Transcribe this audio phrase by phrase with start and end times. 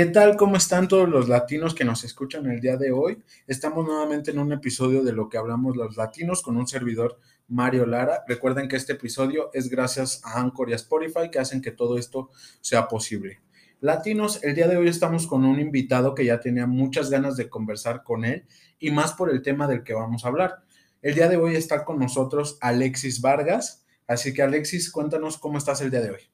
[0.00, 0.38] ¿Qué tal?
[0.38, 3.22] ¿Cómo están todos los latinos que nos escuchan el día de hoy?
[3.46, 7.84] Estamos nuevamente en un episodio de lo que hablamos los latinos con un servidor Mario
[7.84, 8.24] Lara.
[8.26, 11.98] Recuerden que este episodio es gracias a Anchor y a Spotify que hacen que todo
[11.98, 12.30] esto
[12.62, 13.42] sea posible.
[13.80, 17.50] Latinos, el día de hoy estamos con un invitado que ya tenía muchas ganas de
[17.50, 18.46] conversar con él
[18.78, 20.62] y más por el tema del que vamos a hablar.
[21.02, 23.84] El día de hoy está con nosotros Alexis Vargas.
[24.06, 26.29] Así que Alexis, cuéntanos cómo estás el día de hoy.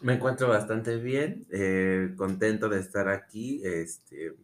[0.00, 4.34] Me encuentro bastante bien, eh, contento de estar aquí, este,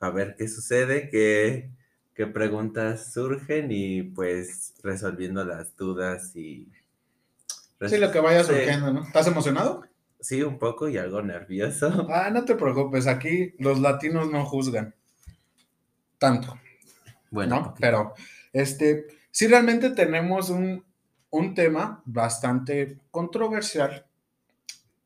[0.00, 1.70] a ver qué sucede, qué,
[2.14, 6.70] qué preguntas surgen y pues resolviendo las dudas y...
[7.86, 9.04] Sí, lo que vaya surgiendo, ¿no?
[9.04, 9.84] ¿Estás emocionado?
[10.20, 12.06] Sí, un poco y algo nervioso.
[12.10, 14.94] Ah, no te preocupes, aquí los latinos no juzgan
[16.18, 16.58] tanto.
[17.30, 17.74] Bueno, ¿no?
[17.78, 18.14] pero
[18.52, 20.84] este, sí realmente tenemos un,
[21.30, 24.07] un tema bastante controversial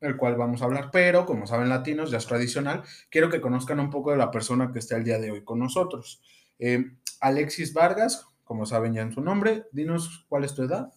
[0.03, 3.79] el cual vamos a hablar, pero como saben latinos, ya es tradicional, quiero que conozcan
[3.79, 6.21] un poco de la persona que está el día de hoy con nosotros.
[6.59, 10.93] Eh, Alexis Vargas, como saben ya en su nombre, dinos cuál es tu edad.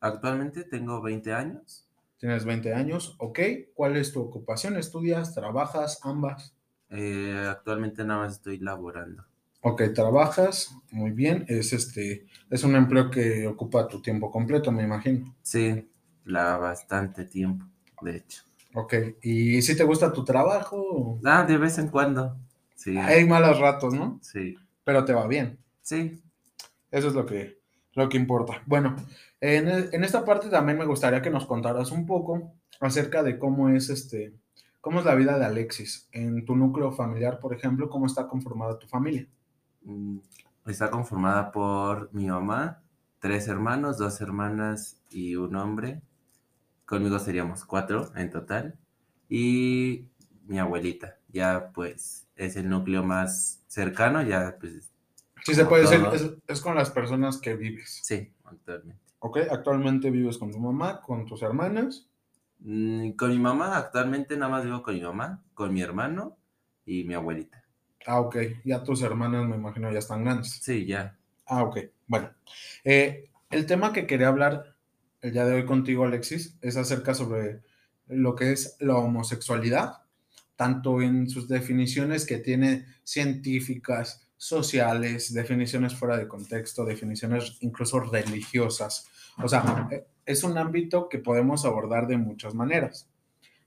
[0.00, 1.88] Actualmente tengo 20 años.
[2.18, 3.40] Tienes 20 años, ok.
[3.74, 4.76] ¿Cuál es tu ocupación?
[4.76, 5.34] ¿Estudias?
[5.34, 6.00] ¿Trabajas?
[6.02, 6.54] ¿Ambas?
[6.88, 9.24] Eh, actualmente nada más estoy laborando.
[9.60, 11.44] Ok, trabajas, muy bien.
[11.48, 15.34] Es este, es un empleo que ocupa tu tiempo completo, me imagino.
[15.42, 15.90] Sí,
[16.24, 17.66] la bastante tiempo
[18.00, 18.42] de hecho.
[18.74, 21.18] Ok, ¿y si te gusta tu trabajo?
[21.24, 22.36] Ah, de vez en cuando,
[22.74, 22.96] sí.
[22.96, 24.18] Hay malos ratos, ¿no?
[24.22, 24.56] Sí.
[24.84, 25.58] Pero te va bien.
[25.82, 26.22] Sí.
[26.90, 27.58] Eso es lo que,
[27.94, 28.62] lo que importa.
[28.66, 28.96] Bueno,
[29.40, 33.70] en, en esta parte también me gustaría que nos contaras un poco acerca de cómo
[33.70, 34.34] es este,
[34.80, 36.08] cómo es la vida de Alexis.
[36.12, 39.26] En tu núcleo familiar, por ejemplo, ¿cómo está conformada tu familia?
[39.82, 40.18] Mm,
[40.66, 42.82] está conformada por mi mamá,
[43.18, 46.02] tres hermanos, dos hermanas y un hombre.
[46.86, 48.78] Conmigo seríamos cuatro en total.
[49.28, 50.08] Y
[50.46, 54.92] mi abuelita, ya pues es el núcleo más cercano, ya pues...
[55.44, 58.00] Sí, se puede decir, es, con las personas que vives.
[58.02, 59.02] Sí, actualmente.
[59.18, 62.08] Ok, actualmente vives con tu mamá, con tus hermanas.
[62.60, 66.36] Mm, con mi mamá, actualmente nada más vivo con mi mamá, con mi hermano
[66.84, 67.62] y mi abuelita.
[68.06, 68.36] Ah, ok.
[68.64, 70.60] Ya tus hermanas, me imagino, ya están grandes.
[70.62, 71.16] Sí, ya.
[71.46, 71.78] Ah, ok.
[72.06, 72.30] Bueno,
[72.84, 74.75] eh, el tema que quería hablar
[75.26, 77.60] el día de hoy contigo, Alexis, es acerca sobre
[78.06, 79.94] lo que es la homosexualidad,
[80.54, 89.08] tanto en sus definiciones que tiene científicas, sociales, definiciones fuera de contexto, definiciones incluso religiosas.
[89.42, 89.88] O sea,
[90.24, 93.08] es un ámbito que podemos abordar de muchas maneras.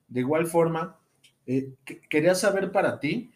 [0.08, 0.98] De igual forma,
[1.46, 1.74] eh,
[2.10, 3.34] quería saber para ti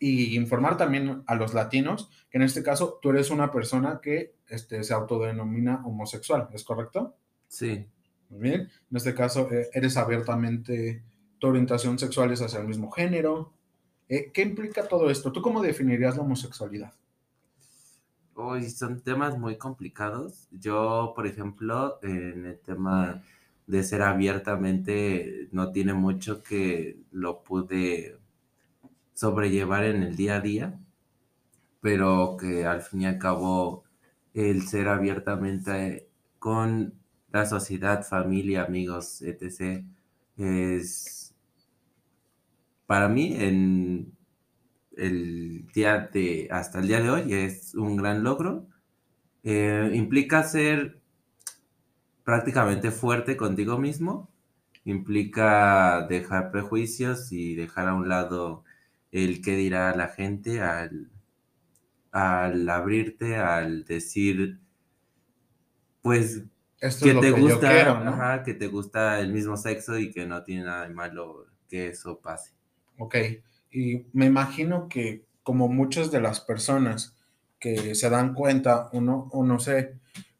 [0.00, 4.34] y informar también a los latinos que en este caso tú eres una persona que
[4.48, 7.14] este, se autodenomina homosexual, ¿es correcto?
[7.52, 7.86] Sí.
[8.30, 8.60] Muy bien.
[8.90, 11.02] En este caso, eh, eres abiertamente,
[11.38, 13.52] tu orientación sexual es hacia el mismo género.
[14.08, 15.32] Eh, ¿Qué implica todo esto?
[15.32, 16.94] ¿Tú cómo definirías la homosexualidad?
[18.32, 20.48] Hoy son temas muy complicados.
[20.50, 23.22] Yo, por ejemplo, en el tema
[23.66, 28.16] de ser abiertamente, no tiene mucho que lo pude
[29.12, 30.80] sobrellevar en el día a día,
[31.82, 33.84] pero que al fin y al cabo
[34.32, 36.08] el ser abiertamente
[36.38, 37.01] con
[37.32, 39.84] la sociedad, familia, amigos, etc.
[40.36, 41.34] Es
[42.86, 44.12] para mí en
[44.96, 48.66] el día de hasta el día de hoy es un gran logro.
[49.44, 51.00] Eh, implica ser
[52.24, 54.30] prácticamente fuerte contigo mismo,
[54.84, 58.64] implica dejar prejuicios y dejar a un lado
[59.10, 61.10] el qué dirá la gente al,
[62.12, 64.60] al abrirte, al decir,
[66.02, 66.42] pues
[67.00, 70.94] que te gusta, que te gusta el mismo sexo y que no tiene nada de
[70.94, 72.52] malo que eso pase.
[72.98, 73.16] Ok,
[73.70, 77.16] y me imagino que como muchas de las personas
[77.58, 79.94] que se dan cuenta, uno, o no sé,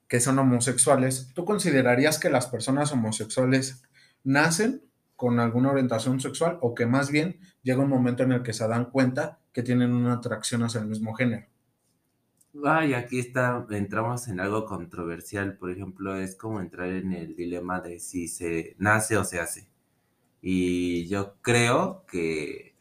[0.08, 3.82] que son homosexuales, ¿tú considerarías que las personas homosexuales
[4.24, 4.82] nacen
[5.16, 8.66] con alguna orientación sexual o que más bien llega un momento en el que se
[8.66, 11.46] dan cuenta que tienen una atracción hacia el mismo género?
[12.64, 17.80] Ay, aquí está, entramos en algo controversial, por ejemplo, es como entrar en el dilema
[17.80, 19.68] de si se nace o se hace.
[20.42, 22.76] Y yo creo que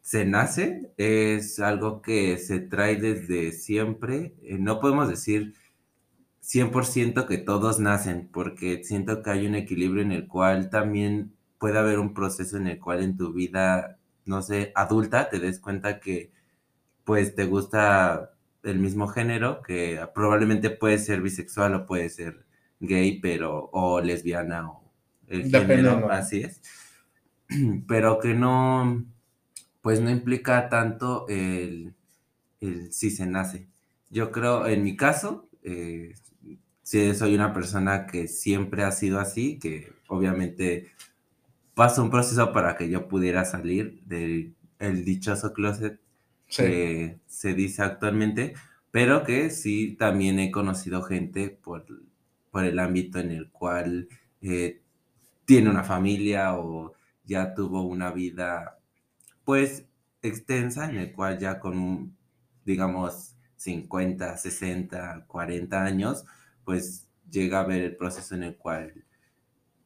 [0.00, 4.34] se nace, es algo que se trae desde siempre.
[4.42, 5.54] Eh, no podemos decir
[6.40, 11.78] 100% que todos nacen, porque siento que hay un equilibrio en el cual también puede
[11.78, 16.00] haber un proceso en el cual en tu vida, no sé, adulta, te des cuenta
[16.00, 16.32] que
[17.04, 18.34] pues te gusta
[18.68, 22.44] del mismo género, que probablemente puede ser bisexual o puede ser
[22.80, 24.92] gay, pero, o lesbiana, o
[25.26, 26.60] el género, así es.
[27.88, 29.04] pero que no,
[29.80, 31.94] pues no implica tanto el,
[32.60, 33.66] el si se nace.
[34.10, 36.14] Yo creo, en mi caso, eh,
[36.82, 40.92] si soy una persona que siempre ha sido así, que obviamente
[41.74, 46.00] pasó un proceso para que yo pudiera salir del el dichoso closet
[46.48, 48.54] se dice actualmente,
[48.90, 51.86] pero que sí también he conocido gente por,
[52.50, 54.08] por el ámbito en el cual
[54.40, 54.80] eh,
[55.44, 58.78] tiene una familia o ya tuvo una vida
[59.44, 59.86] pues
[60.22, 62.16] extensa en el cual ya con
[62.64, 66.24] digamos 50, 60, 40 años
[66.64, 69.04] pues llega a ver el proceso en el cual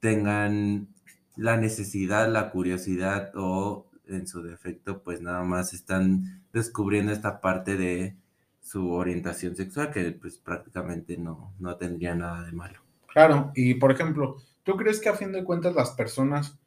[0.00, 0.88] tengan
[1.36, 7.76] la necesidad, la curiosidad o en su defecto pues nada más están descubriendo esta parte
[7.76, 8.16] de
[8.60, 12.80] su orientación sexual que pues prácticamente no, no tendría nada de malo.
[13.08, 16.58] Claro, y por ejemplo, ¿tú crees que a fin de cuentas las personas,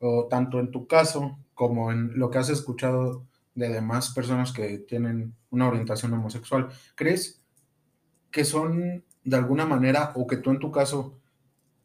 [0.00, 3.24] o tanto en tu caso como en lo que has escuchado
[3.54, 7.42] de demás personas que tienen una orientación homosexual, crees
[8.30, 11.18] que son de alguna manera o que tú en tu caso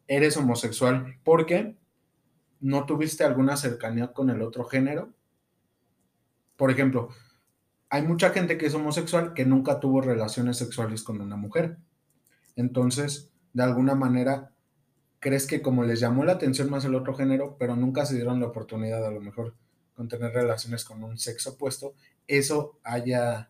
[0.07, 1.75] eres homosexual porque
[2.59, 5.13] no tuviste alguna cercanía con el otro género?
[6.55, 7.09] Por ejemplo,
[7.89, 11.77] hay mucha gente que es homosexual que nunca tuvo relaciones sexuales con una mujer.
[12.55, 14.51] Entonces, de alguna manera,
[15.19, 18.39] crees que como les llamó la atención más el otro género, pero nunca se dieron
[18.39, 19.55] la oportunidad a lo mejor
[19.93, 21.95] con tener relaciones con un sexo opuesto,
[22.27, 23.49] eso haya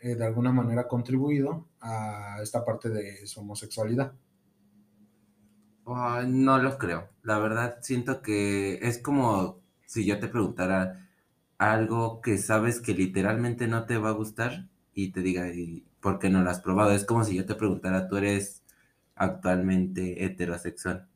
[0.00, 4.12] eh, de alguna manera contribuido a esta parte de su homosexualidad.
[5.86, 7.08] No lo creo.
[7.22, 11.08] La verdad, siento que es como si yo te preguntara,
[11.58, 16.18] algo que sabes que literalmente no te va a gustar y te diga, ¿y por
[16.18, 16.92] qué no lo has probado?
[16.92, 18.62] Es como si yo te preguntara, ¿tú eres
[19.14, 21.08] actualmente heterosexual?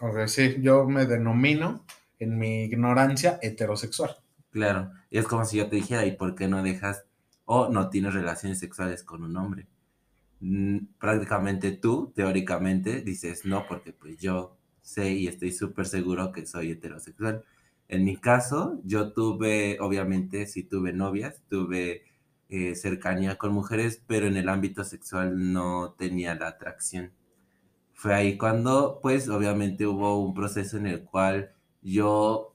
[0.00, 1.84] Ok, sí, yo me denomino
[2.18, 4.16] en mi ignorancia heterosexual.
[4.50, 7.04] Claro, y es como si yo te dijera, ¿y por qué no dejas
[7.46, 9.66] o no tienes relaciones sexuales con un hombre?
[10.98, 16.70] Prácticamente tú, teóricamente, dices, no, porque pues yo sé y estoy súper seguro que soy
[16.72, 17.44] heterosexual
[17.88, 22.04] en mi caso, yo tuve, obviamente, sí tuve novias, tuve
[22.48, 27.10] eh, cercanía con mujeres, pero en el ámbito sexual no tenía la atracción.
[27.94, 31.52] Fue ahí cuando, pues, obviamente hubo un proceso en el cual
[31.82, 32.54] yo,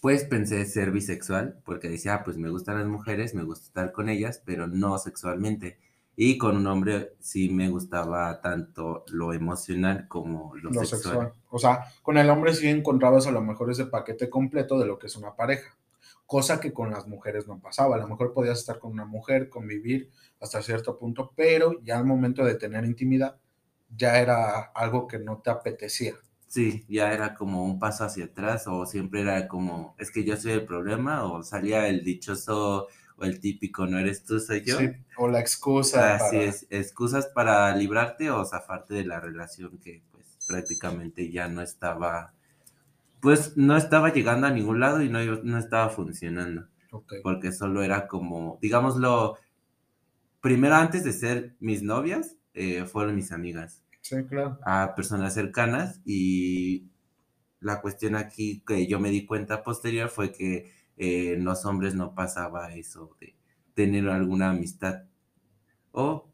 [0.00, 3.92] pues, pensé ser bisexual, porque decía, ah, pues me gustan las mujeres, me gusta estar
[3.92, 5.78] con ellas, pero no sexualmente.
[6.16, 11.34] Y con un hombre sí me gustaba tanto lo emocional como lo, sexual.
[11.50, 14.98] O sea, con el hombre sí encontrabas a lo mejor ese paquete completo de lo
[14.98, 15.76] que es una pareja,
[16.24, 17.96] cosa que con las mujeres no pasaba.
[17.96, 20.10] A lo mejor podías estar con una mujer, convivir
[20.40, 23.36] hasta cierto punto, pero ya al momento de tener intimidad
[23.94, 26.14] ya era algo que no te apetecía.
[26.48, 30.36] Sí, ya era como un paso hacia atrás o siempre era como, es que yo
[30.36, 32.86] soy el problema o salía el dichoso
[33.16, 34.78] o el típico no eres tú, soy yo.
[34.78, 36.16] Sí, o la excusa.
[36.16, 41.62] Así es, excusas para librarte o zafarte de la relación que pues prácticamente ya no
[41.62, 42.34] estaba,
[43.20, 46.66] pues no estaba llegando a ningún lado y no, no estaba funcionando.
[47.22, 49.36] Porque solo era como, digámoslo,
[50.40, 53.82] primero antes de ser mis novias, eh, fueron mis amigas.
[54.00, 54.58] Sí, claro.
[54.64, 56.86] A personas cercanas y
[57.60, 62.14] la cuestión aquí que yo me di cuenta posterior fue que en los hombres no
[62.14, 63.36] pasaba eso de
[63.74, 65.04] tener alguna amistad.
[65.92, 66.32] O,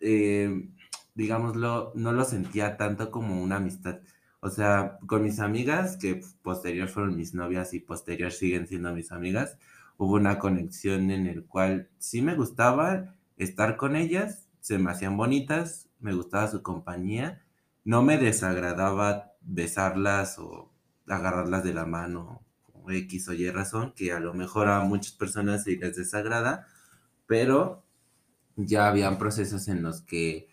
[0.00, 0.68] eh,
[1.14, 4.00] digámoslo, no lo sentía tanto como una amistad.
[4.40, 9.12] O sea, con mis amigas, que posterior fueron mis novias y posterior siguen siendo mis
[9.12, 9.58] amigas,
[9.96, 15.16] hubo una conexión en el cual sí me gustaba estar con ellas, se me hacían
[15.16, 17.42] bonitas, me gustaba su compañía,
[17.84, 20.72] no me desagradaba besarlas o
[21.06, 22.42] agarrarlas de la mano
[22.90, 26.66] X o Y razón, que a lo mejor a muchas personas se les desagrada,
[27.26, 27.84] pero
[28.56, 30.48] ya habían procesos en los que,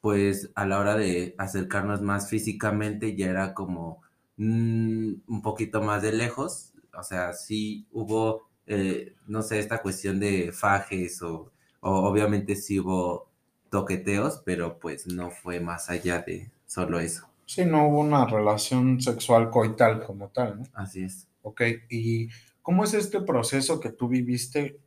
[0.00, 4.02] pues, a la hora de acercarnos más físicamente, ya era como
[4.36, 10.20] mm, un poquito más de lejos, o sea, sí hubo, eh, no sé, esta cuestión
[10.20, 13.30] de fajes o, o obviamente sí hubo
[13.70, 17.28] toqueteos, pero pues no fue más allá de solo eso.
[17.46, 20.64] Sí, no hubo una relación sexual coital como tal, ¿no?
[20.74, 21.26] Así es.
[21.44, 21.62] ¿Ok?
[21.88, 22.28] ¿Y
[22.62, 24.80] cómo es este proceso que tú viviste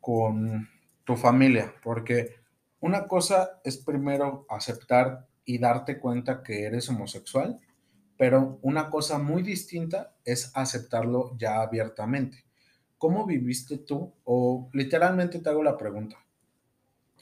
[0.00, 0.68] con
[1.04, 1.74] tu familia?
[1.82, 2.36] Porque
[2.80, 7.58] una cosa es primero aceptar y darte cuenta que eres homosexual,
[8.16, 12.44] pero una cosa muy distinta es aceptarlo ya abiertamente.
[12.98, 14.14] ¿Cómo viviste tú?
[14.24, 16.16] O literalmente te hago la pregunta.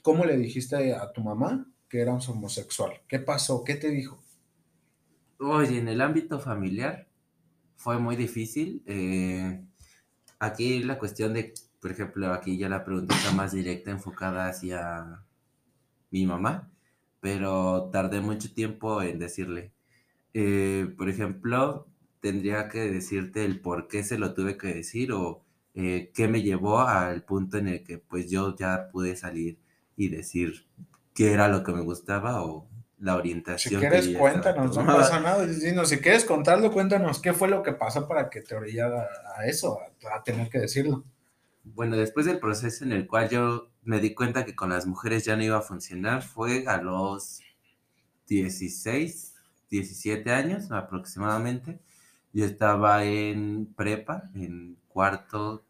[0.01, 3.01] ¿Cómo le dijiste a tu mamá que eras homosexual?
[3.07, 3.63] ¿Qué pasó?
[3.63, 4.21] ¿Qué te dijo?
[5.39, 7.07] Oye, en el ámbito familiar,
[7.77, 8.83] fue muy difícil.
[8.85, 9.63] Eh,
[10.39, 15.23] aquí la cuestión de, por ejemplo, aquí ya la pregunta está más directa, enfocada hacia
[16.11, 16.69] mi mamá,
[17.19, 19.71] pero tardé mucho tiempo en decirle.
[20.33, 21.87] Eh, por ejemplo,
[22.21, 25.43] tendría que decirte el por qué se lo tuve que decir o
[25.75, 29.57] eh, qué me llevó al punto en el que pues yo ya pude salir
[29.97, 30.65] y decir
[31.13, 32.67] qué era lo que me gustaba o
[33.03, 33.73] la orientación.
[33.73, 35.45] Si quieres, cuéntanos, no pasa nada.
[35.85, 39.77] Si quieres contarlo, cuéntanos qué fue lo que pasó para que te orillara a eso,
[40.09, 41.03] a, tener que decirlo.
[41.65, 45.25] Bueno, después del proceso en el cual yo me di cuenta que con las mujeres
[45.25, 47.41] ya no iba a funcionar, fue a los
[48.27, 49.35] 16,
[49.69, 51.79] 17 años aproximadamente.
[52.31, 55.65] Yo estaba en prepa, en cuarto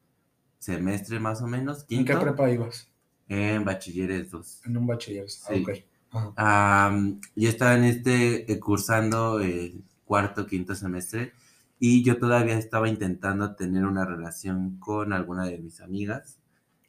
[0.59, 1.87] semestre más o menos.
[1.89, 2.87] ¿En qué prepa ibas?
[3.27, 4.61] En bachilleres 2.
[4.65, 5.65] En un bachilleres, sí.
[6.13, 11.33] Yo estaba en este, eh, cursando el cuarto, quinto semestre
[11.79, 16.39] y yo todavía estaba intentando tener una relación con alguna de mis amigas.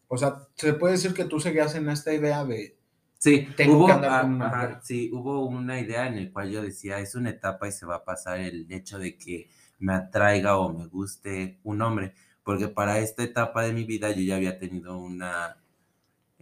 [0.09, 2.79] O sea, se puede decir que tú seguías en esta idea de...
[3.19, 7.67] Sí, hubo, una sí, hubo una idea en la cual yo decía, es una etapa
[7.67, 11.81] y se va a pasar el hecho de que me atraiga o me guste un
[11.81, 15.57] hombre, porque para esta etapa de mi vida yo ya había tenido una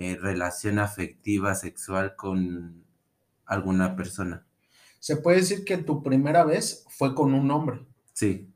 [0.02, 2.84] eh, relación afectiva, sexual con
[3.46, 4.44] alguna persona.
[4.98, 7.86] Se puede decir que tu primera vez fue con un hombre.
[8.12, 8.52] Sí.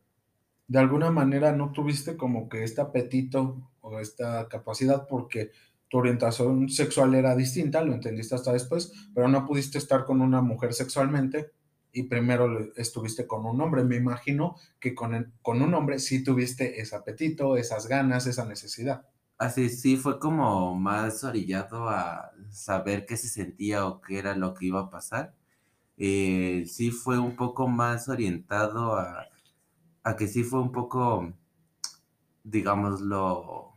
[0.66, 5.52] De alguna manera no tuviste como que este apetito o esta capacidad porque
[5.88, 10.40] tu orientación sexual era distinta, lo entendiste hasta después, pero no pudiste estar con una
[10.42, 11.52] mujer sexualmente
[11.92, 13.84] y primero estuviste con un hombre.
[13.84, 19.06] Me imagino que con, con un hombre sí tuviste ese apetito, esas ganas, esa necesidad.
[19.38, 24.54] Así sí, fue como más orillado a saber qué se sentía o qué era lo
[24.54, 25.34] que iba a pasar.
[25.98, 29.26] Eh, sí fue un poco más orientado a,
[30.04, 31.34] a que sí fue un poco,
[32.44, 33.76] digámoslo,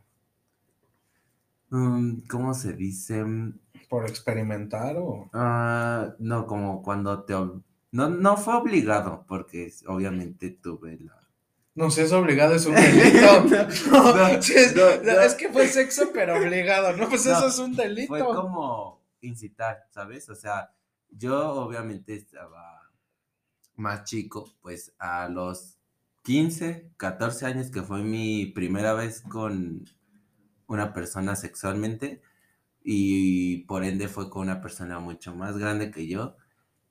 [1.70, 3.26] mm, ¿cómo se dice?
[3.90, 5.30] ¿Por experimentar o...?
[5.34, 7.34] Ah, no, como cuando te...
[7.92, 11.29] No, no fue obligado, porque obviamente tuve la
[11.80, 13.46] no sé, es obligado, es un delito.
[13.90, 17.08] No, es, que fue sexo, pero obligado, ¿no?
[17.08, 18.14] Pues eso es un delito.
[18.14, 20.30] Fue como incitar, ¿sabes?
[20.30, 20.74] O sea,
[21.10, 22.92] yo obviamente estaba
[23.78, 25.78] más chico, pues a los
[26.24, 29.86] 15, 14 años, que fue mi primera vez con
[30.68, 32.22] una persona sexualmente,
[32.84, 36.36] y por ende fue con una persona mucho más grande que yo,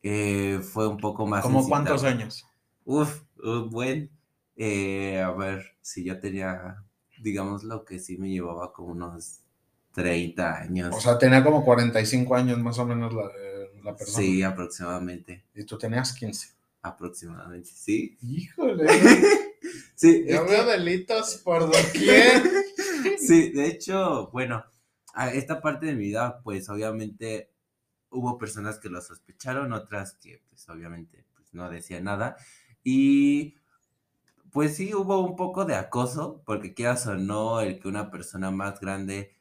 [0.03, 1.43] eh, fue un poco más...
[1.43, 2.47] ¿Cómo cuántos años?
[2.87, 4.18] Uf, un buen
[4.59, 6.85] eh, a ver, si yo tenía,
[7.23, 9.41] digamos, lo que sí me llevaba como unos
[9.93, 10.95] 30 años.
[10.95, 14.27] O sea, tenía como 45 años más o menos la, eh, la persona.
[14.27, 15.45] Sí, aproximadamente.
[15.55, 16.49] ¿Y tú tenías 15?
[16.83, 18.19] Aproximadamente, sí.
[18.21, 18.87] Híjole.
[19.95, 20.25] sí.
[20.29, 22.43] Yo veo delitos por doquier.
[23.19, 24.65] sí, de hecho, bueno,
[25.15, 27.53] a esta parte de mi vida, pues obviamente
[28.11, 32.37] hubo personas que lo sospecharon, otras que pues obviamente pues, no decían nada.
[32.83, 33.58] Y
[34.59, 38.51] pues sí hubo un poco de acoso, porque quieras o no, el que una persona
[38.51, 39.37] más grande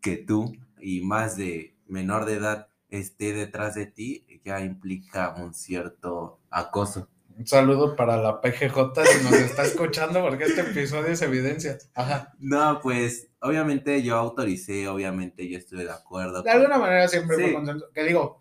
[0.00, 0.50] que tú
[0.80, 7.10] y más de menor de edad esté detrás de ti, ya implica un cierto acoso.
[7.36, 11.76] Un saludo para la PGJ si nos está escuchando, porque este episodio es evidencia.
[11.92, 12.32] Ajá.
[12.38, 16.42] No, pues obviamente yo autoricé, obviamente yo estuve de acuerdo.
[16.42, 17.54] De alguna manera siempre sí.
[17.92, 18.40] que digo,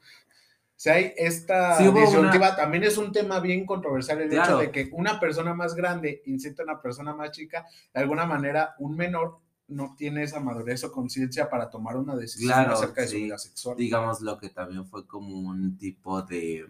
[0.81, 5.19] si hay esta disyuntiva, también es un tema bien controversial el hecho de que una
[5.19, 9.93] persona más grande incita a una persona más chica, de alguna manera un menor no
[9.95, 13.77] tiene esa madurez o conciencia para tomar una decisión acerca de su vida sexual.
[13.77, 16.65] Digamos lo que también fue como un tipo de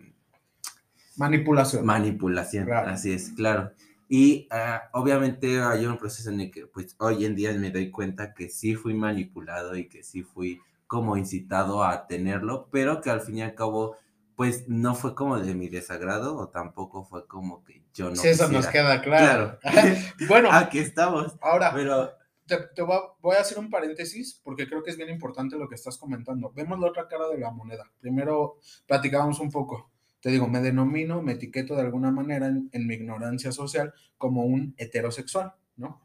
[1.15, 1.85] manipulación.
[1.85, 3.71] Manipulación, así es, claro.
[4.09, 7.89] Y ah, obviamente hay un proceso en el que pues hoy en día me doy
[7.89, 10.59] cuenta que sí fui manipulado y que sí fui
[10.91, 13.95] como incitado a tenerlo, pero que al fin y al cabo,
[14.41, 18.15] pues no fue como de mi desagrado o tampoco fue como que yo no.
[18.15, 19.59] Sí, eso nos queda claro.
[20.27, 21.37] bueno, aquí estamos.
[21.41, 22.11] Ahora, pero
[22.47, 25.95] te, voy, a hacer un paréntesis porque creo que es bien importante lo que estás
[25.95, 26.51] comentando.
[26.55, 27.83] Vemos la otra cara de la moneda.
[27.99, 28.57] Primero
[28.87, 29.91] platicamos un poco.
[30.21, 34.43] Te digo, me denomino, me etiqueto de alguna manera en, en mi ignorancia social como
[34.45, 36.01] un heterosexual, ¿no?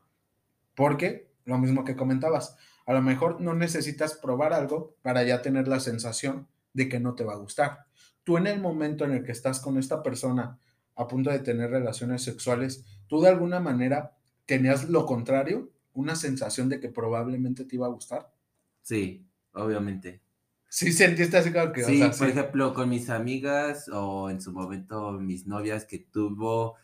[0.75, 5.69] Porque, lo mismo que comentabas, a lo mejor no necesitas probar algo para ya tener
[5.69, 7.86] la sensación de que no te va a gustar.
[8.27, 10.59] Tú en el momento en el que estás con esta persona
[10.97, 14.17] a punto de tener relaciones sexuales, tú de alguna manera
[14.47, 18.35] tenías lo contrario, una sensación de que probablemente te iba a gustar.
[18.83, 20.23] Sí, obviamente.
[20.69, 21.85] Sí, sentiste así como que...
[21.85, 26.75] Sí, por ejemplo, con mis amigas o en su momento mis novias que tuvo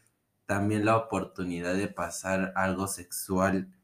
[0.46, 3.74] también la oportunidad de pasar algo sexual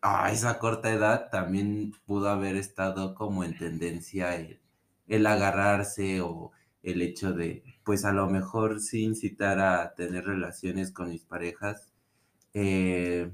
[0.00, 4.63] a esa corta edad también pudo haber estado como en tendencia el,
[5.08, 11.10] agarrarse o el hecho de, pues a lo mejor sí incitar a tener relaciones con
[11.10, 11.92] mis parejas,
[12.52, 13.32] eh,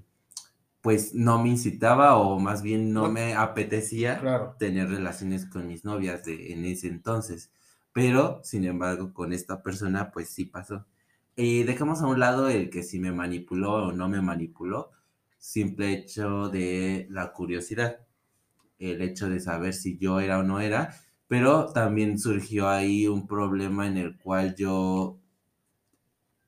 [0.81, 6.25] pues no me incitaba o más bien no, me apetecía tener relaciones con mis novias
[6.25, 7.51] de, en ese entonces.
[7.93, 10.87] Pero, sin embargo, con esta persona, pues sí pasó.
[11.37, 14.91] Y dejamos a un lado el que si me manipuló o no me manipuló,
[15.39, 18.07] simple hecho de la curiosidad,
[18.79, 20.95] el hecho de saber si yo era o no era,
[21.31, 25.17] pero también surgió ahí un problema en el cual yo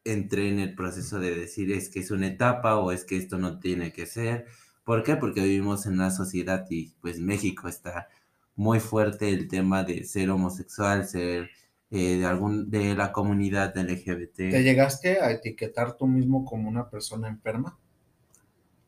[0.02, 3.38] entré en el proceso de decir es que es una etapa o es que esto
[3.38, 4.46] no tiene que ser.
[4.82, 5.14] ¿Por qué?
[5.14, 8.08] Porque vivimos en una sociedad y pues México está
[8.56, 11.50] muy fuerte el tema de ser homosexual, ser
[11.92, 14.34] eh, de algún de la comunidad LGBT.
[14.34, 17.78] ¿Te llegaste a etiquetar tú mismo como una persona enferma?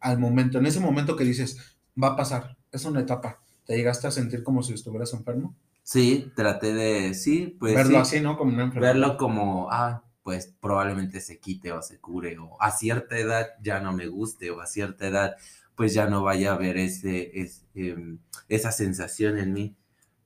[0.01, 4.09] Al momento, en ese momento que dices, va a pasar, es una etapa, ¿te llegaste
[4.09, 5.55] a sentir como si estuvieras enfermo?
[5.85, 7.75] Sí, traté de, sí, pues.
[7.75, 8.38] Verlo así, ¿no?
[8.38, 8.95] Como una enfermedad.
[8.95, 13.79] Verlo como, ah, pues probablemente se quite o se cure, o a cierta edad ya
[13.81, 15.37] no me guste, o a cierta edad
[15.76, 17.33] pues ya no vaya a haber ese,
[17.75, 19.76] em, esa sensación en mí.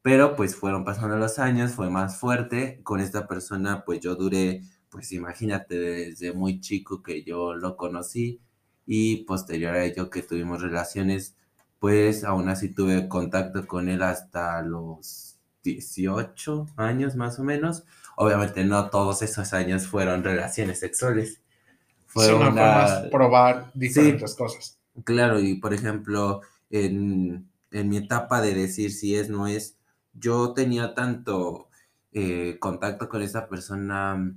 [0.03, 2.81] Pero pues fueron pasando los años, fue más fuerte.
[2.85, 8.41] Con esta persona pues yo duré, pues imagínate, desde muy chico que yo lo conocí
[8.87, 11.37] y posterior a ello que tuvimos relaciones,
[11.81, 15.28] pues aún así tuve contacto con él hasta los
[15.63, 17.85] 18 años más o menos.
[18.17, 21.43] Obviamente no todos esos años fueron relaciones sexuales.
[22.07, 23.09] Fue una...
[23.11, 24.79] probar diferentes cosas.
[25.05, 29.79] Claro, y por ejemplo, en, mi etapa de decir si es, no es,
[30.15, 31.69] yo tenía tanto
[32.13, 34.35] eh, contacto con esa persona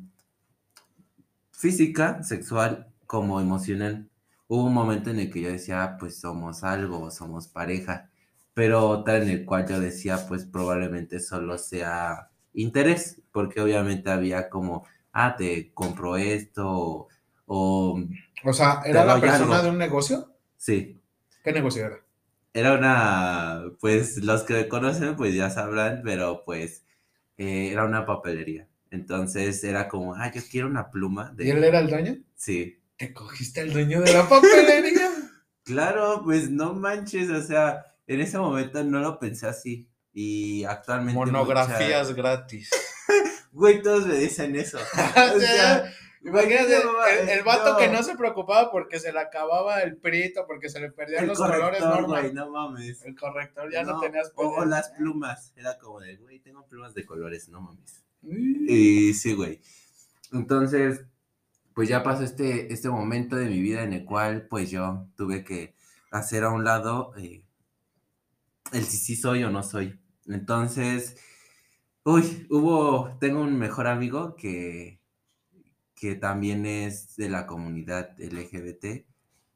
[1.50, 4.10] física, sexual, como emocional.
[4.48, 8.11] Hubo un momento en el que yo decía, ah, pues somos algo, somos pareja,
[8.54, 14.50] pero otra en el cual yo decía, pues probablemente solo sea interés, porque obviamente había
[14.50, 17.08] como, ah, te compro esto,
[17.46, 18.00] o...
[18.44, 20.36] O, sea, ¿era la persona de un negocio?
[20.58, 21.02] Sí.
[21.44, 22.00] ¿Qué negocio era?
[22.54, 26.84] Era una, pues los que me conocen pues ya sabrán, pero pues
[27.38, 28.68] eh, era una papelería.
[28.90, 31.32] Entonces era como, ah, yo quiero una pluma.
[31.36, 31.46] De...
[31.46, 32.18] ¿Y él era el dueño?
[32.36, 32.80] Sí.
[32.98, 35.10] ¿Te cogiste el dueño de la papelería?
[35.64, 39.88] claro, pues no manches, o sea, en ese momento no lo pensé así.
[40.14, 41.18] Y actualmente.
[41.18, 42.70] Monografías gratis.
[43.54, 44.78] Güey, todos me dicen eso.
[45.36, 45.92] o sea,
[46.24, 46.76] Imagínate,
[47.34, 50.92] el, vato que no se preocupaba porque se le acababa el prito, porque se le
[50.92, 52.34] perdían los colores normales.
[52.34, 53.04] no mames.
[53.04, 55.52] El corrector ya no, tenías O, las plumas.
[55.56, 58.04] Era como de, güey, tengo plumas de colores, no mames.
[58.22, 59.62] Y sí, güey.
[60.32, 61.02] Entonces,
[61.74, 65.44] pues ya pasó este, este momento de mi vida en el cual, pues yo tuve
[65.44, 65.74] que
[66.12, 67.44] hacer a un lado eh,
[68.72, 70.00] el si sí soy o no soy.
[70.28, 71.18] Entonces,
[72.04, 75.02] uy, hubo, tengo un mejor amigo que
[76.02, 79.06] que también es de la comunidad LGBT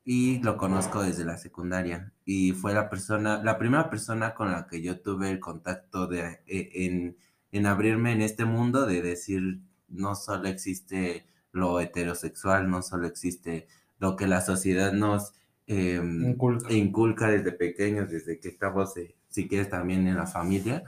[0.03, 4.67] y lo conozco desde la secundaria y fue la persona, la primera persona con la
[4.67, 7.15] que yo tuve el contacto de, e,
[7.51, 13.67] en, abrirme en este mundo de decir no solo existe lo heterosexual, no solo existe
[13.97, 15.33] lo que la sociedad nos
[15.67, 16.35] em,
[16.69, 17.29] inculca.
[17.29, 20.83] desde pequeños, desde que estamos, eh, si quieres, también en la familia,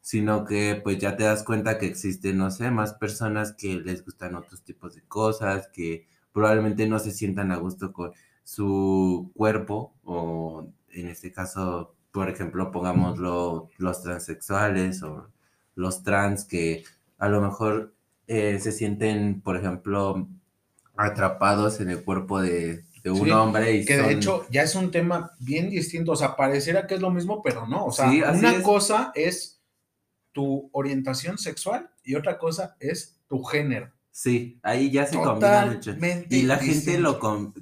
[0.00, 4.04] sino que pues ya te das cuenta que existen, no sé, más personas que les
[4.04, 8.12] gustan otros tipos de cosas, que probablemente no se sientan a gusto con
[8.44, 15.28] su cuerpo o en este caso, por ejemplo, pongámoslo los transexuales o
[15.74, 16.84] los trans que
[17.18, 17.94] a lo mejor
[18.26, 20.28] eh, se sienten, por ejemplo,
[20.96, 23.72] atrapados en el cuerpo de, un hombre.
[23.76, 27.00] Y que de hecho ya es un tema bien distinto, o sea, pareciera que es
[27.00, 29.60] lo mismo, pero no, o sea, una cosa es
[30.32, 33.92] tu orientación sexual y otra cosa es tu género.
[34.12, 35.94] Sí, ahí ya se combina mucho.
[36.28, 37.54] Y la gente lo, con,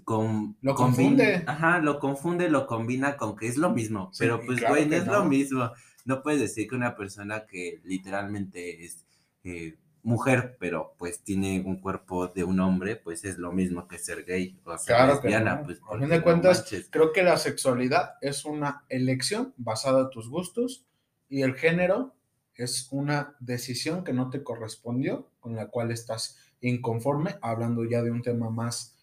[0.61, 1.45] lo confunde.
[1.47, 4.11] Ajá, lo confunde, lo combina con que es lo mismo.
[4.19, 5.71] pero pues, güey, no es lo mismo.
[6.05, 9.05] No puedes decir que una persona que literalmente es
[9.45, 9.77] eh,
[10.09, 14.25] mujer, pero pues tiene un cuerpo de un hombre, pues es lo mismo que ser
[14.25, 15.63] gay o ser lesbiana.
[15.63, 20.29] Pues, a fin de cuentas, creo que la sexualidad es una elección basada en tus
[20.29, 20.87] gustos
[21.29, 22.15] y el género
[22.55, 28.11] es una decisión que no te correspondió, con la cual estás inconforme, hablando ya de
[28.11, 28.97] un tema más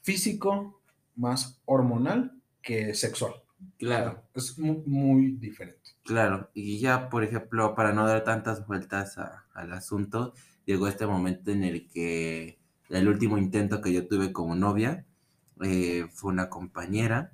[0.00, 0.80] físico,
[1.16, 3.34] más hormonal que sexual.
[3.78, 4.24] Claro.
[4.34, 5.90] Es muy, diferente.
[6.04, 11.50] Claro, y ya, por ejemplo, para no dar tantas vueltas al asunto, llegó este momento
[11.50, 15.06] en el que el último intento que yo tuve como novia
[15.62, 17.32] eh, fue una compañera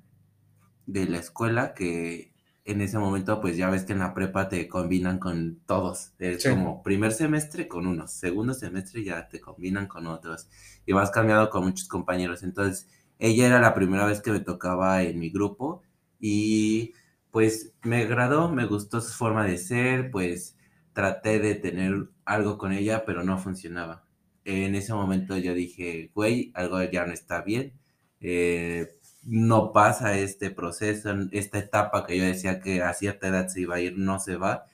[0.85, 2.33] de la escuela que
[2.65, 6.13] en ese momento, pues ya ves que en la prepa te combinan con todos.
[6.17, 10.49] Es como primer semestre con unos, segundo semestre ya te combinan con otros.
[10.85, 12.41] Y vas cambiando con muchos compañeros.
[12.41, 12.87] Entonces,
[13.19, 15.83] ella era la primera vez que me tocaba en mi grupo
[16.27, 16.93] y
[17.29, 20.57] pues me agradó, me gustó su forma de ser, pues
[20.91, 24.05] traté de tener algo con ella, pero no funcionaba.
[24.43, 27.73] En ese momento yo dije, güey, algo ya no está bien.
[28.21, 33.61] Eh, no pasa este proceso, esta etapa que yo decía que a cierta edad se
[33.61, 34.65] iba a ir, no se va.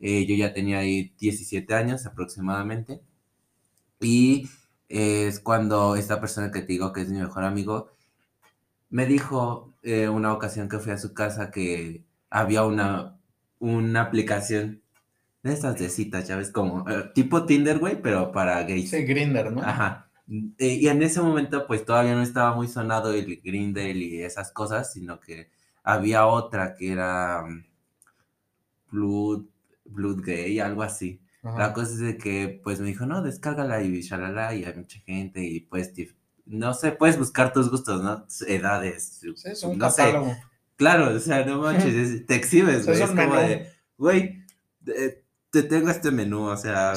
[0.00, 3.00] Eh, yo ya tenía ahí 17 años aproximadamente.
[4.00, 4.48] Y
[4.88, 7.92] es cuando esta persona que te digo que es mi mejor amigo,
[8.90, 13.18] me dijo eh, una ocasión que fui a su casa que había una,
[13.58, 14.82] una aplicación
[15.42, 18.90] de estas de citas, ya ves, como eh, tipo Tinder, güey, pero para gays.
[18.90, 19.62] Sí, Grinder, ¿no?
[19.62, 20.10] Ajá.
[20.58, 24.52] Eh, y en ese momento, pues todavía no estaba muy sonado el Grindel y esas
[24.52, 25.50] cosas, sino que
[25.82, 27.64] había otra que era mm,
[28.90, 29.46] Blood,
[29.86, 31.22] Blood Gay, algo así.
[31.42, 34.98] La cosa es de que, pues me dijo, no, descárgala y shalala, y hay mucha
[35.00, 35.94] gente, y pues,
[36.48, 38.26] no sé, puedes buscar tus gustos, ¿no?
[38.46, 39.20] Edades.
[39.20, 40.14] Sí, es un no Sé.
[40.76, 43.02] Claro, o sea, no manches, te exhibes, güey.
[43.02, 44.44] Es, como de, güey,
[45.50, 46.94] te tengo este menú, o sea,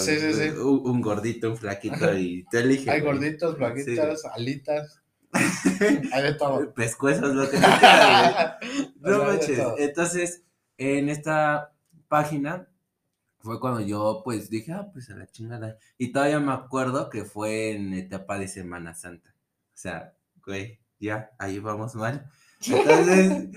[0.64, 2.90] Un, gordito, un flaquito y te eliges.
[2.90, 5.02] Hay gorditos, flaquitas, alitas.
[6.14, 6.74] Hay de todo.
[6.74, 8.58] Pescuezos, lo que quieras,
[9.00, 9.60] No manches.
[9.78, 10.44] Entonces,
[10.78, 11.74] en esta
[12.10, 12.68] página
[13.40, 15.78] fue cuando yo pues dije, ah, pues a la chingada.
[15.98, 19.31] Y todavía me acuerdo que fue en etapa de Semana Santa.
[19.82, 20.14] O sea,
[20.46, 22.30] güey, ya, ahí vamos mal.
[22.68, 23.50] Entonces,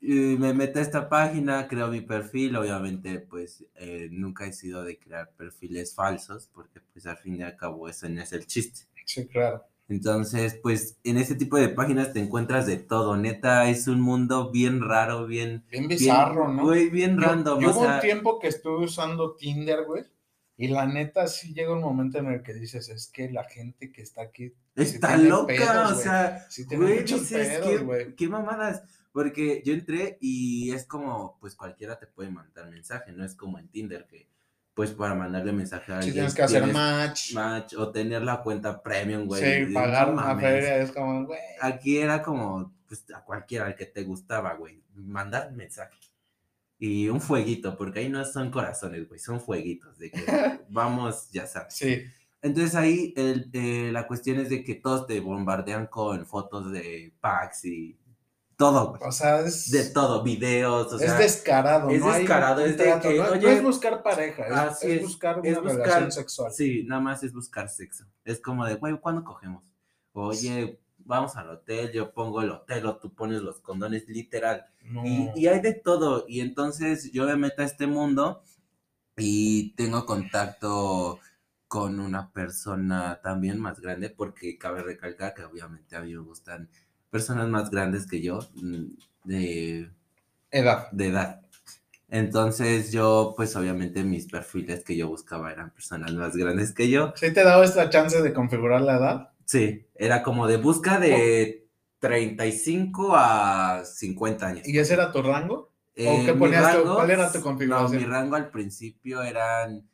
[0.00, 5.00] me meto a esta página, creo mi perfil, obviamente pues eh, nunca he sido de
[5.00, 8.82] crear perfiles falsos, porque pues al fin y al cabo eso no es el chiste.
[9.04, 9.64] Sí, claro.
[9.88, 14.52] Entonces, pues en este tipo de páginas te encuentras de todo, neta, es un mundo
[14.52, 15.64] bien raro, bien...
[15.68, 16.62] Bien bizarro, ¿no?
[16.62, 17.58] Güey, bien random.
[17.58, 20.04] Yo, hubo un tiempo que estuve usando Tinder, güey,
[20.56, 23.90] y la neta sí llega un momento en el que dices, es que la gente
[23.90, 24.54] que está aquí...
[24.74, 31.36] Está loca, o sea, güey, dices, ¿qué, qué mamadas porque yo entré y es como,
[31.38, 34.26] pues cualquiera te puede mandar mensaje, no es como en Tinder que,
[34.74, 36.12] pues para mandarle mensaje a alguien.
[36.12, 37.34] Si tienes que hacer match.
[37.34, 39.66] Match o tener la cuenta premium, güey.
[39.66, 41.40] Sí, pagar una feria es como, güey.
[41.60, 45.98] Aquí era como, pues a cualquiera al que te gustaba, güey, mandar mensaje.
[46.84, 50.18] Y un fueguito, porque ahí no son corazones, güey, son fueguitos de que
[50.68, 51.74] vamos, ya sabes.
[51.74, 52.02] Sí.
[52.40, 57.14] Entonces ahí el, eh, la cuestión es de que todos te bombardean con fotos de
[57.20, 57.96] packs y
[58.56, 59.70] todo, O sea, es.
[59.70, 61.06] De todo, videos, o sea.
[61.06, 63.16] Es descarado, Es descarado, es de que.
[63.16, 66.52] No, oye, es buscar pareja, es, buscar una relación sexual.
[66.52, 68.06] Sí, nada más es buscar sexo.
[68.24, 69.62] Es como de, güey, ¿cuándo cogemos?
[70.14, 74.66] Oye, vamos al hotel, yo pongo el hotel o tú pones los condones, literal.
[75.04, 76.24] Y, y hay de todo.
[76.28, 78.42] Y entonces yo me meto a este mundo
[79.16, 81.20] y tengo contacto
[81.68, 86.68] con una persona también más grande, porque cabe recalcar que obviamente a mí me gustan
[87.10, 88.84] personas más grandes que yo, mm,
[89.24, 89.90] de
[90.50, 90.90] edad.
[90.92, 91.40] De edad.
[92.08, 97.14] Entonces yo, pues obviamente mis perfiles que yo buscaba eran personas más grandes que yo.
[97.16, 99.31] ¿Sí te daba esta chance de configurar la edad?
[99.52, 104.66] Sí, era como de busca de 35 a 50 años.
[104.66, 105.74] ¿Y ese era tu rango?
[105.94, 107.92] ¿O qué ponías ¿Cuál era tu configuración?
[107.92, 109.86] No, mi rango al principio eran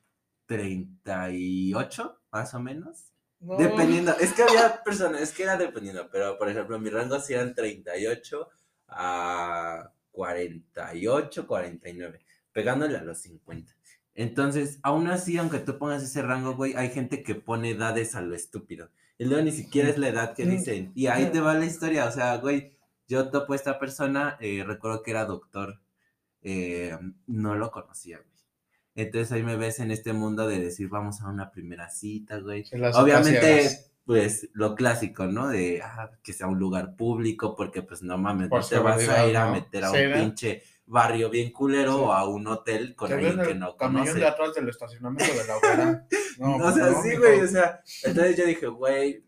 [0.46, 3.06] 38, más o menos.
[3.40, 7.52] Dependiendo, es que había personas, es que era dependiendo, pero por ejemplo, mi rango hacían
[7.52, 8.48] 38
[8.90, 12.20] a 48, 49,
[12.52, 13.72] pegándole a los 50.
[14.14, 18.20] Entonces, aún así, aunque tú pongas ese rango, güey, hay gente que pone edades a
[18.20, 18.90] lo estúpido.
[19.18, 20.92] Y luego ni siquiera es la edad que dicen.
[20.94, 22.07] Y ahí te va la historia.
[22.07, 22.72] O sea, güey,
[23.09, 25.81] yo topo a esta persona, eh, recuerdo que era doctor.
[26.42, 28.28] Eh, no lo conocía, güey.
[28.94, 32.64] Entonces ahí me ves en este mundo de decir, vamos a una primera cita, güey.
[32.94, 35.48] Obviamente, pues lo clásico, ¿no?
[35.48, 39.26] De ah, que sea un lugar público, porque pues no mames, no te vas a
[39.26, 43.38] ir a meter a un pinche barrio bien culero o a un hotel con alguien
[43.38, 44.14] que no conoce.
[44.14, 46.06] de atrás del estacionamiento de la hoguera.
[46.38, 49.26] No, o sea, sí, güey, o sea, entonces yo dije, güey,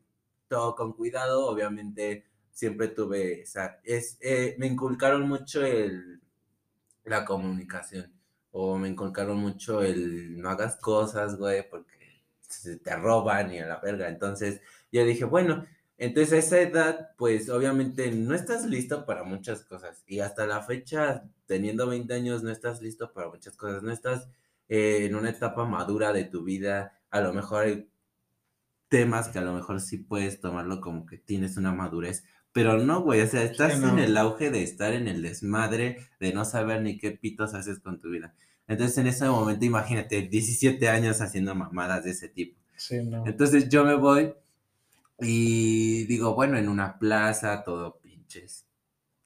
[0.48, 6.22] todo con cuidado, obviamente siempre tuve, o sea, es, eh, me inculcaron mucho el,
[7.04, 8.10] la comunicación
[8.52, 11.99] o me inculcaron mucho el no hagas cosas, güey, porque
[12.82, 14.08] te roban y a la verga.
[14.08, 14.60] Entonces
[14.92, 15.64] yo dije, bueno,
[15.98, 20.02] entonces a esa edad, pues obviamente no estás listo para muchas cosas.
[20.06, 23.82] Y hasta la fecha, teniendo 20 años, no estás listo para muchas cosas.
[23.82, 24.28] No estás
[24.68, 26.98] eh, en una etapa madura de tu vida.
[27.10, 27.86] A lo mejor
[28.88, 33.02] temas que a lo mejor sí puedes tomarlo como que tienes una madurez, pero no,
[33.02, 36.82] güey, o sea, estás en el auge de estar en el desmadre, de no saber
[36.82, 38.34] ni qué pitos haces con tu vida.
[38.70, 42.58] Entonces, en ese momento, imagínate, 17 años haciendo mamadas de ese tipo.
[42.76, 43.26] Sí, no.
[43.26, 44.32] Entonces, yo me voy
[45.18, 48.66] y digo, bueno, en una plaza, todo pinches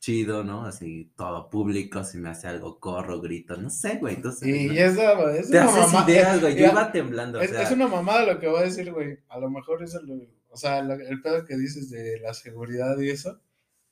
[0.00, 0.64] chido, ¿no?
[0.66, 4.14] Así, todo público, si me hace algo, corro, grito, no sé, güey.
[4.16, 7.40] Entonces, y eso, es Te una haces ideas, güey, yo iba temblando.
[7.40, 9.18] Es, es, una mamada lo que voy a decir, güey.
[9.28, 10.14] A lo mejor eso lo,
[10.50, 13.40] o sea, el pedo que dices de la seguridad y eso,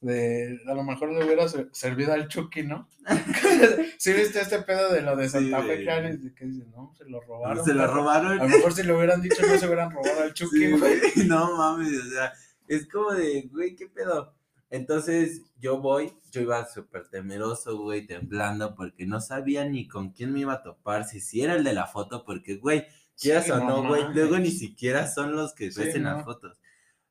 [0.02, 2.88] de a lo mejor le hubiera servido al Chucky, ¿no?
[3.98, 6.22] ¿Sí viste este pedo de lo de Santa Fe Clares?
[6.22, 7.64] De que dicen, no, se lo robaron.
[7.64, 8.40] Se lo robaron.
[8.40, 11.00] A lo mejor si lo hubieran dicho no se hubieran robado al Chucky, güey.
[11.26, 12.32] no mames, o sea,
[12.66, 14.34] es como de, güey, ¿qué pedo?
[14.70, 20.32] Entonces yo voy, yo iba súper temeroso, güey, temblando, porque no sabía ni con quién
[20.32, 22.86] me iba a topar, si, si era el de la foto, porque, güey,
[23.16, 26.58] quieras o no, güey, luego ni siquiera son los que ves en las fotos.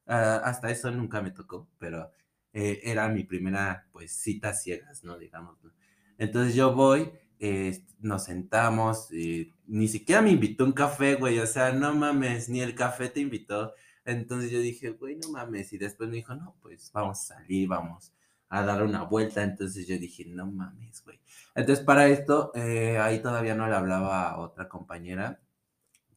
[0.07, 2.11] Ah, hasta eso nunca me tocó, pero
[2.53, 5.17] eh, era mi primera, pues, cita ciegas, ¿no?
[5.17, 5.57] Digamos,
[6.17, 11.47] Entonces yo voy, eh, nos sentamos, y ni siquiera me invitó un café, güey, o
[11.47, 13.73] sea, no mames, ni el café te invitó.
[14.05, 15.73] Entonces yo dije, güey, no mames.
[15.73, 18.13] Y después me dijo, no, pues vamos a salir, vamos
[18.49, 19.43] a dar una vuelta.
[19.43, 21.19] Entonces yo dije, no mames, güey.
[21.55, 25.41] Entonces para esto, eh, ahí todavía no le hablaba a otra compañera,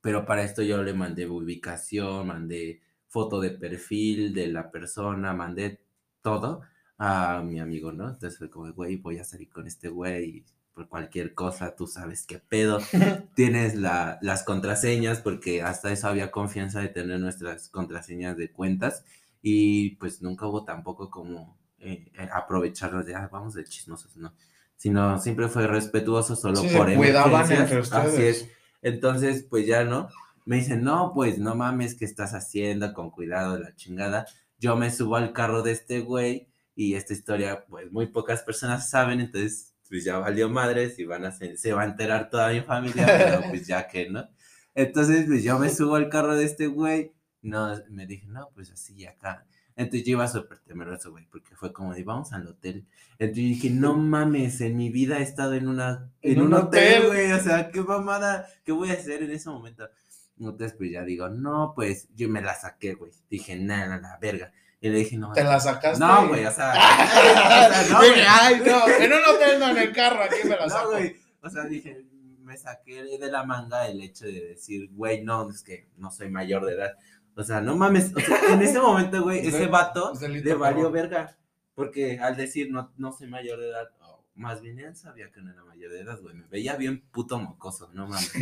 [0.00, 5.83] pero para esto yo le mandé ubicación, mandé foto de perfil de la persona, mandé
[6.24, 6.62] todo
[6.98, 8.08] a mi amigo, ¿no?
[8.08, 12.26] Entonces fue como, güey, voy a salir con este güey por cualquier cosa, tú sabes
[12.26, 12.78] qué pedo.
[13.36, 19.04] Tienes la, las contraseñas, porque hasta eso había confianza de tener nuestras contraseñas de cuentas.
[19.42, 24.32] Y pues nunca hubo tampoco como eh, eh aprovecharlos de, ah, vamos de chismosos, ¿no?
[24.76, 27.92] Sino siempre fue respetuoso solo por emergencias.
[27.92, 28.48] Así es.
[28.82, 30.08] Entonces, pues ya no.
[30.46, 32.92] Me dicen, no, pues no mames, ¿qué estás haciendo?
[32.94, 34.26] Con cuidado, la chingada.
[34.58, 38.90] Yo me subo al carro de este güey y esta historia, pues muy pocas personas
[38.90, 42.60] saben, entonces pues ya valió madres y van a se, va a enterar toda mi
[42.60, 44.28] familia, pero pues ya que, ¿no?
[44.74, 47.12] Entonces, pues yo me subo al carro de este güey,
[47.42, 49.46] no, me dije, no, pues así acá.
[49.76, 52.86] Entonces yo iba súper temeroso, güey, porque fue como de, vamos al hotel.
[53.18, 57.32] Entonces dije, no mames, en mi vida he estado en una, en, un, hotel, güey,
[57.32, 59.88] o sea, qué mamada, qué voy a hacer en ese momento.
[60.38, 63.12] Entonces, pues ya digo, no, pues yo me la saqué, güey.
[63.30, 64.52] Dije, nada, la verga.
[64.80, 65.32] Y le dije, no.
[65.32, 65.98] ¿Te la sacaste?
[65.98, 66.74] No, güey, o sea.
[67.90, 68.12] no, güey.
[68.28, 70.90] Ay, no, en un hotel no, en el carro, aquí me la saco.
[70.90, 71.16] No, güey.
[71.40, 72.04] O sea, dije,
[72.44, 76.30] me saqué de la manga el hecho de decir, güey, no, es que no soy
[76.30, 76.92] mayor de edad.
[77.36, 78.12] O sea, no mames.
[78.14, 81.36] O sea, en ese momento, güey, ese vato le valió verga.
[81.74, 83.88] Porque al decir, no, no soy mayor de edad,
[84.34, 86.34] más bien él sabía que no era mayor de edad, güey.
[86.34, 88.32] Me veía bien puto mocoso, no mames.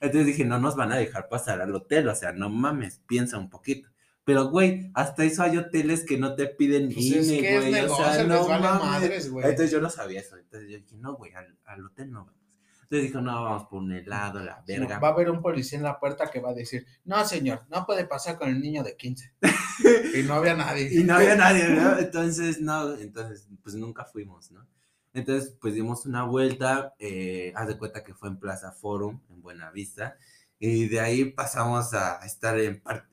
[0.00, 3.38] Entonces dije, no nos van a dejar pasar al hotel, o sea, no mames, piensa
[3.38, 3.90] un poquito.
[4.24, 7.84] Pero, güey, hasta eso hay hoteles que no te piden pues INE, güey.
[7.84, 9.26] o sea, no mames.
[9.26, 10.38] Entonces yo no sabía eso.
[10.38, 12.40] Entonces yo dije, no, güey, al, hotel no vamos.
[12.84, 14.98] Entonces dijo, no, vamos por un helado, la verga.
[14.98, 17.84] va a haber un policía en la puerta que va a decir, no, señor, no
[17.84, 19.34] puede pasar con el niño de 15.
[20.14, 20.88] y no había nadie.
[20.92, 21.98] y no había nadie, ¿no?
[21.98, 24.66] Entonces, no, entonces, pues nunca fuimos, ¿no?
[25.14, 29.40] Entonces, pues dimos una vuelta, eh, haz de cuenta que fue en Plaza Forum, en
[29.40, 30.16] Buenavista,
[30.58, 33.06] y de ahí pasamos a estar en parte,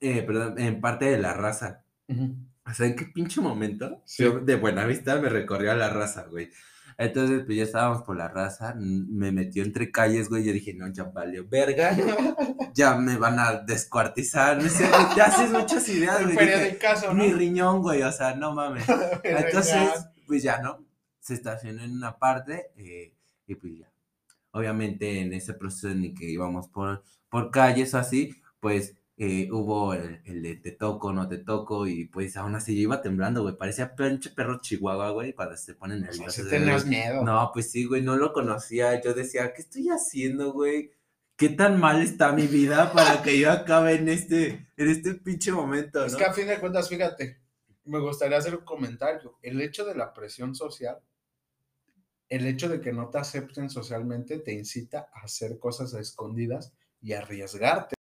[0.00, 1.84] eh, perdón, en parte de la raza.
[2.08, 4.02] O sea, ¿en qué pinche momento?
[4.18, 6.50] Yo de Buenavista me recorrió a la raza, güey.
[6.96, 10.86] Entonces, pues ya estábamos por la raza, me metió entre calles, güey, yo dije, no,
[10.88, 11.96] ya valió verga,
[12.74, 16.76] ya me van a descuartizar, no sé, te haces muchas ideas, güey.
[17.06, 17.14] ¿no?
[17.14, 18.84] Mi riñón, güey, o sea, no mames.
[19.24, 20.89] Entonces, pues ya, ¿no?
[21.20, 23.14] Se estacionó en una parte eh,
[23.46, 23.92] y pues ya.
[24.52, 30.42] Obviamente en ese proceso en que íbamos por, por calles así, pues eh, hubo el,
[30.42, 33.54] de te toco, no te toco, y pues aún así yo iba temblando, güey.
[33.54, 36.48] Parecía pinche perro chihuahua, güey, cuando se ponen nerviosos.
[36.48, 37.22] tenías miedo.
[37.22, 38.98] No, pues sí, güey, no lo conocía.
[39.02, 40.92] Yo decía, ¿qué estoy haciendo, güey?
[41.36, 45.52] ¿Qué tan mal está mi vida para que yo acabe en este, en este pinche
[45.52, 46.02] momento?
[46.02, 47.42] Es que a fin de cuentas, fíjate,
[47.84, 49.36] me gustaría hacer un comentario.
[49.42, 50.98] El hecho de la presión social,
[52.30, 57.12] el hecho de que no te acepten socialmente, te incita a hacer cosas escondidas y
[57.12, 57.96] arriesgarte.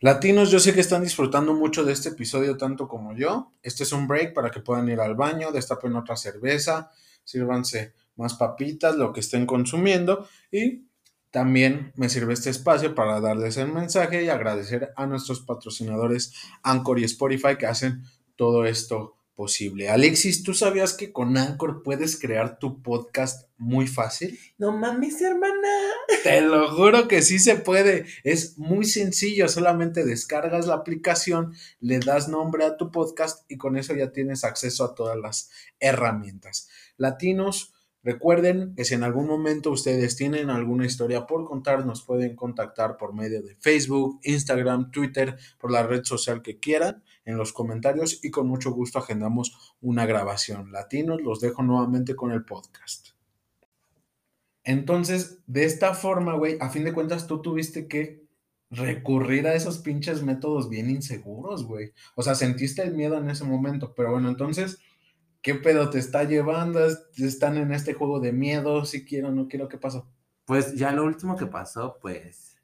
[0.00, 3.50] Latinos, yo sé que están disfrutando mucho de este episodio tanto como yo.
[3.62, 6.90] Este es un break para que puedan ir al baño, destapen otra cerveza,
[7.24, 10.86] sírvanse más papitas, lo que estén consumiendo y
[11.30, 16.98] también me sirve este espacio para darles el mensaje y agradecer a nuestros patrocinadores Anchor
[16.98, 18.02] y Spotify que hacen
[18.36, 19.88] todo esto posible.
[19.88, 24.38] Alexis, ¿tú sabías que con Anchor puedes crear tu podcast muy fácil?
[24.58, 25.68] No mames, hermana.
[26.22, 28.06] Te lo juro que sí se puede.
[28.24, 29.48] Es muy sencillo.
[29.48, 34.44] Solamente descargas la aplicación, le das nombre a tu podcast y con eso ya tienes
[34.44, 36.68] acceso a todas las herramientas.
[36.96, 42.36] Latinos, recuerden que si en algún momento ustedes tienen alguna historia por contar, nos pueden
[42.36, 47.52] contactar por medio de Facebook, Instagram, Twitter, por la red social que quieran en los
[47.52, 50.72] comentarios y con mucho gusto agendamos una grabación.
[50.72, 53.08] Latinos, los dejo nuevamente con el podcast.
[54.64, 58.22] Entonces, de esta forma, güey, a fin de cuentas tú tuviste que
[58.70, 61.92] recurrir a esos pinches métodos bien inseguros, güey.
[62.14, 64.78] O sea, sentiste el miedo en ese momento, pero bueno, entonces,
[65.42, 66.80] ¿qué pedo te está llevando?
[67.16, 68.84] ¿Están en este juego de miedo?
[68.84, 70.08] Si quiero, no quiero, ¿qué pasó?
[70.44, 72.56] Pues ya lo último que pasó, pues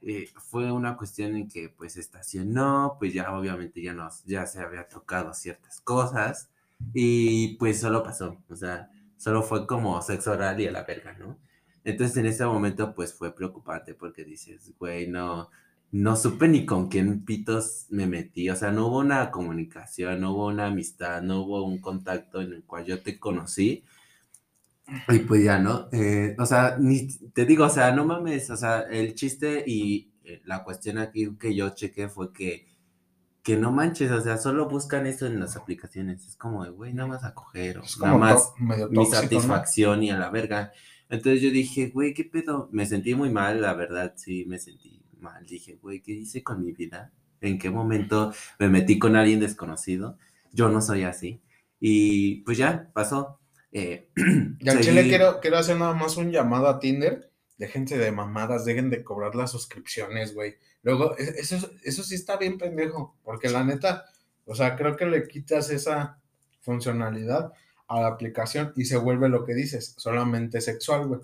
[0.00, 4.60] eh, fue una cuestión en que pues estacionó, pues ya obviamente ya, nos, ya se
[4.60, 6.50] había tocado ciertas cosas
[6.92, 11.12] y pues solo pasó, o sea, solo fue como sexo oral y a la verga,
[11.12, 11.38] ¿no?
[11.84, 15.50] Entonces en ese momento pues fue preocupante porque dices, güey, no,
[15.92, 20.32] no supe ni con quién pitos me metí, o sea, no hubo una comunicación, no
[20.32, 23.84] hubo una amistad, no hubo un contacto en el cual yo te conocí
[25.08, 25.88] y pues ya, ¿no?
[25.92, 30.10] Eh, o sea, ni te digo, o sea, no mames, o sea, el chiste y
[30.24, 32.66] eh, la cuestión aquí que yo chequé fue que,
[33.42, 36.26] que no manches, o sea, solo buscan eso en las aplicaciones.
[36.26, 38.52] Es como, güey, nada más a coger, o nada más
[38.90, 40.72] mi satisfacción y a la verga.
[41.08, 42.68] Entonces yo dije, güey, ¿qué pedo?
[42.72, 45.46] Me sentí muy mal, la verdad, sí, me sentí mal.
[45.46, 47.12] Dije, güey, ¿qué hice con mi vida?
[47.40, 50.18] ¿En qué momento me metí con alguien desconocido?
[50.52, 51.40] Yo no soy así.
[51.80, 53.40] Y pues ya, pasó.
[53.72, 54.10] Eh,
[54.60, 57.30] y al chile quiero, quiero hacer nada más un llamado a Tinder.
[57.56, 60.56] Déjense de mamadas, dejen de cobrar las suscripciones, güey.
[60.82, 64.04] Luego, e, eso, eso sí está bien pendejo, porque la neta,
[64.44, 66.20] o sea, creo que le quitas esa
[66.60, 67.52] funcionalidad
[67.88, 71.20] a la aplicación y se vuelve lo que dices, solamente sexual, güey.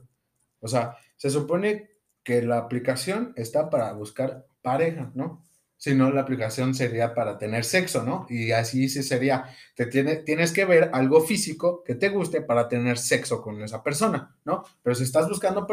[0.61, 1.91] O sea, se supone
[2.29, 5.43] que la aplicación está para buscar pareja, ¿no?
[5.79, 8.27] Si no, la aplicación sería para tener sexo, ¿no?
[8.29, 12.69] Y así sí sería, te tiene, tienes que ver algo físico que te guste para
[12.69, 14.63] tener sexo con esa persona, ¿no?
[14.83, 15.67] Pero si estás buscando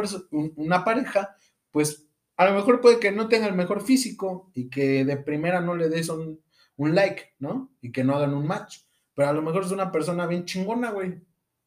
[0.55, 1.35] una pareja,
[1.71, 5.59] pues a lo mejor puede que no tenga el mejor físico y que de primera
[5.59, 6.39] no le des un,
[6.77, 7.75] like, ¿no?
[7.81, 8.77] Y que no hagan un match.
[9.13, 11.15] Pero a lo mejor es una persona bien chingona, güey.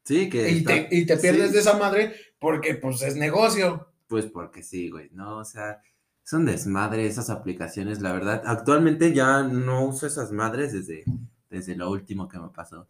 [0.04, 0.48] Sí, que...
[0.50, 3.87] Y, te, y te pierdes de esa madre porque pues es negocio.
[4.08, 5.38] Pues porque sí, güey, ¿no?
[5.38, 5.80] O sea
[6.28, 8.42] es un desmadre esas aplicaciones, la verdad.
[8.44, 11.04] Actualmente ya no uso esas madres desde,
[11.48, 12.86] desde lo último que me pasó,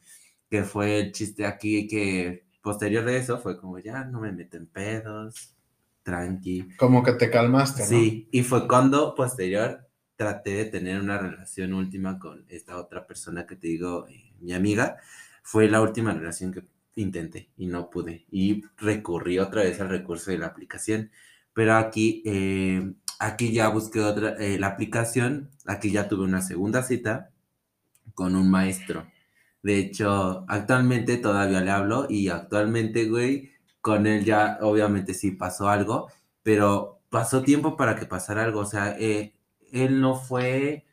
[0.50, 4.66] que fue el chiste aquí que posterior de eso fue como ya no me meten
[4.66, 5.54] pedos,
[6.02, 6.68] tranqui.
[6.78, 7.88] Como que te calmaste, ¿no?
[7.88, 13.46] Sí, y fue cuando posterior traté de tener una relación última con esta otra persona
[13.46, 14.96] que te digo, eh, mi amiga,
[15.44, 16.64] fue la última relación que
[17.00, 18.26] intenté y no pude.
[18.30, 21.10] Y recurrí otra vez al recurso de la aplicación.
[21.54, 26.82] Pero aquí eh, Aquí ya busqué otra, eh, la aplicación, aquí ya tuve una segunda
[26.84, 27.30] cita
[28.14, 29.06] con un maestro.
[29.62, 35.68] De hecho, actualmente todavía le hablo y actualmente, güey, con él ya obviamente sí pasó
[35.68, 36.08] algo,
[36.42, 38.60] pero pasó tiempo para que pasara algo.
[38.60, 39.34] O sea, eh,
[39.72, 40.86] él no fue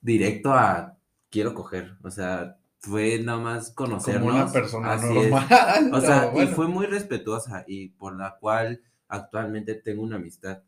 [0.00, 0.98] directo a
[1.30, 1.96] quiero coger.
[2.04, 4.28] O sea, fue nada más conocernos.
[4.28, 5.90] Como una persona normal.
[5.92, 10.62] O sea, y fue muy respetuosa y por la cual actualmente tengo una amistad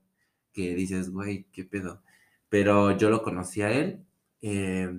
[0.53, 2.03] que dices, güey, qué pedo.
[2.49, 4.05] Pero yo lo conocí a él.
[4.43, 4.97] Eh,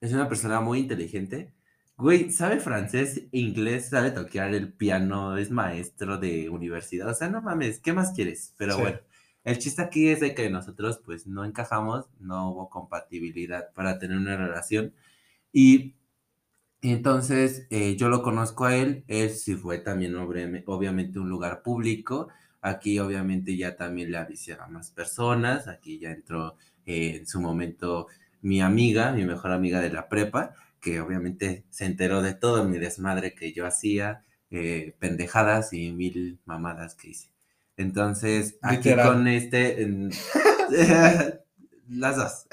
[0.00, 1.54] es una persona muy inteligente.
[1.96, 7.08] Güey, sabe francés, inglés, sabe tocar el piano, es maestro de universidad.
[7.08, 8.52] O sea, no mames, ¿qué más quieres?
[8.58, 8.98] Pero bueno,
[9.44, 14.18] el chiste aquí es de que nosotros pues no encajamos, no hubo compatibilidad para tener
[14.18, 14.92] una relación.
[15.52, 15.94] Y
[16.92, 22.28] entonces eh, yo lo conozco a él, él sí fue también obviamente un lugar público
[22.64, 27.38] Aquí obviamente ya también le avisé a más personas, aquí ya entró eh, en su
[27.38, 28.06] momento
[28.40, 32.78] mi amiga, mi mejor amiga de la prepa, que obviamente se enteró de todo mi
[32.78, 37.28] desmadre que yo hacía, eh, pendejadas y mil mamadas que hice.
[37.76, 39.86] Entonces, aquí con este,
[41.90, 42.46] las dos.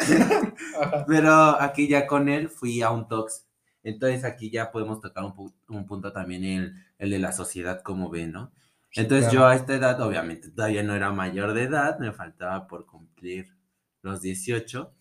[1.08, 3.46] Pero aquí ya con él fui a un tox.
[3.84, 8.32] Entonces aquí ya podemos tocar un, punto también el, el de la sociedad, como ven,
[8.32, 8.52] ¿no?
[8.94, 12.86] Entonces yo a esta edad, obviamente, todavía no era mayor de edad, me faltaba por
[12.86, 13.56] cumplir
[14.02, 14.94] los 18.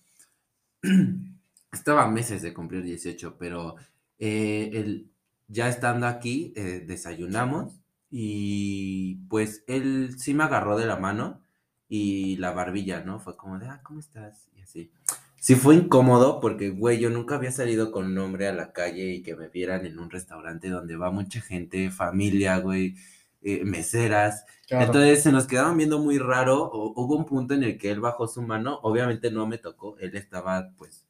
[1.73, 3.77] Estaba meses de cumplir 18, pero
[4.19, 5.07] eh,
[5.49, 11.41] ya estando aquí, eh, desayunamos y pues él sí me agarró de la mano
[11.89, 13.19] y la barbilla, ¿no?
[13.19, 14.49] Fue como de, ah, ¿cómo estás?
[14.55, 14.93] Y así.
[15.41, 19.15] Sí fue incómodo porque, güey, yo nunca había salido con un hombre a la calle
[19.15, 22.95] y que me vieran en un restaurante donde va mucha gente, familia, güey,
[23.43, 24.45] eh, meseras.
[24.69, 26.71] Entonces se nos quedaban viendo muy raro.
[26.73, 30.15] hubo un punto en el que él bajó su mano, obviamente no me tocó, él
[30.15, 31.07] estaba, pues,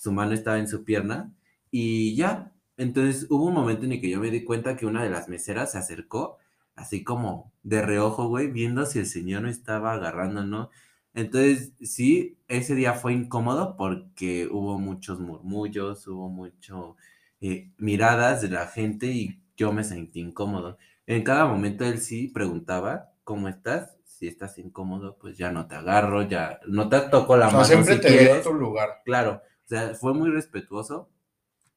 [0.00, 1.32] su mano estaba en su pierna
[1.70, 2.52] y ya.
[2.76, 5.28] Entonces hubo un momento en el que yo me di cuenta que una de las
[5.28, 6.38] meseras se acercó,
[6.76, 10.70] así como de reojo, güey, viendo si el señor no estaba agarrando, ¿no?
[11.14, 16.96] Entonces, sí, ese día fue incómodo porque hubo muchos murmullos, hubo mucho
[17.40, 20.78] eh, miradas de la gente y yo me sentí incómodo.
[21.06, 23.96] En cada momento él sí preguntaba, ¿cómo estás?
[24.04, 27.64] Si estás incómodo, pues ya no te agarro, ya no te toco la mano.
[27.64, 29.02] siempre te dio tu lugar.
[29.04, 31.10] Claro, o sea, fue muy respetuoso.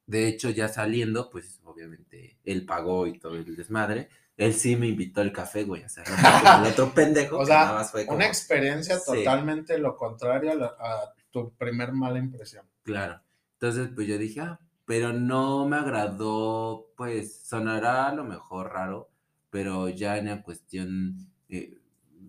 [0.06, 4.88] De hecho, ya saliendo, pues obviamente él pagó y todo el desmadre él sí me
[4.88, 5.84] invitó al café, güey.
[5.84, 7.40] O sea, el otro pendejo.
[7.40, 12.66] o sea, fue una experiencia totalmente lo contrario a, tu primer mala impresión.
[12.84, 13.22] Claro.
[13.54, 19.10] Entonces, pues yo dije, ah, pero no me agradó, pues sonará a lo mejor raro,
[19.50, 21.78] pero ya en la cuestión eh,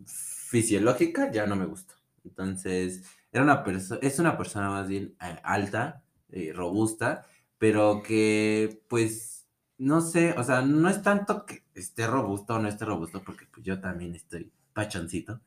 [0.07, 1.95] fisiológica ya no me gustó.
[2.25, 7.27] Entonces, era una persona, es una persona más bien eh, alta, eh, robusta,
[7.59, 9.36] pero que pues
[9.79, 13.47] no sé, o sea, no es tanto que esté robusto o no esté robusto, porque
[13.53, 15.41] pues yo también estoy pachoncito.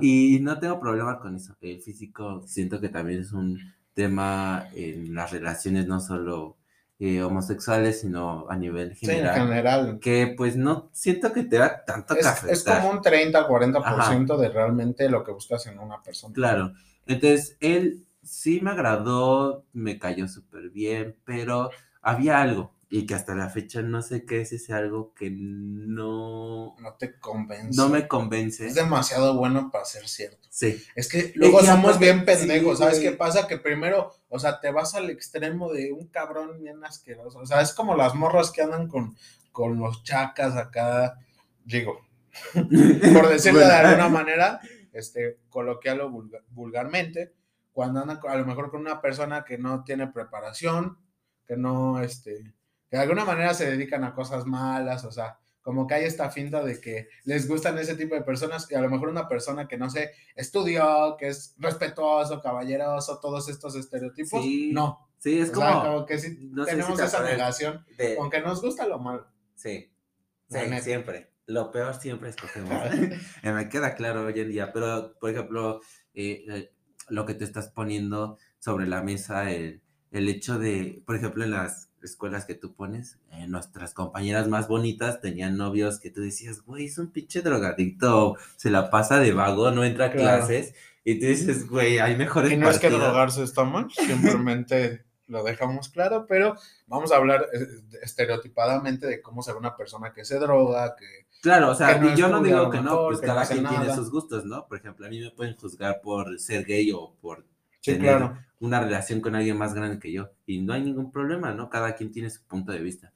[0.00, 1.56] Y no tengo problema con eso.
[1.60, 3.58] El físico siento que también es un
[3.94, 6.56] tema en las relaciones, no solo
[6.98, 9.34] eh, homosexuales, sino a nivel general.
[9.34, 9.98] Sí, en general.
[10.00, 14.48] Que pues no siento que te da tanto es, Es como un 30 40% de
[14.48, 16.34] realmente lo que buscas en una persona.
[16.34, 16.72] Claro.
[17.06, 21.70] Entonces, él sí me agradó, me cayó súper bien, pero
[22.02, 26.74] había algo y que hasta la fecha no sé qué es ese algo que no...
[26.80, 27.80] No te convence.
[27.80, 28.66] No me convence.
[28.66, 30.48] Es demasiado bueno para ser cierto.
[30.50, 30.82] Sí.
[30.96, 33.46] Es que luego somos bien pendejos, ¿sabes qué pasa?
[33.46, 37.38] Que primero, o sea, te vas al extremo de un cabrón bien asqueroso.
[37.38, 39.16] O sea, es como las morras que andan con,
[39.52, 41.16] con los chacas acá,
[41.64, 42.00] digo,
[42.54, 44.60] por decirlo de alguna manera,
[44.92, 47.34] este, coloquial o vulgarmente,
[47.70, 50.98] cuando andan a lo mejor con una persona que no tiene preparación,
[51.46, 52.52] que no, este,
[52.90, 56.30] que de alguna manera se dedican a cosas malas, o sea, como que hay esta
[56.30, 59.68] finta de que les gustan ese tipo de personas y a lo mejor una persona
[59.68, 65.06] que no sé, estudió, que es respetuoso, caballeroso, todos estos estereotipos, no.
[65.18, 67.84] Sí, es como, que sí tenemos esa negación,
[68.18, 69.26] aunque nos gusta lo malo.
[69.54, 69.92] Sí,
[70.48, 71.30] sí siempre.
[71.46, 72.72] Lo peor siempre escogemos.
[73.42, 75.80] Me queda claro hoy en día, pero por ejemplo,
[76.14, 76.72] eh, eh,
[77.08, 81.50] lo que te estás poniendo sobre la mesa, el, el hecho de, por ejemplo, en
[81.50, 86.62] las escuelas que tú pones, eh, nuestras compañeras más bonitas tenían novios que tú decías,
[86.62, 90.74] güey, es un pinche drogadicto, se la pasa de vago, no entra a clases,
[91.04, 95.44] y tú dices, güey, hay mejores Y no es que drogarse está mal, simplemente lo
[95.44, 97.66] dejamos claro, pero vamos a hablar eh,
[98.02, 101.26] estereotipadamente de cómo ser una persona que se droga, que...
[101.40, 104.66] Claro, o sea, yo no digo que no, pues cada quien tiene sus gustos, ¿no?
[104.66, 107.46] Por ejemplo, a mí me pueden juzgar por ser gay o por
[107.80, 108.38] Sí, claro.
[108.58, 110.30] una relación con alguien más grande que yo.
[110.46, 111.70] Y no hay ningún problema, ¿no?
[111.70, 113.12] Cada quien tiene su punto de vista.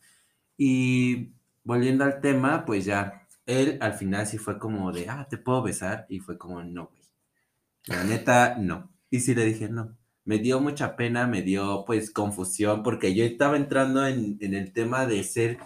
[0.57, 1.33] Y
[1.65, 5.63] volviendo al tema, pues ya, él al final sí fue como de, ah, ¿te puedo
[5.63, 6.07] besar?
[6.09, 7.03] Y fue como, no, güey.
[7.87, 8.91] La neta, no.
[9.11, 9.97] Y sí le dije, no.
[10.25, 14.73] Me dio mucha pena, me dio pues confusión, porque yo estaba entrando en, en el
[14.73, 15.59] tema de ser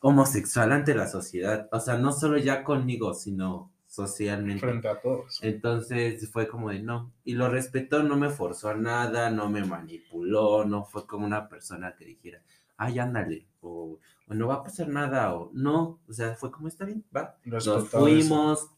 [0.00, 1.68] homosexual ante la sociedad.
[1.72, 3.70] O sea, no solo ya conmigo, sino
[4.06, 4.60] socialmente.
[4.60, 5.38] Frente a todos.
[5.42, 7.12] Entonces fue como de no.
[7.24, 11.48] Y lo respetó, no me forzó a nada, no me manipuló, no fue como una
[11.48, 12.42] persona que dijera,
[12.76, 16.00] ay, ándale, o, no va a pasar nada, o no.
[16.08, 17.36] O sea, fue como está bien, va.
[17.44, 18.70] Nos fuimos,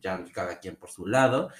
[0.00, 1.50] ya cada quien por su lado.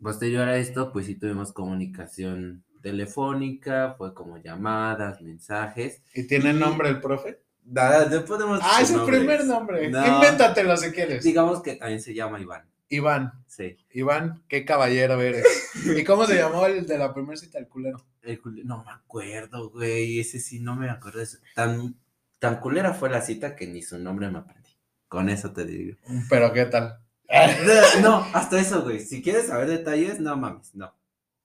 [0.00, 6.02] Posterior a esto, pues sí tuvimos comunicación telefónica, fue como llamadas, mensajes.
[6.14, 7.42] ¿Y tiene nombre el profe?
[7.64, 8.60] Nada, podemos.
[8.62, 9.86] Ah, es su primer nombre.
[9.86, 11.24] Invéntatelo si quieres.
[11.24, 12.68] Digamos que también se llama Iván.
[12.88, 13.32] Iván.
[13.46, 13.76] Sí.
[13.92, 15.46] Iván, qué caballero eres.
[15.96, 18.04] ¿Y cómo se llamó el de la primera cita, el culero?
[18.20, 20.20] El culero, no me acuerdo, güey.
[20.20, 21.22] Ese sí no me acuerdo.
[21.54, 21.96] Tan,
[22.38, 24.70] tan culera fue la cita que ni su nombre me aprendí.
[25.08, 25.96] Con eso te digo.
[26.28, 26.98] Pero qué tal.
[28.02, 29.00] No, hasta eso, güey.
[29.00, 30.94] Si quieres saber detalles, no mames, no.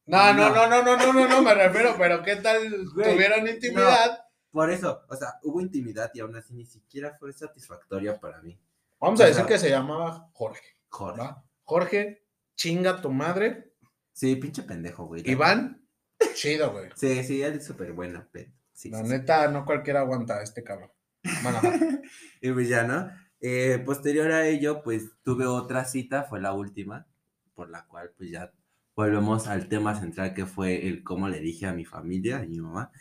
[0.06, 2.62] No, no, no, no, no, no, no, no, me refiero, pero ¿qué tal
[2.94, 4.20] tuvieron intimidad?
[4.58, 8.60] Por eso, o sea, hubo intimidad y aún así ni siquiera fue satisfactoria para mí.
[9.00, 10.80] Vamos a decir que se llamaba Jorge.
[10.90, 11.22] Jorge.
[11.64, 13.76] Jorge, chinga tu madre.
[14.14, 15.22] Sí, pinche pendejo, güey.
[15.30, 15.88] Iván,
[16.34, 16.90] chido, güey.
[16.96, 18.28] Sí, sí, él es súper bueno.
[18.74, 20.92] Sí, la neta, no cualquiera aguanta a este cabrón.
[22.42, 23.12] Y pues ya, ¿no?
[23.40, 27.06] Eh, posterior a ello, pues tuve otra cita, fue la última,
[27.54, 28.52] por la cual pues ya
[28.96, 32.60] volvemos al tema central que fue el cómo le dije a mi familia, a mi
[32.60, 32.92] mamá,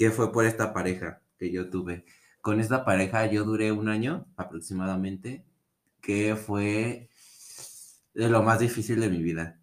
[0.00, 2.06] que fue por esta pareja que yo tuve.
[2.40, 5.44] Con esta pareja yo duré un año aproximadamente,
[6.00, 7.10] que fue
[8.14, 9.60] de lo más difícil de mi vida.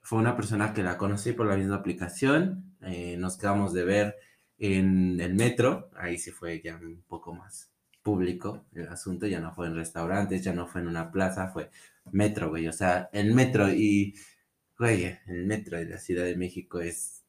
[0.00, 4.16] Fue una persona que la conocí por la misma aplicación, eh, nos quedamos de ver
[4.58, 7.70] en el metro, ahí sí fue ya un poco más
[8.02, 11.70] público el asunto, ya no fue en restaurantes, ya no fue en una plaza, fue
[12.10, 14.16] metro, güey, o sea, el metro y,
[14.76, 17.19] güey, el metro de la Ciudad de México es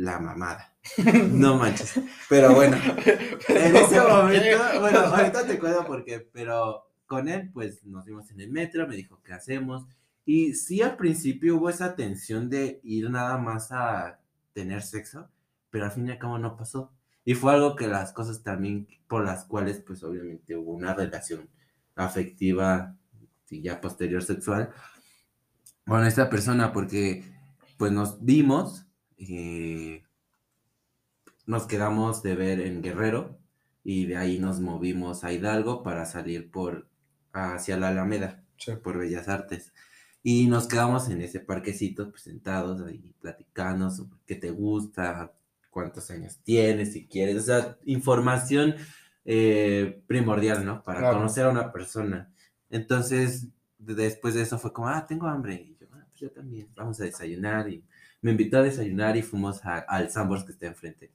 [0.00, 0.72] la mamada.
[1.30, 2.00] No manches.
[2.28, 2.76] Pero bueno,
[3.48, 8.30] en ese momento, bueno, ahorita te cuento por qué, pero con él, pues nos vimos
[8.30, 9.86] en el metro, me dijo, ¿qué hacemos?
[10.24, 14.20] Y sí, al principio hubo esa tensión de ir nada más a
[14.54, 15.28] tener sexo,
[15.70, 16.92] pero al fin y al cabo no pasó.
[17.24, 21.48] Y fue algo que las cosas también por las cuales, pues obviamente hubo una relación
[21.94, 22.96] afectiva
[23.50, 24.70] y ya posterior sexual
[25.86, 27.24] con esta persona, porque
[27.76, 28.86] pues nos vimos,
[29.20, 30.02] eh,
[31.46, 33.38] nos quedamos de ver en Guerrero
[33.84, 36.88] y de ahí nos movimos a Hidalgo para salir por
[37.32, 38.42] hacia la Alameda,
[38.82, 39.72] por Bellas Artes.
[40.22, 45.32] Y nos quedamos en ese parquecito, pues sentados ahí platicando sobre qué te gusta,
[45.70, 48.74] cuántos años tienes, si quieres, o sea, información
[49.24, 50.82] eh, primordial, ¿no?
[50.82, 52.30] Para conocer a una persona.
[52.68, 53.48] Entonces,
[53.78, 55.54] después de eso fue como, ah, tengo hambre.
[55.54, 57.68] Y yo, ah, pues yo también, vamos a desayunar.
[57.68, 57.82] Y
[58.22, 61.10] me invitó a desayunar y fuimos al Sambors que está enfrente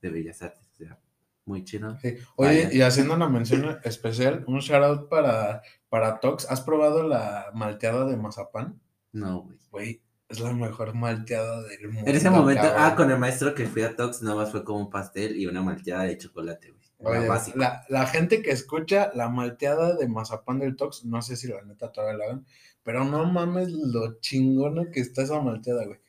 [0.00, 0.68] de, Bellas Artes.
[0.72, 0.98] O sea,
[1.46, 1.98] muy chido.
[2.36, 6.50] Oye, y haciendo una mención especial, un shout out para, para Tox.
[6.50, 8.80] ¿Has probado la malteada de mazapán?
[9.12, 9.58] No, güey.
[9.70, 12.10] Güey, es la mejor malteada del mundo.
[12.10, 14.80] En ese momento, ah, con el maestro que fui a Tox, nada más fue como
[14.80, 17.26] un pastel y una malteada de chocolate, güey.
[17.56, 21.62] la, la, gente que escucha la malteada de mazapán del Tox, no sé si la
[21.62, 22.46] neta todavía la ven,
[22.82, 26.00] pero no mames lo chingona que está esa malteada, güey.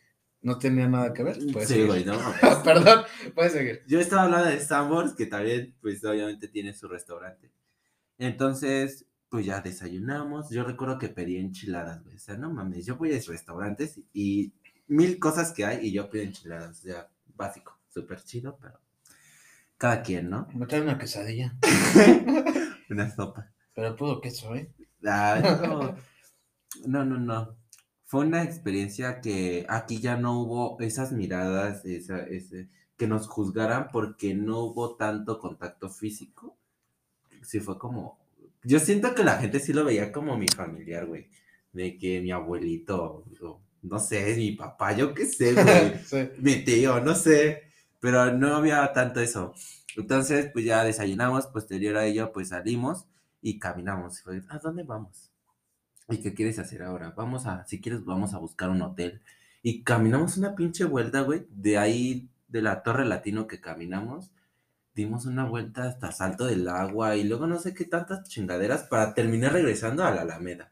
[0.46, 1.38] No tenía nada que ver.
[1.66, 2.20] Sí, güey, no.
[2.64, 3.82] Perdón, puedes seguir.
[3.88, 7.52] Yo estaba hablando de Sambors, que también, pues obviamente tiene su restaurante.
[8.20, 10.52] Entonces, pues ya desayunamos.
[10.52, 12.18] Yo recuerdo que pedí enchiladas, güey.
[12.18, 14.54] O sea, no mames, yo voy a restaurantes y
[14.86, 16.78] mil cosas que hay y yo pido enchiladas.
[16.78, 18.80] O sea, básico, súper chido, pero
[19.78, 20.48] cada quien, ¿no?
[20.54, 21.56] Me trae una quesadilla.
[22.92, 23.52] una sopa.
[23.74, 24.72] Pero pudo queso, ¿eh?
[25.02, 25.96] no.
[26.86, 27.58] no, no, no.
[28.16, 33.90] Fue una experiencia que aquí ya no hubo esas miradas, esa, ese, que nos juzgaran
[33.92, 36.58] porque no hubo tanto contacto físico.
[37.42, 38.18] Sí, fue como,
[38.64, 41.30] yo siento que la gente sí lo veía como mi familiar, güey.
[41.74, 43.26] De que mi abuelito,
[43.82, 46.30] no sé, mi papá, yo qué sé, güey.
[46.40, 47.64] Mi tío, no sé.
[48.00, 49.54] Pero no había tanto eso.
[49.98, 53.08] Entonces, pues ya desayunamos, posterior a ello, pues salimos
[53.42, 54.24] y caminamos.
[54.48, 55.35] ¿A dónde vamos?
[56.10, 57.14] ¿Y qué quieres hacer ahora?
[57.16, 59.22] Vamos a, si quieres, vamos a buscar un hotel.
[59.64, 61.48] Y caminamos una pinche vuelta, güey.
[61.50, 64.32] De ahí, de la Torre Latino que caminamos,
[64.96, 69.14] dimos una vuelta hasta Salto del Agua y luego no sé qué tantas chingaderas para
[69.14, 70.72] terminar regresando a la Alameda.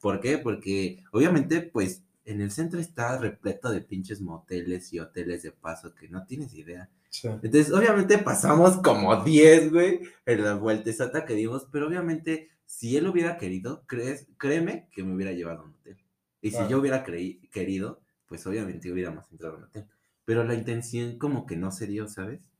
[0.00, 0.38] ¿Por qué?
[0.38, 5.94] Porque obviamente pues en el centro está repleto de pinches moteles y hoteles de paso
[5.94, 6.90] que no tienes idea.
[7.22, 12.96] Entonces obviamente pasamos como 10, güey, en la vuelta exacta que dimos, pero obviamente si
[12.96, 15.96] él hubiera querido, crees, créeme que me hubiera llevado a un hotel.
[16.42, 19.86] Y si yo hubiera querido, pues obviamente hubiéramos entrado a un hotel.
[20.24, 22.50] Pero la intención como que no se dio, ¿sabes?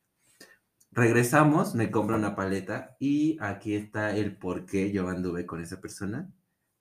[0.92, 5.80] Regresamos, me compra una paleta y aquí está el por qué yo anduve con esa
[5.80, 6.32] persona,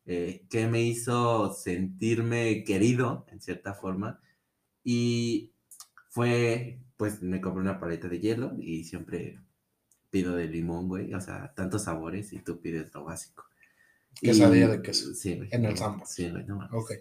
[0.05, 4.21] eh, que me hizo sentirme querido en cierta forma
[4.84, 5.51] y
[6.09, 9.39] fue, pues me compré una paleta de hielo y siempre
[10.16, 13.43] pido de limón, güey, o sea, tantos sabores y tú pides lo básico.
[14.22, 15.13] Quesadilla de queso.
[15.13, 15.49] Sí, güey.
[15.51, 16.05] En el sambo.
[16.05, 16.91] Sí, güey, no Ok.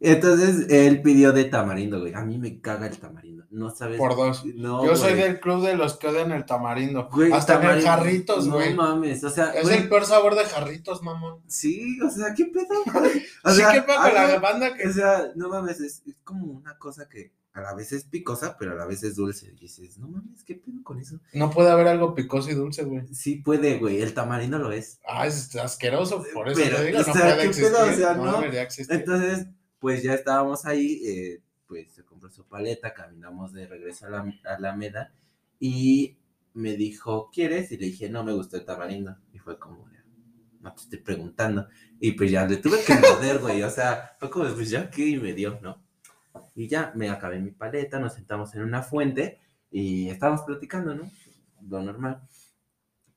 [0.00, 2.12] Entonces él pidió de tamarindo, güey.
[2.12, 3.46] A mí me caga el tamarindo.
[3.50, 3.96] No sabes.
[3.96, 4.44] Por dos.
[4.44, 7.08] Yo soy del club de los que odian el tamarindo.
[7.32, 8.74] Hasta en el jarritos, güey.
[8.74, 9.52] No mames, o sea.
[9.52, 11.40] Es el peor sabor de jarritos, mamón.
[11.46, 12.66] Sí, o sea, ¿qué pedo,
[13.44, 14.88] O sea, ¿qué pedo con la banda que.
[14.88, 18.56] O sea, no mames, es, es, como una cosa que a la vez es picosa,
[18.58, 19.48] pero a la vez es dulce.
[19.48, 21.20] Y dices, no mames, ¿qué pedo con eso?
[21.32, 23.06] No puede haber algo picoso y dulce, güey.
[23.14, 24.00] Sí puede, güey.
[24.00, 25.00] El tamarindo lo es.
[25.06, 27.72] Ah, es asqueroso, por eso te digo, no puede existir.
[27.74, 28.96] o sea, no, no debería existir.
[28.96, 29.46] Entonces
[29.78, 34.34] pues ya estábamos ahí, eh, pues se compró su paleta, caminamos de regreso a la
[34.44, 35.12] Alameda
[35.60, 36.18] y
[36.54, 37.70] me dijo, ¿quieres?
[37.72, 39.16] Y le dije, no, me gustó el tamarindo.
[39.32, 39.88] Y fue como,
[40.60, 41.68] no te estoy preguntando.
[42.00, 43.62] Y pues ya le tuve que morder, güey.
[43.62, 45.06] O sea, fue como, pues ya ¿qué?
[45.06, 45.84] y me dio, ¿no?
[46.58, 49.38] Y ya me acabé mi paleta, nos sentamos en una fuente
[49.70, 51.08] y estábamos platicando, ¿no?
[51.68, 52.20] Lo normal.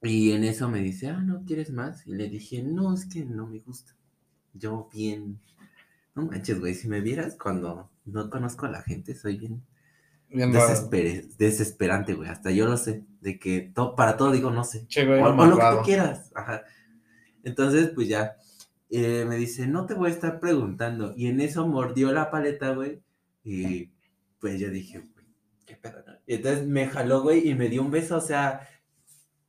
[0.04, 2.06] Y en eso me dice, ah, ¿no quieres más?
[2.06, 3.96] Y le dije, no, es que no me gusta.
[4.54, 5.40] Yo bien
[6.14, 9.64] no manches, güey, si me vieras cuando no conozco a la gente, soy bien,
[10.30, 10.68] Bien raro.
[10.68, 12.30] desesper- desesperante, güey.
[12.30, 14.86] Hasta yo lo sé, de que to- para todo digo no sé.
[14.88, 16.32] Che, güey, O, o lo que tú quieras.
[16.36, 16.62] Ajá.
[17.44, 18.36] Entonces, pues ya,
[18.92, 21.14] eh, me dice, no te voy a estar preguntando.
[21.16, 23.02] Y en eso mordió la paleta, güey.
[23.44, 23.90] Y
[24.40, 25.26] pues yo dije, güey,
[25.66, 28.68] qué pedo, entonces me jaló, güey, y me dio un beso, o sea,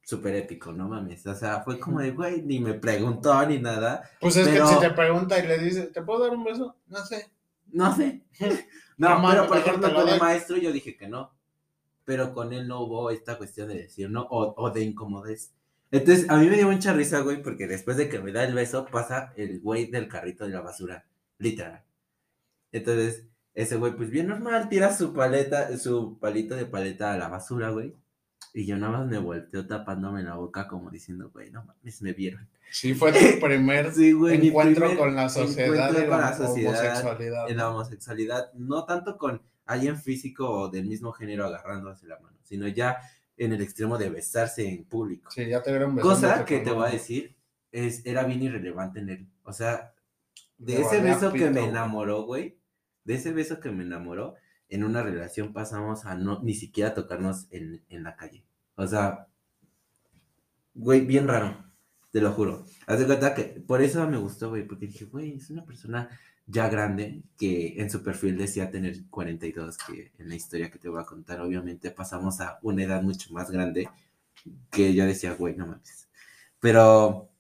[0.03, 1.27] súper épico, no mames.
[1.27, 4.03] O sea, fue como de, güey, ni me preguntó ni nada.
[4.21, 6.77] Pues es Pero- que si te pregunta y le dice, ¿te puedo dar un beso?
[6.89, 7.31] No sé.
[7.71, 8.23] No sé.
[8.99, 11.33] No, pero por ejemplo, con el maestro yo dije que no.
[12.05, 15.55] Pero con él no hubo esta cuestión de decir no o, o de incomodez.
[15.91, 18.55] Entonces, a mí me dio mucha risa, güey, porque después de que me da el
[18.55, 21.05] beso, pasa el güey del carrito de la basura.
[21.39, 21.83] Literal.
[22.71, 27.29] Entonces, ese güey, pues bien normal, tira su paleta, su palito de paleta a la
[27.29, 27.95] basura, güey.
[28.55, 32.13] Y yo nada más me volteo tapándome la boca como diciendo, güey, no mames, me
[32.13, 32.49] vieron.
[32.71, 36.37] Sí, fue tu primer Sí, güey, mi encuentro primer con la sociedad encuentro con la,
[36.37, 37.51] sociedad homosexualidad.
[37.51, 42.37] en la homosexualidad, no tanto con alguien físico o del mismo género agarrándose la mano,
[42.43, 42.99] sino ya
[43.37, 45.31] en el extremo de besarse en público.
[45.31, 45.97] Sí, ya te vieron.
[45.99, 47.35] Cosa que te voy a decir,
[47.71, 49.27] es, era bien irrelevante en él.
[49.45, 49.95] O sea,
[50.59, 52.59] de ese beso que me enamoró, güey,
[53.05, 54.35] de ese beso que me enamoró,
[54.69, 58.45] en una relación pasamos a no ni siquiera tocarnos en, en la calle.
[58.77, 59.29] O sea,
[60.75, 61.65] güey, bien raro,
[62.11, 62.65] te lo juro.
[62.87, 66.09] Haz de cuenta que por eso me gustó, güey, porque dije, güey, es una persona
[66.47, 70.89] ya grande que en su perfil decía tener 42, que en la historia que te
[70.89, 73.89] voy a contar, obviamente pasamos a una edad mucho más grande
[74.71, 76.09] que yo decía, güey, no mames.
[76.61, 77.31] Pero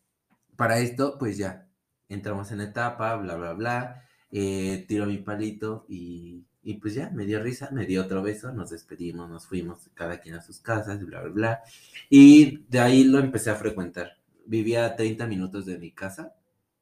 [0.56, 1.68] para esto, pues ya,
[2.08, 7.26] entramos en etapa, bla, bla, bla, eh, tiro mi palito y, y pues ya, me
[7.26, 11.04] dio risa, me dio otro beso, nos despedimos, nos fuimos cada quien a sus casas,
[11.04, 11.62] bla, bla, bla.
[12.10, 14.18] Y de ahí lo empecé a frecuentar.
[14.46, 16.34] Vivía a 30 minutos de mi casa,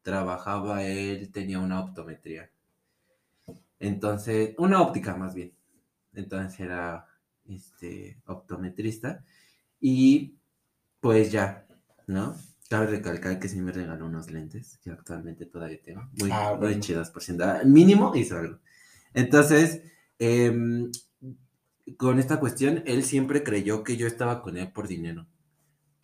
[0.03, 2.51] trabajaba él, tenía una optometría.
[3.79, 5.53] Entonces, una óptica más bien.
[6.15, 7.07] Entonces era
[7.49, 9.25] este optometrista.
[9.81, 10.37] Y
[11.01, 11.67] pues ya,
[12.07, 12.37] ¿no?
[12.71, 16.09] Cabe recalcar que sí me regaló unos lentes que actualmente todavía tengo.
[16.21, 16.81] Muy, Ah, muy bueno.
[16.81, 17.45] chidos, por ciento.
[17.65, 18.59] Mínimo hizo algo.
[19.13, 19.83] Entonces,
[20.21, 20.89] em,
[21.97, 25.27] con esta cuestión, él siempre creyó que yo estaba con él por dinero.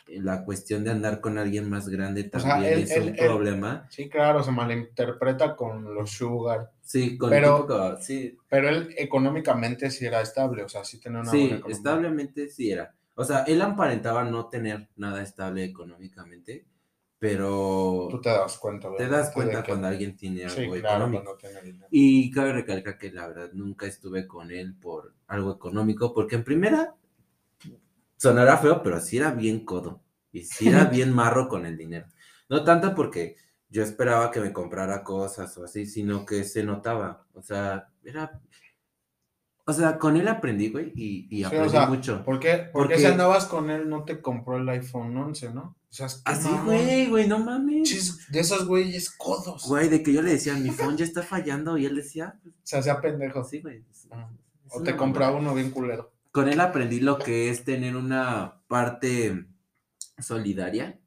[0.08, 3.08] La cuestión de andar con alguien más grande O sea, también él- es él- un
[3.10, 3.86] él- problema.
[3.88, 6.72] Sí, claro, se malinterpreta con los sugar.
[6.82, 11.20] Sí, con Pero- típico- sí, Pero él económicamente sí era estable, o sea, sí tenía
[11.20, 11.76] una Sí, buena economía.
[11.76, 12.92] establemente sí era.
[13.16, 16.66] O sea, él aparentaba no tener nada estable económicamente,
[17.18, 19.18] pero Tú te das cuenta, te ¿verdad?
[19.18, 21.36] das cuenta que- cuando alguien tiene Sí, algo claro, económico.
[21.36, 21.86] tiene dinero.
[21.90, 26.44] Y cabe recalcar que la verdad nunca estuve con él por algo económico, porque en
[26.44, 26.94] primera
[28.16, 30.02] sonará feo, pero sí era bien codo
[30.32, 32.06] y sí era bien marro con el dinero.
[32.48, 33.36] No tanto porque
[33.68, 37.26] yo esperaba que me comprara cosas o así, sino que se notaba.
[37.34, 38.40] O sea, era.
[39.68, 42.24] O sea, con él aprendí, güey, y, y Sí, o aprendí sea, mucho.
[42.24, 45.52] ¿Por qué, por qué Porque- si andabas con él no te compró el iPhone 11,
[45.52, 45.76] no?
[45.90, 47.88] O sea, Así, güey, güey, no mames.
[47.88, 49.64] Chis, De esos güeyes codos.
[49.66, 52.76] Güey, de que yo le decía, mi phone ya está fallando, y él decía, Se
[52.78, 53.42] hacía pendejo.
[53.44, 53.82] sí, güey.
[54.12, 54.28] Ah.
[54.70, 56.12] O te compraba uno bien culero.
[56.30, 59.46] con él aprendí lo que es tener una parte
[60.18, 60.98] solidaria,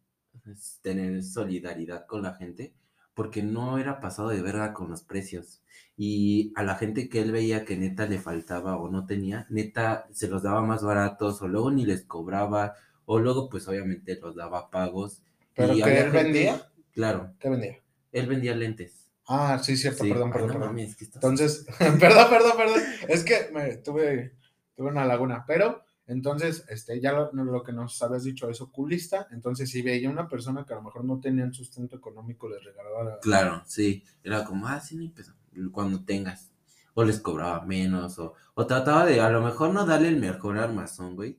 [0.51, 2.73] es tener solidaridad con la gente,
[3.13, 5.61] porque no era pasado de verga con los precios.
[6.01, 10.07] Y a la gente que él veía que neta le faltaba o no tenía, neta
[10.13, 12.73] se los daba más baratos o luego ni les cobraba
[13.03, 15.21] o luego pues obviamente los daba pagos.
[15.53, 16.71] ¿Pero Y que él gente- vendía?
[16.93, 17.79] Claro, ¿Qué vendía?
[18.13, 19.09] él vendía lentes.
[19.27, 20.09] Ah, sí, cierto, Sí.
[20.09, 20.69] perdón, Ay, perdón, no perdón.
[20.69, 21.65] mames, ¿qué estás Entonces,
[21.99, 22.79] perdón, perdón, perdón.
[23.09, 24.35] Es que me tuve,
[24.77, 29.27] tuve una laguna, pero entonces, este, ya lo, lo que nos habías dicho es oculista,
[29.31, 32.57] entonces si veía una persona que a lo mejor no tenía el sustento económico, le
[32.59, 33.19] regalaba.
[33.19, 34.01] Claro, sí.
[34.23, 35.33] Era como, ah, sí, no pedo,
[35.71, 36.51] Cuando tengas.
[36.95, 40.57] O les cobraba menos, o, o trataba de a lo mejor no darle el mejor
[40.57, 41.37] armazón, güey.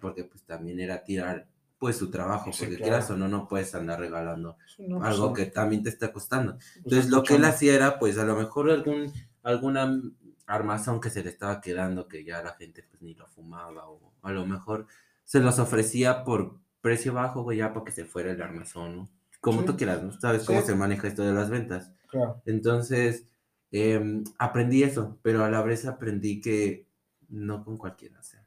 [0.00, 1.46] Porque pues también era tirar
[1.78, 2.82] pues su trabajo, Sí, porque claro.
[2.90, 6.54] quieras o no, no puedes andar regalando No, algo pues, que también te está costando.
[6.54, 9.12] pues, Entonces lo que él hacía era pues a lo mejor algún,
[9.44, 10.00] alguna
[10.46, 14.12] armazón que se le estaba quedando que ya la gente pues ni lo fumaba, o
[14.22, 14.86] a lo mejor
[15.24, 19.08] se los ofrecía por precio bajo, güey, ya para que se fuera el armazón, ¿no?
[19.40, 19.66] Como Sí.
[19.66, 20.12] tú quieras, ¿no?
[20.18, 20.66] Sabes cómo Sí.
[20.68, 21.92] se maneja esto de las ventas.
[22.08, 22.40] Claro.
[22.46, 23.26] Entonces,
[23.72, 26.86] em, aprendí eso, pero a la vez aprendí que
[27.28, 28.46] no con cualquiera, o sea,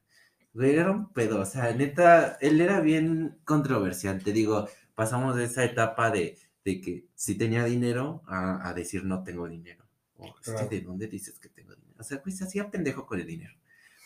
[0.53, 5.45] güey, era un pedo, o sea, neta, él era bien controversial, te digo, pasamos de
[5.45, 9.85] esa etapa de, de que sí tenía dinero a, a decir no tengo dinero,
[10.17, 10.67] o Claro.
[10.69, 13.53] de dónde dices que tengo dinero, o sea, güey, se hacía pendejo con el dinero,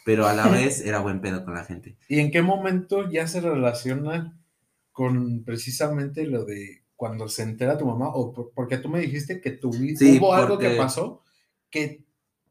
[0.05, 1.97] pero a la vez era buen pedo con la gente.
[2.07, 4.37] ¿Y en qué momento ya se relaciona
[4.91, 8.09] con precisamente lo de cuando se entera tu mamá?
[8.09, 11.23] O por- porque tú me dijiste que tuviste, Sí, hubo algo que pasó
[11.69, 12.03] que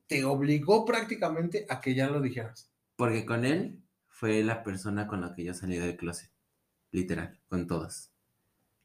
[0.06, 2.70] te obligó prácticamente a que ya lo dijeras?
[2.96, 6.30] Porque con él fue la persona con la que yo salí del closet.
[6.92, 8.10] Literal, con todos.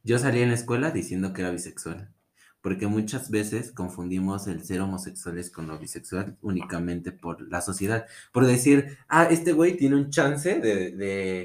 [0.03, 2.14] Yo salí en la escuela diciendo que era bisexual.
[2.62, 8.05] Porque muchas veces confundimos el ser homosexuales con lo bisexual únicamente por la sociedad.
[8.34, 11.43] Por decir, ah, este güey tiene un chance de, de,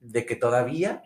[0.00, 1.02] de que todavía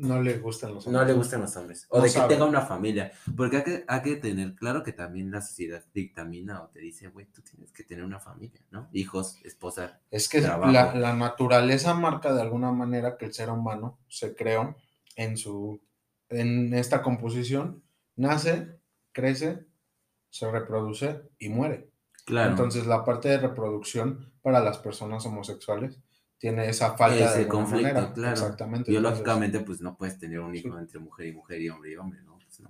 [0.00, 1.00] no le gustan los hombres.
[1.00, 1.86] No le gustan los hombres.
[1.90, 3.12] O de que tenga una familia.
[3.36, 7.08] Porque hay que, hay que, tener claro que también la sociedad dictamina o te dice,
[7.08, 8.88] güey, tú tienes que tener una familia, ¿no?
[8.92, 10.00] Hijos, esposa.
[10.10, 14.76] Es que la, la, naturaleza marca de alguna manera que el ser humano se creó
[15.16, 15.80] en su
[16.28, 17.82] en esta composición.
[18.16, 18.78] Nace,
[19.12, 19.66] crece,
[20.30, 21.90] se reproduce y muere.
[22.24, 22.50] Claro.
[22.50, 26.00] Entonces la parte de reproducción para las personas homosexuales
[26.40, 28.32] tiene esa falta de conflicto, claro.
[28.32, 28.90] Exactamente.
[28.90, 32.22] Biológicamente, pues no puedes tener un hijo entre mujer y mujer y hombre y hombre,
[32.22, 32.38] ¿no?
[32.38, 32.62] Pues,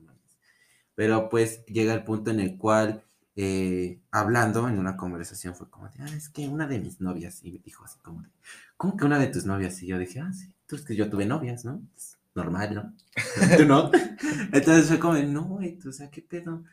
[0.96, 3.04] Pero pues llega el punto en el cual,
[3.36, 7.44] eh, hablando en una conversación, fue como de, ah, es que una de mis novias,
[7.44, 8.28] y me dijo así como de,
[8.76, 9.80] ¿cómo que una de tus novias?
[9.84, 11.80] Y yo dije, ah, sí, tú es que yo tuve novias, ¿no?
[11.92, 12.94] Pues, normal, ¿no?
[13.56, 13.92] ¿Tú no?
[14.52, 16.64] Entonces fue como, de, no, güey, o sea, ¿qué pedo?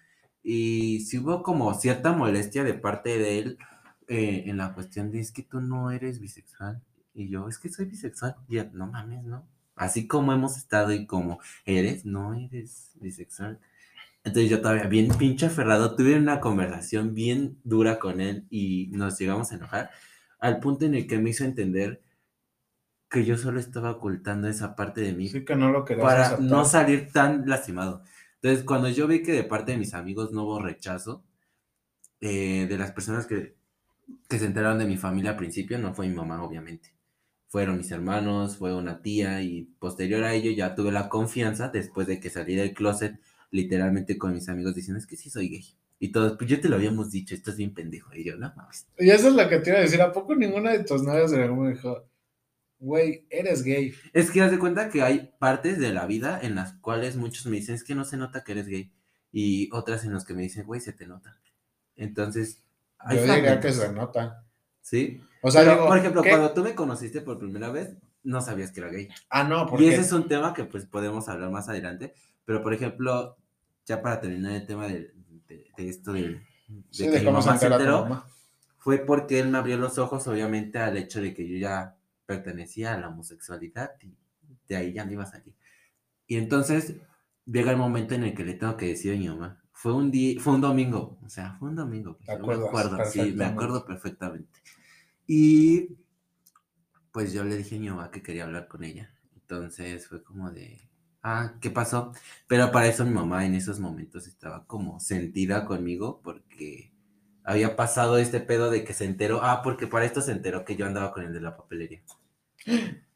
[0.42, 3.58] Y sí hubo como cierta molestia de parte de él,
[4.08, 6.82] eh, en la cuestión de es que tú no eres bisexual.
[7.14, 8.36] Y yo, es que soy bisexual.
[8.48, 9.48] Y ya, no mames, ¿no?
[9.76, 13.60] Así como hemos estado y como eres, no eres bisexual.
[14.24, 19.18] Entonces yo todavía bien pinche aferrado, tuve una conversación bien dura con él y nos
[19.18, 19.92] llegamos a enojar
[20.40, 22.02] al punto en el que me hizo entender
[23.10, 26.66] que yo solo estaba ocultando esa parte de mí sí, que no lo para no
[26.66, 28.04] salir tan lastimado.
[28.42, 31.24] Entonces cuando yo vi que de parte de mis amigos no hubo rechazo,
[32.20, 33.57] eh, de las personas que
[34.30, 36.94] que se enteraron de mi familia al principio, no fue mi mamá, obviamente.
[37.48, 42.08] Fueron mis hermanos, fue una tía y posterior a ello ya tuve la confianza después
[42.08, 43.20] de que salí del closet
[43.52, 45.66] literalmente con mis amigos diciendo es que sí soy gay.
[46.00, 48.14] Y todos, pues yo te lo habíamos dicho, esto es bien pendejo.
[48.14, 48.88] Y yo, no mames.
[49.00, 51.32] Y eso es lo que te iba a decir, ¿a poco ninguna de tus novias
[51.32, 52.08] me dijo,
[52.80, 53.94] güey, eres gay?
[54.14, 57.48] Es que haz de cuenta que hay partes de la vida en las cuales muchos
[57.48, 58.92] me dicen, es que no se nota que eres gay.
[59.32, 61.40] Y otras en las que me dicen, güey, se te nota.
[61.96, 62.64] Entonces,
[63.12, 64.44] yo diría que se nota.
[64.82, 65.22] ¿Sí?
[65.42, 68.90] O sea, por ejemplo, cuando tú me conociste por primera vez, no sabías que era
[68.90, 69.08] gay.
[69.30, 69.86] Ah, no, porque...
[69.86, 72.14] Y ese es un tema que pues podemos hablar más adelante,
[72.46, 73.38] pero por ejemplo,
[73.86, 75.14] ya para terminar el tema de,
[75.78, 76.42] esto de,
[76.92, 78.26] que mi mamá se enteró,
[78.78, 81.96] fue porque él me abrió los ojos, obviamente, al hecho de que yo ya
[82.26, 84.14] pertenecía a la homosexualidad y
[84.68, 85.54] de ahí ya no iba a salir.
[86.28, 86.96] Y entonces
[87.46, 90.10] llega el momento en el que le tengo que decir a mi mamá, fue un
[90.10, 92.18] día, fue un domingo, o sea, fue un domingo.
[92.26, 94.60] me acuerdo, sí, me acuerdo perfectamente.
[95.28, 96.00] Y
[97.12, 99.14] pues yo le dije a mi mamá que quería hablar con ella.
[99.36, 100.90] Entonces fue como de,
[101.22, 102.12] ah, ¿qué pasó?
[102.48, 106.92] Pero para eso mi mamá en esos momentos estaba como sentida conmigo porque
[107.44, 110.76] había pasado este pedo de que se enteró, ah, porque para esto se enteró que
[110.76, 112.02] yo andaba con el de la papelería.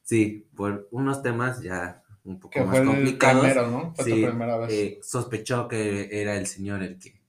[0.04, 3.72] Sí, por unos temas ya un poco más complicados.
[3.72, 3.94] ¿no?
[4.04, 4.26] sí,
[4.70, 7.22] eh, sospechó que era el señor el que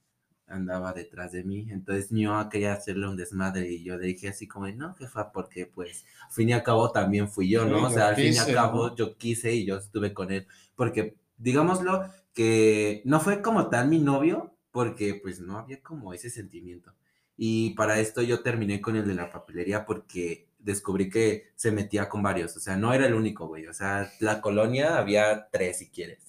[0.53, 1.68] andaba detrás de mí.
[1.70, 5.66] Entonces yo quería hacerle un desmadre y yo le dije así como, no, jefa, porque
[5.66, 7.86] pues al fin y al cabo también fui yo, ¿no?
[7.86, 10.47] o sea, al fin y al cabo yo quise y yo estuve con él.
[10.76, 16.30] Porque, digámoslo, que no fue como tal mi novio, porque pues no había como ese
[16.30, 16.93] sentimiento.
[17.36, 22.09] Y para esto yo terminé con el de la papelería porque descubrí que se metía
[22.09, 25.79] con varios, o sea, no era el único, güey, o sea, la colonia había tres
[25.79, 26.21] si quieres.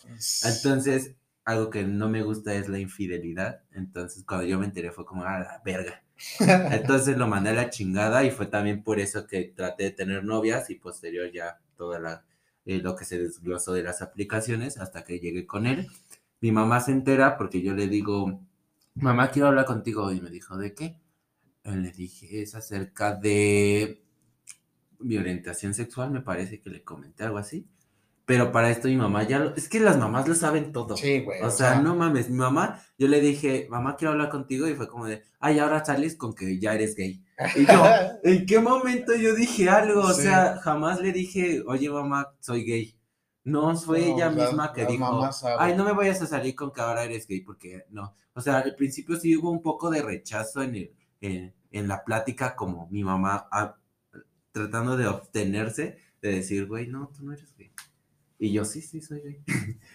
[0.43, 1.15] Entonces,
[1.45, 5.23] algo que no me gusta es la infidelidad, entonces cuando yo me enteré fue como,
[5.23, 6.03] a la verga.
[6.71, 10.23] Entonces lo mandé a la chingada y fue también por eso que traté de tener
[10.23, 12.23] novias y posterior ya toda la,
[12.65, 15.87] eh, lo que se desglosó de las aplicaciones hasta que llegué con él.
[16.39, 18.39] Mi mamá se entera porque yo le digo,
[18.95, 20.97] mamá, quiero hablar contigo y me dijo, ¿de qué?
[21.65, 24.02] Le dije, es acerca de
[25.03, 27.67] mi orientación sexual, me parece que le comenté algo así.
[28.25, 29.55] Pero para esto mi mamá ya lo...
[29.55, 30.95] Es que las mamás lo saben todo.
[30.95, 31.41] Sí, güey.
[31.41, 34.87] O, sea, no mames, mi mamá, yo le dije, mamá, quiero hablar contigo y fue
[34.87, 37.21] como de, ay, ahora sales con que ya eres gay.
[37.55, 37.83] Y yo,
[38.23, 40.01] ¿en qué momento yo dije algo?
[40.01, 42.97] O sea, jamás le dije, oye, mamá, soy gay.
[43.43, 45.29] No, fue ella misma que dijo,
[45.59, 48.15] ay, no me vayas a salir con que ahora eres gay, porque no.
[48.35, 52.05] O sea, al principio sí hubo un poco de rechazo en, el, en, en la
[52.05, 53.49] plática, como mi mamá
[54.53, 57.73] tratando de obtenerse, de decir, güey, no, tú no eres gay.
[58.39, 59.43] Y yo, sí, sí, soy gay.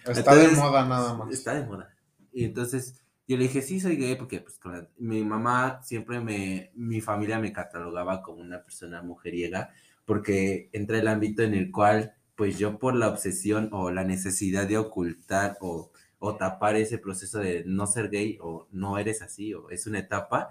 [0.05, 1.33] Está de moda nada más.
[1.33, 1.95] Está de moda.
[2.31, 4.59] Y entonces yo le dije, sí, soy gay, porque pues
[4.97, 9.71] mi mamá siempre me, mi familia me catalogaba como una persona mujeriega,
[10.05, 14.67] porque entra el ámbito en el cual, pues yo por la obsesión o la necesidad
[14.67, 19.53] de ocultar o, o tapar ese proceso de no ser gay o no eres así
[19.53, 20.49] o es una etapa,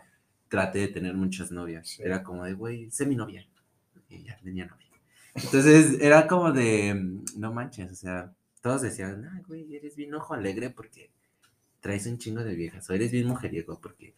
[0.48, 1.98] traté de tener muchas novias.
[2.00, 3.46] Era como de, güey, sé mi novia.
[4.08, 4.86] Y ya tenía novia.
[5.34, 10.34] Entonces era como de, no manches, o sea, todos decían, ay, güey, eres bien ojo
[10.34, 11.10] alegre porque
[11.80, 14.14] traes un chingo de viejas, o eres bien mujeriego porque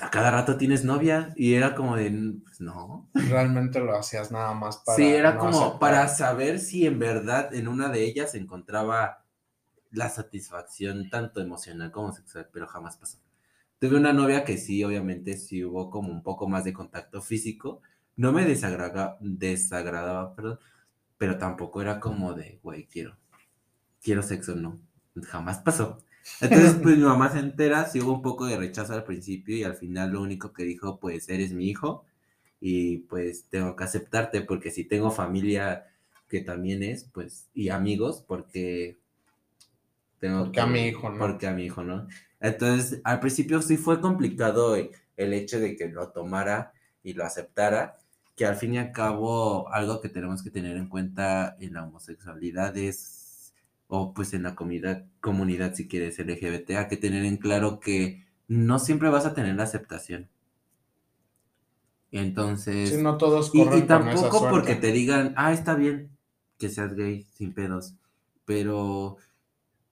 [0.00, 3.08] a cada rato tienes novia y era como de, pues no.
[3.14, 4.96] Realmente lo hacías nada más para...
[4.96, 9.24] Sí, era como para saber si en verdad en una de ellas se encontraba
[9.90, 13.18] la satisfacción tanto emocional como sexual, pero jamás pasó.
[13.78, 17.80] Tuve una novia que sí, obviamente, sí hubo como un poco más de contacto físico.
[18.20, 20.58] No me desagradaba, desagradaba perdón,
[21.16, 23.16] pero tampoco era como de, güey, quiero,
[24.02, 24.78] quiero sexo, no.
[25.22, 26.02] Jamás pasó.
[26.42, 29.64] Entonces, pues mi mamá se entera, sí hubo un poco de rechazo al principio y
[29.64, 32.04] al final lo único que dijo, pues eres mi hijo
[32.60, 35.86] y pues tengo que aceptarte porque si tengo familia
[36.28, 38.98] que también es, pues, y amigos, porque
[40.18, 41.18] tengo porque a mi hijo, ¿no?
[41.18, 42.06] Porque a mi hijo, ¿no?
[42.38, 47.96] Entonces, al principio sí fue complicado el hecho de que lo tomara y lo aceptara,
[48.40, 51.84] que al fin y al cabo algo que tenemos que tener en cuenta en la
[51.84, 53.52] homosexualidad es
[53.86, 58.24] o pues en la comunidad, comunidad si quieres LGBT, hay que tener en claro que
[58.48, 60.30] no siempre vas a tener la aceptación.
[62.12, 62.88] Entonces...
[62.88, 66.08] Sí, no todos y, y tampoco porque te digan, ah, está bien
[66.56, 67.96] que seas gay sin pedos,
[68.46, 69.18] pero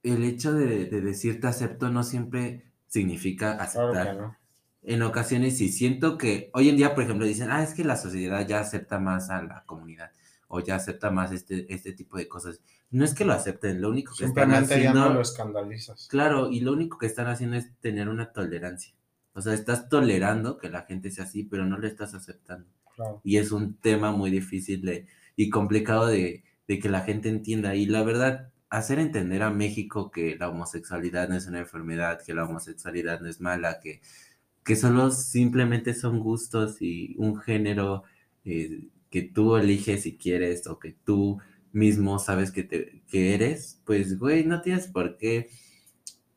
[0.01, 4.38] el hecho de, decirte acepto no siempre significa aceptar.
[4.81, 7.97] En ocasiones sí siento que hoy en día, por ejemplo, dicen, ah, es que la
[7.97, 10.11] sociedad ya acepta más a la comunidad
[10.47, 12.61] o ya acepta más este, este tipo de cosas.
[12.89, 14.83] No es que lo acepten, lo único que están haciendo...
[14.83, 16.07] ya no lo escandalizas.
[16.07, 18.95] Claro, y lo único que están haciendo es tener una tolerancia.
[19.33, 22.67] O sea, estás tolerando que la gente sea así, pero no lo estás aceptando.
[23.23, 27.75] Y es un tema muy difícil de, y complicado de, de que la gente entienda.
[27.75, 32.33] Y la verdad, hacer entender a México que la homosexualidad no es una enfermedad, que
[32.33, 34.01] la homosexualidad no es mala, que,
[34.63, 38.03] que solo simplemente son gustos y un género
[38.45, 41.39] eh, que tú eliges si quieres o que tú
[41.71, 45.49] mismo sabes que, te, que eres, pues, güey, no tienes por qué,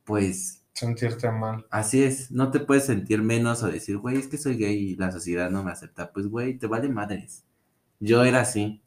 [0.04, 0.64] pues...
[0.74, 1.66] Sentirte mal.
[1.70, 4.96] Así es, no te puedes sentir menos o decir, güey, es que soy gay y
[4.96, 6.12] la sociedad no me acepta.
[6.12, 7.44] Pues, güey, te vale madres.
[8.00, 8.82] Yo era así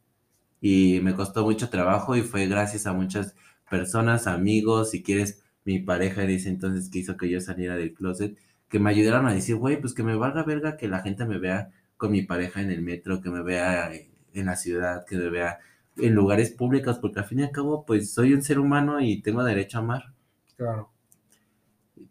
[0.61, 3.35] y me costó mucho trabajo y fue gracias a muchas
[3.69, 8.37] personas, amigos, si quieres, mi pareja dice entonces que hizo que yo saliera del closet,
[8.75, 11.37] que me ayudaron a decir, güey, pues que me valga verga que la gente me
[11.37, 13.89] vea con mi pareja en el metro, que me vea
[14.33, 15.59] en la ciudad, que me vea
[15.95, 19.21] en lugares públicos, porque al fin y al cabo, pues soy un ser humano y
[19.21, 20.13] tengo derecho a amar.
[20.57, 20.91] Claro.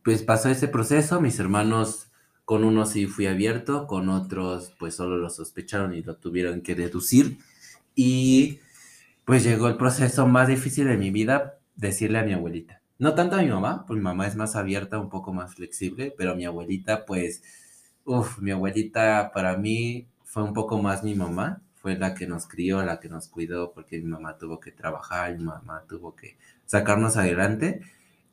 [0.02, 2.10] Pues pasó ese proceso, mis hermanos,
[2.46, 6.74] con unos sí fui abierto, con otros pues solo lo sospecharon y lo tuvieron que
[6.74, 7.36] deducir.
[7.94, 8.60] Y
[9.26, 12.80] pues llegó el proceso más difícil de mi vida, decirle a mi abuelita.
[12.98, 16.14] No tanto a mi mamá, pues mi mamá es más abierta, un poco más flexible,
[16.16, 17.42] pero mi abuelita pues
[18.04, 22.46] Uf, mi abuelita para mí fue un poco más mi mamá, fue la que nos
[22.46, 26.36] crió, la que nos cuidó, porque mi mamá tuvo que trabajar, mi mamá tuvo que
[26.66, 27.80] sacarnos adelante,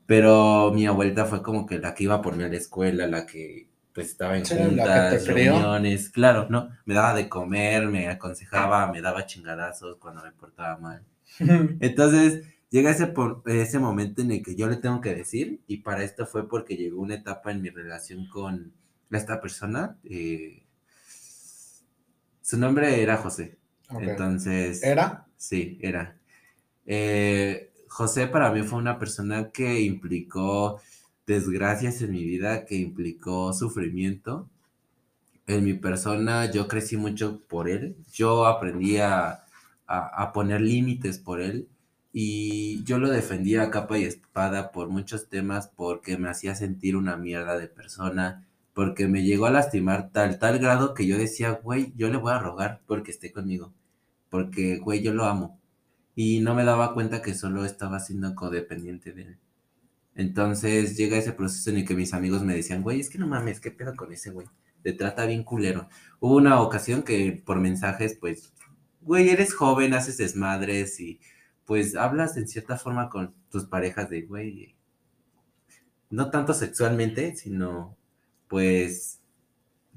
[0.05, 3.25] pero mi abuelita fue como que la que iba por mí a la escuela, la
[3.25, 6.69] que pues estaba en juntas, reuniones, claro, ¿no?
[6.85, 11.03] Me daba de comer, me aconsejaba, me daba chingadazos cuando me portaba mal.
[11.79, 15.77] Entonces, llega ese, por, ese momento en el que yo le tengo que decir, y
[15.77, 18.73] para esto fue porque llegó una etapa en mi relación con,
[19.11, 20.63] esta persona, eh,
[22.41, 23.57] su nombre era José.
[23.99, 24.81] Entonces.
[24.83, 25.27] ¿Era?
[25.35, 26.17] Sí, era.
[26.85, 30.79] Eh, José para mí fue una persona que implicó
[31.27, 34.49] desgracias en mi vida, que implicó sufrimiento.
[35.45, 37.97] En mi persona yo crecí mucho por él.
[38.13, 39.43] Yo aprendí a,
[39.87, 41.67] a poner límites por él
[42.13, 46.95] y yo lo defendía a capa y espada por muchos temas porque me hacía sentir
[46.95, 51.51] una mierda de persona porque me llegó a lastimar tal, tal grado que yo decía,
[51.51, 53.73] güey, yo le voy a rogar porque esté conmigo,
[54.29, 55.59] porque, güey, yo lo amo.
[56.15, 59.37] Y no me daba cuenta que solo estaba siendo codependiente de él.
[60.15, 63.27] Entonces llega ese proceso en el que mis amigos me decían, güey, es que no
[63.27, 64.47] mames, ¿qué pedo con ese güey?
[64.83, 65.87] Te trata bien culero.
[66.19, 68.53] Hubo una ocasión que por mensajes, pues,
[69.01, 71.19] güey, eres joven, haces desmadres y
[71.71, 74.75] pues hablas en cierta forma con tus parejas de, güey,
[76.09, 77.95] no tanto sexualmente, sino
[78.49, 79.21] pues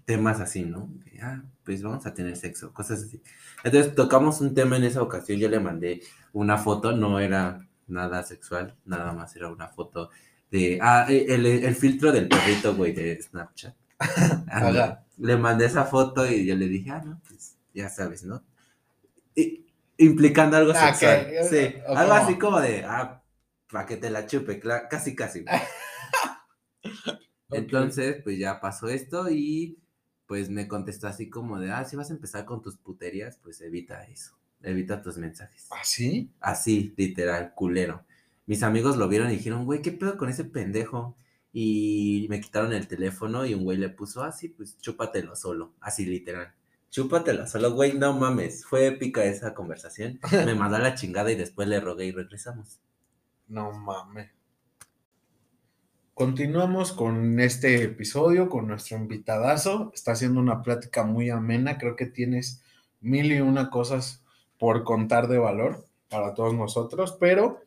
[0.05, 0.89] temas así, ¿no?
[1.21, 3.21] Ah, pues vamos a tener sexo, cosas así.
[3.65, 6.01] Entonces tocamos un tema en esa ocasión, yo le mandé
[6.33, 10.11] una foto, no era nada sexual, nada más era una foto
[10.53, 13.75] de, ah, e, el, filtro del perrito, güey, de Snapchat.
[15.19, 18.45] le mandé esa foto y yo le dije, ah, no, pues ya sabes, ¿no?
[19.99, 21.29] Implicando algo ah, sexual.
[21.49, 23.23] Sí, algo así como de, ah,
[23.71, 25.45] para que te la chupe, casi, casi.
[27.51, 29.79] Entonces, pues ya pasó esto y
[30.27, 33.61] pues me contestó así como de, ah, si vas a empezar con tus puterías, pues
[33.61, 35.69] evita eso, evita tus mensajes.
[35.71, 36.31] ¿Así?
[36.41, 38.05] ¿Ah, así, literal, culero.
[38.47, 41.17] Mis amigos lo vieron y dijeron, güey, ¿qué pedo con ese pendejo?
[41.53, 45.75] Y me quitaron el teléfono y un güey le puso, así, ah, pues chúpatelo solo,
[45.81, 46.55] así literal.
[46.95, 48.65] Chúpatelo solo, güey, no mames.
[48.65, 50.21] Fue épica esa conversación.
[50.31, 52.79] Me mandó a la chingada y después le rogué y regresamos.
[53.49, 54.31] No mames.
[56.15, 59.91] Continuamos con este episodio, con nuestro invitadazo.
[59.93, 61.79] Está haciendo una plática muy amena.
[61.79, 62.63] Creo que tienes
[63.01, 64.23] mil y una cosas
[64.57, 67.61] por contar de valor para todos nosotros, pero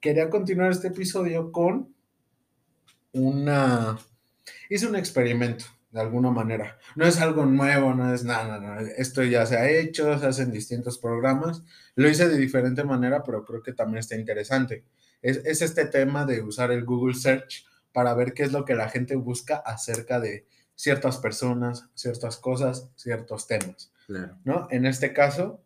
[0.00, 1.94] quería continuar este episodio con
[3.12, 3.98] una...
[4.68, 5.64] Hice un experimento,
[5.96, 6.78] de alguna manera.
[6.94, 8.82] No es algo nuevo, no es nada, nada.
[8.98, 11.62] Esto ya se ha hecho, se hacen distintos programas.
[11.94, 14.84] Lo hice de diferente manera, pero creo que también está interesante.
[15.22, 18.74] Es, es este tema de usar el Google Search para ver qué es lo que
[18.74, 23.90] la gente busca acerca de ciertas personas, ciertas cosas, ciertos temas.
[24.44, 24.68] ¿No?
[24.70, 25.62] En este caso,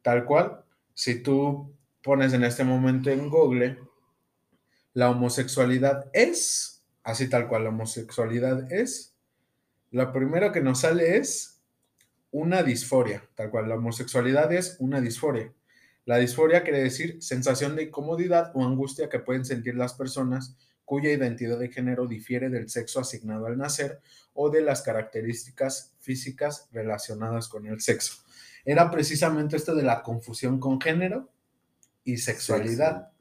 [0.00, 0.64] tal cual,
[0.94, 3.80] si tú pones en este momento en Google,
[4.94, 9.15] la homosexualidad es, así tal cual, la homosexualidad es,
[9.90, 11.60] lo primero que nos sale es
[12.30, 15.52] una disforia, tal cual, la homosexualidad es una disforia.
[16.04, 21.10] La disforia quiere decir sensación de incomodidad o angustia que pueden sentir las personas cuya
[21.10, 24.00] identidad de género difiere del sexo asignado al nacer
[24.32, 28.22] o de las características físicas relacionadas con el sexo.
[28.64, 31.30] Era precisamente esto de la confusión con género
[32.04, 33.12] y sexualidad.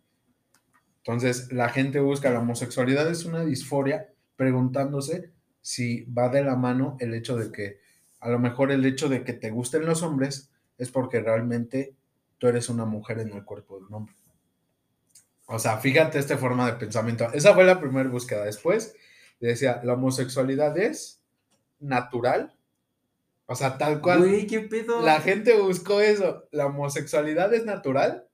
[0.97, 5.31] Entonces, la gente busca la homosexualidad es una disforia preguntándose
[5.65, 7.79] si va de la mano el hecho de que
[8.19, 11.95] a lo mejor el hecho de que te gusten los hombres es porque realmente
[12.37, 14.15] tú eres una mujer en el cuerpo de un hombre.
[15.47, 17.33] O sea, fíjate esta forma de pensamiento.
[17.33, 18.45] Esa fue la primera búsqueda.
[18.45, 18.95] Después
[19.39, 21.23] decía, la homosexualidad es
[21.79, 22.55] natural.
[23.47, 24.19] O sea, tal cual.
[24.19, 25.01] Güey, ¿qué pedo?
[25.01, 26.47] La gente buscó eso.
[26.51, 28.27] La homosexualidad es natural,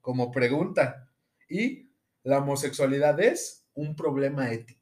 [0.00, 1.08] como pregunta.
[1.48, 1.90] Y
[2.22, 4.75] la homosexualidad es un problema ético.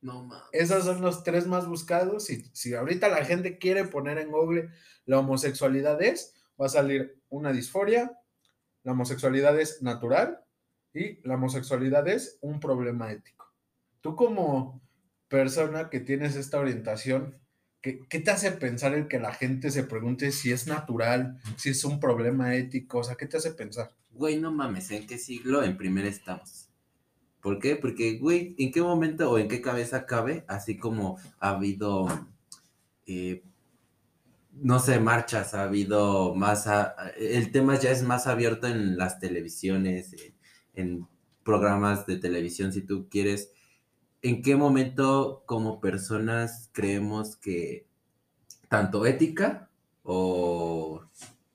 [0.00, 0.48] No mames.
[0.52, 2.30] Esos son los tres más buscados.
[2.30, 4.70] Y si ahorita la gente quiere poner en Google
[5.04, 8.18] la homosexualidad es, va a salir una disforia.
[8.84, 10.44] La homosexualidad es natural
[10.92, 13.52] y la homosexualidad es un problema ético.
[14.00, 14.80] Tú como
[15.28, 17.38] persona que tienes esta orientación,
[17.80, 21.84] ¿qué, te hace pensar el que la gente se pregunte si es natural, si es
[21.84, 22.98] un problema ético?
[22.98, 23.94] O sea, ¿qué te hace pensar?
[24.10, 26.67] Güey, no mames, ¿en qué siglo en primer estamos?
[27.42, 27.76] ¿Por qué?
[27.76, 30.44] Porque, güey, ¿en qué momento o en qué cabeza cabe?
[30.48, 32.08] Así como ha habido,
[33.06, 33.42] eh,
[34.52, 36.68] no sé, marchas, ha habido más,
[37.16, 40.14] el tema ya es más abierto en las televisiones,
[40.74, 41.06] en
[41.44, 43.52] programas de televisión, si tú quieres,
[44.20, 47.86] ¿en qué momento como personas creemos que
[48.68, 49.70] tanto ética
[50.02, 51.02] o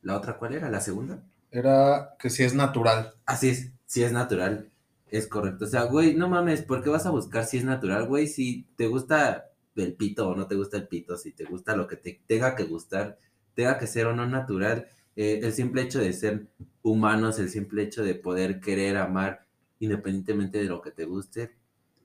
[0.02, 1.24] la otra cuál era, la segunda?
[1.52, 3.14] Era que si es natural.
[3.26, 4.72] Así es, si es natural,
[5.14, 5.66] es correcto.
[5.66, 8.26] O sea, güey, no mames, ¿por qué vas a buscar si es natural, güey?
[8.26, 11.86] Si te gusta el pito o no te gusta el pito, si te gusta lo
[11.88, 13.20] que te tenga que gustar,
[13.54, 16.48] tenga que ser o no natural, eh, el simple hecho de ser
[16.82, 19.46] humanos, el simple hecho de poder querer amar
[19.80, 21.52] independientemente de lo que te guste,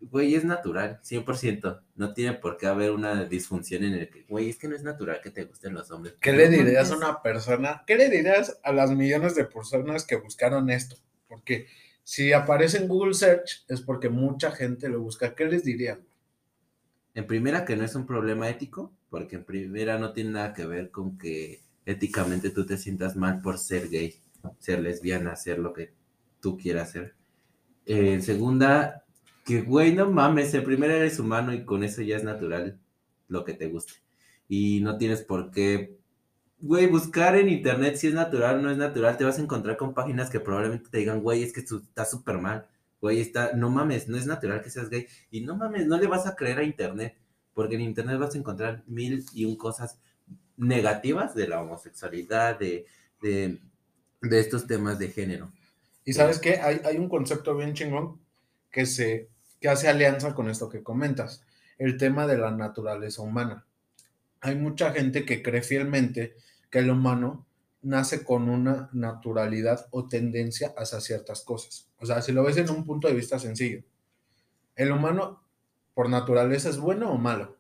[0.03, 1.81] güey, es natural, 100%.
[1.97, 4.83] No tiene por qué haber una disfunción en el que, güey, es que no es
[4.83, 6.15] natural que te gusten los hombres.
[6.21, 7.85] ¿Qué le dirías a una persona?
[7.87, 10.97] ¿Qué le dirías a las millones de personas que buscaron esto?
[11.27, 11.69] Porque
[12.09, 15.35] si aparece en Google Search es porque mucha gente lo busca.
[15.35, 16.07] ¿Qué les dirían?
[17.13, 20.65] En primera, que no es un problema ético, porque en primera no tiene nada que
[20.65, 24.23] ver con que éticamente tú te sientas mal por ser gay,
[24.59, 25.93] ser lesbiana, ser lo que
[26.41, 27.15] tú quieras ser.
[27.85, 29.05] En segunda,
[29.45, 32.81] que güey, no mames, el primero eres humano y con eso ya es natural
[33.29, 33.93] lo que te guste.
[34.49, 35.98] Y no tienes por qué,
[36.61, 39.17] güey, buscar en internet si es natural o no es natural.
[39.17, 42.11] Te vas a encontrar con páginas que probablemente te digan, güey, es que tú estás
[42.11, 42.67] súper mal.
[43.01, 45.07] Güey, está, no mames, no es natural que seas gay.
[45.31, 47.17] Y no mames, no le vas a creer a internet.
[47.55, 49.99] Porque en internet vas a encontrar mil y un cosas
[50.57, 52.87] negativas de la homosexualidad, de,
[53.23, 53.59] de,
[54.23, 55.53] estos temas de género.
[56.05, 58.21] Y sabes qué, hay, hay, un concepto bien chingón
[58.71, 59.29] que, se,
[59.61, 61.45] que hace alianza con esto que comentas,
[61.79, 63.65] el tema de la naturaleza humana.
[64.41, 66.37] Hay mucha gente que cree fielmente
[66.71, 67.47] que el humano
[67.83, 71.89] nace con una naturalidad o tendencia hacia ciertas cosas.
[71.99, 73.83] O sea, si lo ves en un punto de vista sencillo,
[74.77, 75.43] ¿el humano
[75.95, 77.57] por naturaleza es bueno o malo?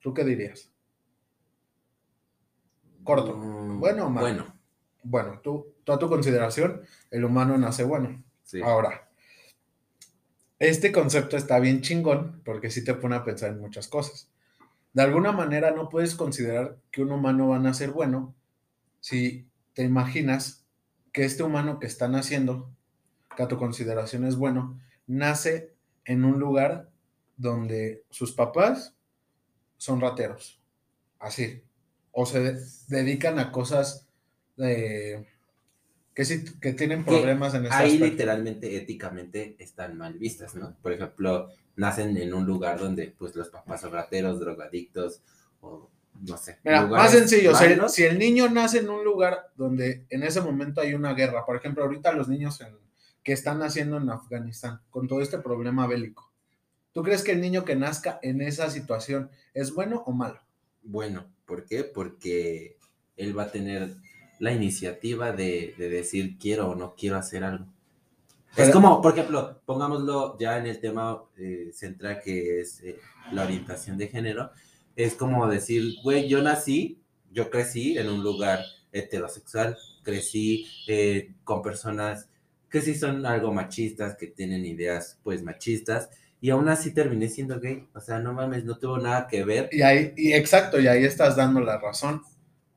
[0.00, 0.70] ¿Tú qué dirías?
[3.02, 3.36] Corto.
[3.36, 4.26] Mm, bueno o malo.
[4.26, 4.56] Bueno.
[5.02, 6.82] Bueno, tú, toda tu consideración,
[7.12, 8.24] el humano nace bueno.
[8.64, 9.08] Ahora,
[10.58, 14.28] este concepto está bien chingón porque sí te pone a pensar en muchas cosas.
[14.96, 18.34] De alguna manera no puedes considerar que un humano va a nacer bueno
[18.98, 20.64] si te imaginas
[21.12, 22.74] que este humano que está naciendo,
[23.36, 25.74] que a tu consideración es bueno, nace
[26.06, 26.88] en un lugar
[27.36, 28.96] donde sus papás
[29.76, 30.62] son rateros,
[31.18, 31.62] así,
[32.10, 32.56] o se
[32.88, 34.08] dedican a cosas
[34.56, 35.28] de
[36.16, 40.74] que sí, que tienen problemas en ese Ahí literalmente, éticamente, están mal vistas, ¿no?
[40.80, 45.20] Por ejemplo, nacen en un lugar donde, pues, los papás son rateros, drogadictos,
[45.60, 45.90] o
[46.26, 46.58] no sé.
[46.64, 47.52] Mira, más sencillo,
[47.88, 51.56] si el, niño nace en un lugar donde en ese momento hay una guerra, por
[51.56, 52.58] ejemplo, ahorita los niños
[53.22, 56.32] que están naciendo en Afganistán, con todo este problema bélico,
[56.92, 60.40] ¿tú crees que el niño que nazca en esa situación es bueno o malo?
[60.82, 61.84] Bueno, ¿por qué?
[61.84, 62.78] Porque
[63.18, 63.96] él va a tener
[64.38, 67.66] la iniciativa de, decir quiero o no quiero hacer algo.
[68.56, 72.98] es como, por ejemplo, pongámoslo ya en el tema eh, central que es eh,
[73.32, 74.50] la orientación de género,
[74.94, 78.60] es como decir, güey, yo nací, yo crecí en un lugar
[78.92, 82.28] heterosexual, crecí eh, con personas
[82.70, 86.08] que sí son algo machistas, que tienen ideas pues machistas,
[86.40, 89.68] y aún así terminé siendo gay, o sea, no mames, no tuvo nada que ver.
[89.72, 92.22] Y ahí, y exacto, y ahí estás dando la razón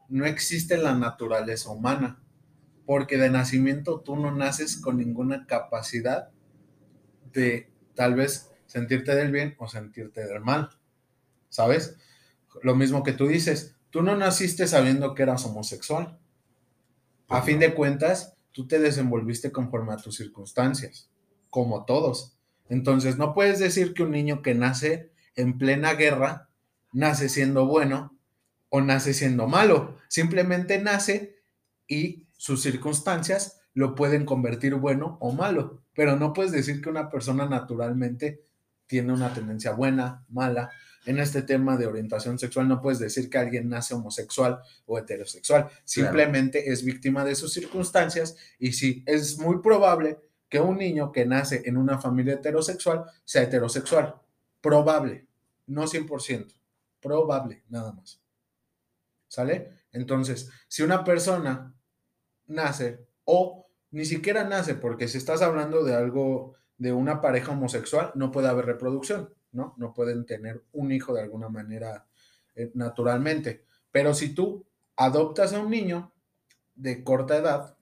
[0.10, 2.22] no existe la naturaleza humana,
[2.86, 6.30] porque de nacimiento tú no naces con ninguna capacidad
[7.32, 10.70] de tal vez sentirte del bien o sentirte del mal,
[11.49, 11.97] ¿sabes?
[12.64, 16.20] Lo mismo que tú dices, tú no naciste sabiendo que eras homosexual.
[17.28, 21.10] A fin de cuentas, tú te desenvolviste conforme a tus circunstancias,
[21.49, 22.38] como todos.
[22.70, 26.49] Entonces, no puedes decir que un niño que nace en plena guerra
[26.91, 28.19] nace siendo bueno
[28.70, 29.98] o nace siendo malo.
[30.08, 31.38] Simplemente nace
[31.88, 35.84] y sus circunstancias lo pueden convertir bueno o malo.
[35.94, 38.44] Pero no puedes decir que una persona naturalmente
[38.88, 40.72] tiene una tendencia buena, mala.
[41.06, 45.70] En este tema de orientación sexual no puedes decir que alguien nace homosexual o heterosexual.
[45.84, 51.26] Simplemente es víctima de sus circunstancias y sí, es muy probable que un niño que
[51.26, 54.16] nace en una familia heterosexual sea heterosexual.
[54.62, 55.28] Probable,
[55.68, 56.54] no 100%.
[57.00, 58.19] Probable, nada más.
[59.30, 59.70] ¿Sale?
[59.94, 61.74] Entonces, si una persona
[62.48, 68.12] nace o ni siquiera nace, porque si estás hablando de algo, de una pareja homosexual,
[68.16, 69.76] no puede haber reproducción, ¿no?
[69.78, 72.08] No pueden tener un hijo de alguna manera
[72.56, 73.66] eh, naturalmente.
[73.92, 74.66] Pero si tú
[74.96, 76.12] adoptas a un niño
[76.76, 77.78] de corta edad,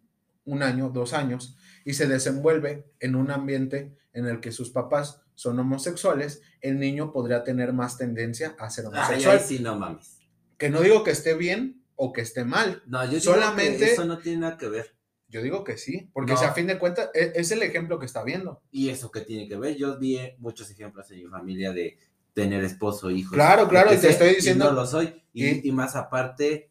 [0.45, 5.21] un año, dos años, y se desenvuelve en un ambiente en el que sus papás
[5.35, 9.41] son homosexuales, el niño podría tener más tendencia a ser homosexual.
[9.49, 10.16] Ay, no mames.
[10.57, 12.81] Que no digo que esté bien o que esté mal.
[12.85, 14.95] No, yo solamente eso no tiene nada que ver.
[15.29, 18.05] Yo digo que sí, porque si a fin de cuentas e, es, el ejemplo que
[18.05, 18.61] está viendo.
[18.71, 19.75] ¿Y eso qué tiene que ver?
[19.75, 21.97] Yo vi muchos ejemplos en mi familia de
[22.33, 23.33] tener esposo, hijos.
[23.33, 24.65] Claro, claro, te estoy diciendo.
[24.65, 25.21] no lo soy.
[25.33, 26.69] Y, y, más aparte,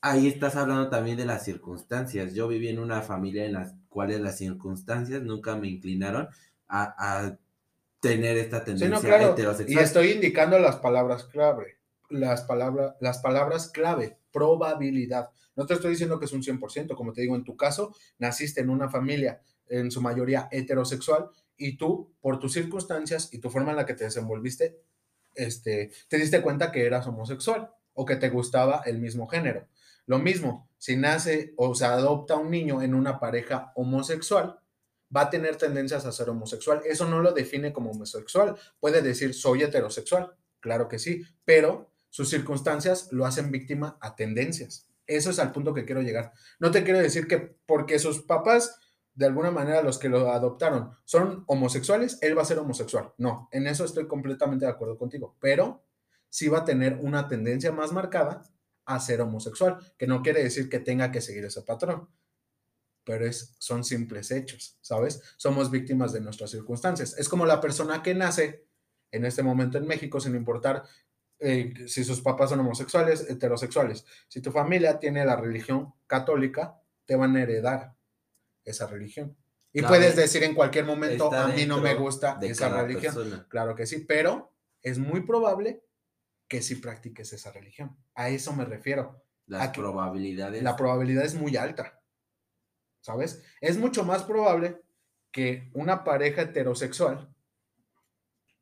[0.00, 2.34] ahí estás hablando también de las circunstancias.
[2.34, 6.28] Yo viví en una familia en las cuales las circunstancias nunca me inclinaron
[6.68, 7.36] a,
[8.00, 9.80] tener esta tendencia heterosexual.
[9.80, 11.78] Y estoy indicando las palabras clave
[12.12, 15.30] las, palabras las palabras clave, probabilidad.
[15.56, 18.60] No te estoy diciendo que es un 100%, como te digo, en tu caso, naciste
[18.60, 23.70] en una familia en su mayoría heterosexual y tú, por tus circunstancias y tu forma
[23.70, 24.80] en la que te desenvolviste,
[25.34, 29.68] este, te diste cuenta que eras homosexual o que te gustaba el mismo género.
[30.06, 34.58] Lo mismo, si nace o se adopta un niño en una pareja homosexual,
[35.14, 36.82] va a tener tendencias a ser homosexual.
[36.84, 38.56] Eso no lo define como homosexual.
[38.80, 44.86] Puede decir soy heterosexual, claro que sí, pero sus circunstancias lo hacen víctima a tendencias.
[45.06, 46.34] Eso es al punto que quiero llegar.
[46.60, 48.78] No te quiero decir que porque sus papás,
[49.14, 53.14] de alguna manera, los que lo adoptaron, son homosexuales, él va a ser homosexual.
[53.16, 55.86] No, en eso estoy completamente de acuerdo contigo, pero
[56.28, 58.42] sí va a tener una tendencia más marcada
[58.84, 62.10] a ser homosexual, que no quiere decir que tenga que seguir ese patrón,
[63.04, 65.22] pero es, son simples hechos, ¿sabes?
[65.38, 67.16] Somos víctimas de nuestras circunstancias.
[67.16, 68.66] Es como la persona que nace
[69.10, 70.84] en este momento en México, sin importar
[71.42, 74.06] eh, si sus papás son homosexuales, heterosexuales.
[74.28, 77.94] Si tu familia tiene la religión católica, te van a heredar
[78.64, 79.36] esa religión.
[79.72, 83.46] Y puedes decir en cualquier momento, a mí no me gusta esa religión.
[83.48, 84.52] Claro que sí, pero
[84.82, 85.82] es muy probable
[86.46, 87.96] que sí practiques esa religión.
[88.14, 89.24] A eso me refiero.
[89.46, 90.62] Las probabilidades.
[90.62, 92.00] La probabilidad es muy alta.
[93.00, 93.42] ¿Sabes?
[93.60, 94.80] Es mucho más probable
[95.32, 97.28] que una pareja heterosexual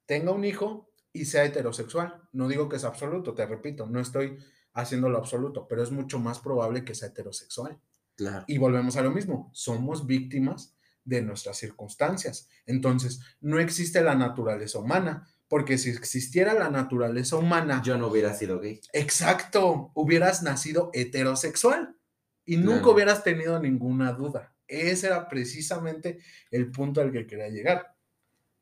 [0.07, 2.23] tenga un hijo y sea heterosexual.
[2.33, 4.39] No digo que es absoluto, te repito, no estoy
[4.73, 7.81] haciéndolo absoluto, pero es mucho más probable que sea heterosexual.
[8.17, 8.45] Claro.
[8.47, 12.49] Y volvemos a lo mismo, somos víctimas de nuestras circunstancias.
[12.67, 17.83] Entonces, no existe la naturaleza humana, porque si existiera la naturaleza humana...
[17.85, 18.81] Yo no hubiera sido gay.
[18.93, 21.97] Exacto, hubieras nacido heterosexual
[22.45, 24.55] y nunca hubieras tenido ninguna duda.
[24.69, 26.21] Ese era precisamente
[26.53, 27.97] el punto al que quería llegar,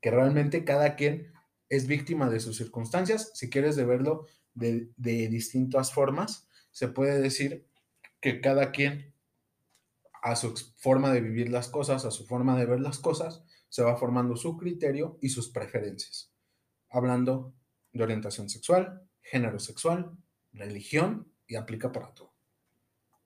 [0.01, 1.31] que realmente cada quien
[1.69, 3.31] es víctima de sus circunstancias.
[3.35, 7.67] Si quieres de verlo de, de distintas formas, se puede decir
[8.21, 9.15] que cada quien
[10.23, 13.83] a su forma de vivir las cosas, a su forma de ver las cosas, se
[13.83, 16.33] va formando su criterio y sus preferencias.
[16.91, 17.55] Hablando
[17.93, 20.17] de orientación sexual, género sexual,
[20.53, 22.33] religión y aplica para todo.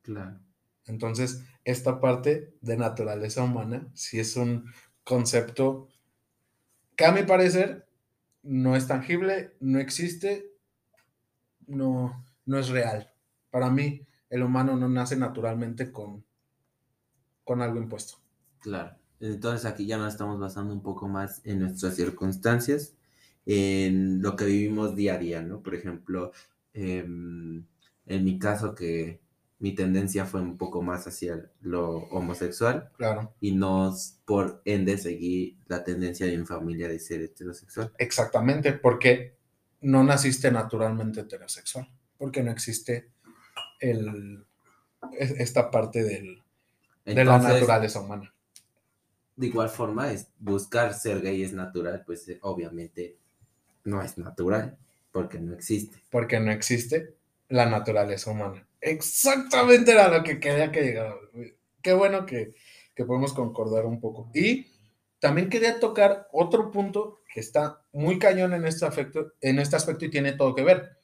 [0.03, 0.41] Claro.
[0.87, 4.67] Entonces, esta parte de naturaleza humana sí es un
[5.05, 5.89] concepto
[6.97, 7.87] que a mi parecer
[8.43, 10.53] no es tangible, no existe,
[11.67, 13.13] no, no es real.
[13.51, 16.25] Para mí, el humano no nace naturalmente con,
[17.45, 18.19] con algo impuesto.
[18.61, 18.97] Claro.
[19.21, 22.97] Entonces aquí ya nos estamos basando un poco más en nuestras circunstancias,
[23.47, 25.63] en lo que vivimos día a día, ¿no?
[25.63, 26.33] Por ejemplo,
[26.75, 27.65] em,
[28.07, 29.21] en mi caso que
[29.63, 32.91] mi tendencia fue un poco más hacia lo homosexual.
[32.97, 33.33] Claro.
[33.41, 33.95] Y no
[34.25, 37.93] por ende seguir la tendencia de mi familia de ser heterosexual.
[37.97, 39.37] Exactamente, porque
[39.83, 43.11] no naciste naturalmente heterosexual, porque no existe
[43.79, 44.45] el,
[45.17, 46.43] esta parte del,
[47.05, 48.35] de la naturaleza humana.
[49.37, 53.17] De igual forma, es buscar ser gay es natural, pues eh, obviamente
[53.85, 54.77] no es natural,
[55.13, 56.03] porque no existe.
[56.11, 57.15] Porque no existe
[57.49, 58.67] la naturaleza humana.
[58.83, 61.15] Exactamente era lo que quería que llegara.
[61.81, 62.55] Qué bueno que,
[62.95, 64.31] que podemos concordar un poco.
[64.35, 64.67] Y
[65.21, 70.05] también quería tocar otro punto que está muy cañón en este, aspecto, en este aspecto
[70.05, 70.99] y tiene todo que ver.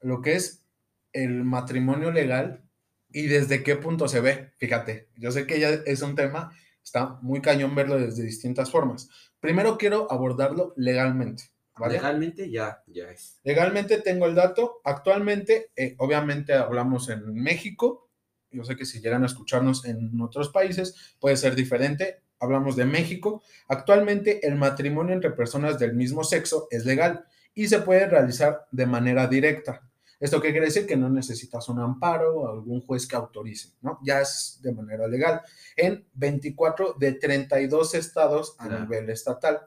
[0.00, 0.64] Lo que es
[1.12, 2.62] el matrimonio legal
[3.10, 4.52] y desde qué punto se ve.
[4.58, 6.52] Fíjate, yo sé que ya es un tema,
[6.84, 9.08] está muy cañón verlo desde distintas formas.
[9.40, 11.50] Primero quiero abordarlo legalmente.
[11.86, 13.38] Legalmente ya, ya es.
[13.44, 14.80] Legalmente tengo el dato.
[14.84, 18.08] Actualmente, eh, obviamente hablamos en México.
[18.50, 22.22] Yo sé que si llegan a escucharnos en otros países puede ser diferente.
[22.40, 23.42] Hablamos de México.
[23.68, 28.86] Actualmente el matrimonio entre personas del mismo sexo es legal y se puede realizar de
[28.86, 29.82] manera directa.
[30.20, 30.86] ¿Esto quiere decir?
[30.86, 34.00] Que no necesitas un amparo o algún juez que autorice, ¿no?
[34.02, 35.42] Ya es de manera legal.
[35.76, 39.60] En 24 de 32 estados a nivel estatal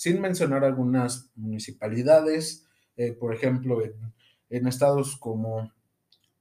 [0.00, 2.66] sin mencionar algunas municipalidades,
[2.96, 3.82] eh, por ejemplo,
[4.48, 5.70] en, estados como,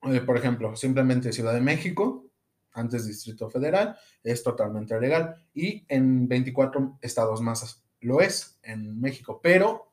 [0.03, 2.25] eh, por ejemplo, simplemente Ciudad de México,
[2.71, 9.41] antes Distrito Federal, es totalmente legal, y en 24 estados más lo es en México,
[9.43, 9.91] pero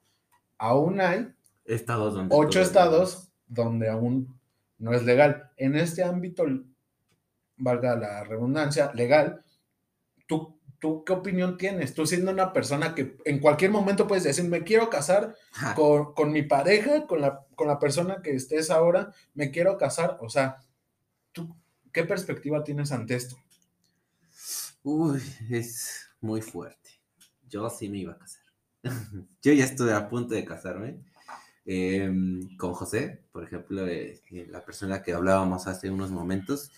[0.59, 1.27] aún hay
[1.65, 4.39] estados donde ocho estados donde aún
[4.79, 5.51] no es legal.
[5.57, 6.45] En este ámbito,
[7.57, 9.45] valga la redundancia, legal,
[10.29, 10.56] tú
[10.87, 11.95] ¿tú qué opinión tienes?
[11.95, 15.35] Tú siendo una persona que en cualquier momento puedes decir, me quiero casar
[15.75, 20.17] con, mi pareja, con la, con la persona que estés ahora, me quiero casar.
[20.21, 20.59] O sea,
[21.33, 21.57] ¿tú
[21.91, 23.37] qué perspectiva tienes ante esto?
[24.85, 26.91] Uy, es muy fuerte.
[27.49, 28.45] Yo sí me iba a casar.
[29.43, 31.01] Yo ya estuve a punto de casarme.
[31.65, 36.71] Em, con José, por ejemplo, eh, eh, la persona que hablábamos hace unos momentos,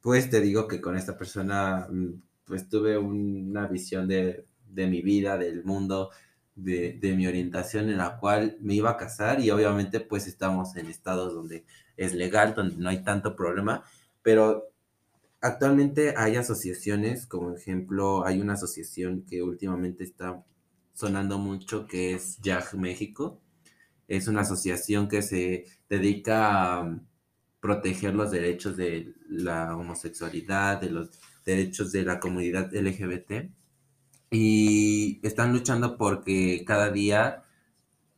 [0.00, 2.14] pues te digo que con esta persona mm,
[2.52, 6.10] pues tuve una visión de, mi vida, del mundo,
[6.54, 10.88] de, mi orientación en la cual me iba a casar y obviamente pues estamos en
[10.88, 11.64] estados donde
[11.96, 13.84] es legal, donde no hay tanto problema,
[14.20, 14.68] pero
[15.40, 20.44] actualmente hay asociaciones, como ejemplo hay una asociación que últimamente está
[20.92, 23.40] sonando mucho que es YAG México.
[24.08, 27.00] Es una asociación que se dedica a
[27.60, 33.50] proteger los derechos de la homosexualidad, de los derechos de la comunidad LGBT
[34.30, 37.44] y están luchando porque cada día,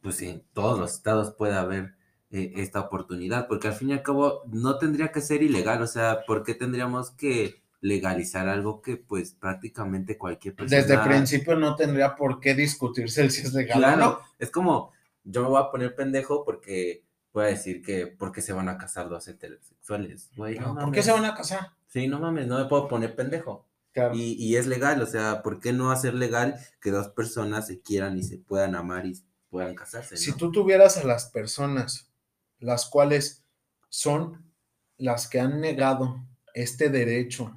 [0.01, 1.95] pues en todos los estados pueda haber
[2.31, 5.87] eh, esta oportunidad, porque al fin y al cabo no tendría que ser ilegal, o
[5.87, 10.81] sea, ¿por qué tendríamos que legalizar algo que pues prácticamente cualquier persona...
[10.81, 14.19] Desde el principio no tendría por qué discutirse si es legal claro, no.
[14.39, 14.93] Es como,
[15.25, 18.79] yo me voy a poner pendejo porque voy a decir que porque se van a
[18.79, 21.73] casar dos heterosexuales, ¿Por qué se van a casar?
[21.95, 23.69] Sí, no mames, no me puedo poner pendejo.
[24.15, 28.19] Y, es legal, o sea, ¿por qué no hacer legal que dos personas se quieran
[28.19, 29.17] y se puedan amar y
[29.49, 30.17] puedan casarse?
[30.17, 32.11] Si tú tuvieras a las personas,
[32.59, 33.45] las cuales
[33.91, 34.53] son
[34.97, 37.55] las que han negado este derecho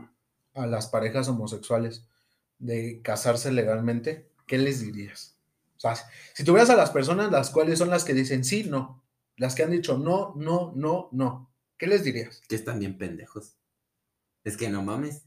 [0.53, 2.05] a las parejas homosexuales
[2.59, 5.35] de casarse legalmente, ¿qué les dirías?
[5.77, 5.95] O sea,
[6.35, 9.03] si tuvieras a las personas las cuales son las que dicen sí, no,
[9.35, 12.43] las que han dicho no, no, no, no, ¿qué les dirías?
[12.47, 13.57] Que están bien pendejos.
[14.47, 15.25] Es que no mames.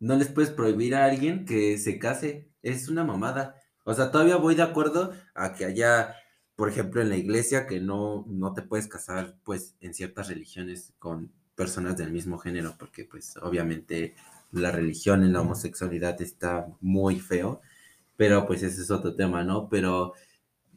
[0.00, 2.48] no les puedes prohibir a alguien que se case.
[2.62, 3.56] Es una mamada.
[3.84, 6.14] O sea, todavía voy de acuerdo a que haya,
[6.54, 10.94] por ejemplo, en la iglesia, que no, no te puedes casar, pues, en ciertas religiones
[11.00, 14.14] con personas del mismo género, porque, pues, obviamente
[14.52, 17.60] la religión en la homosexualidad está muy feo,
[18.16, 19.68] pero pues ese es otro tema, ¿no?
[19.68, 20.14] Pero,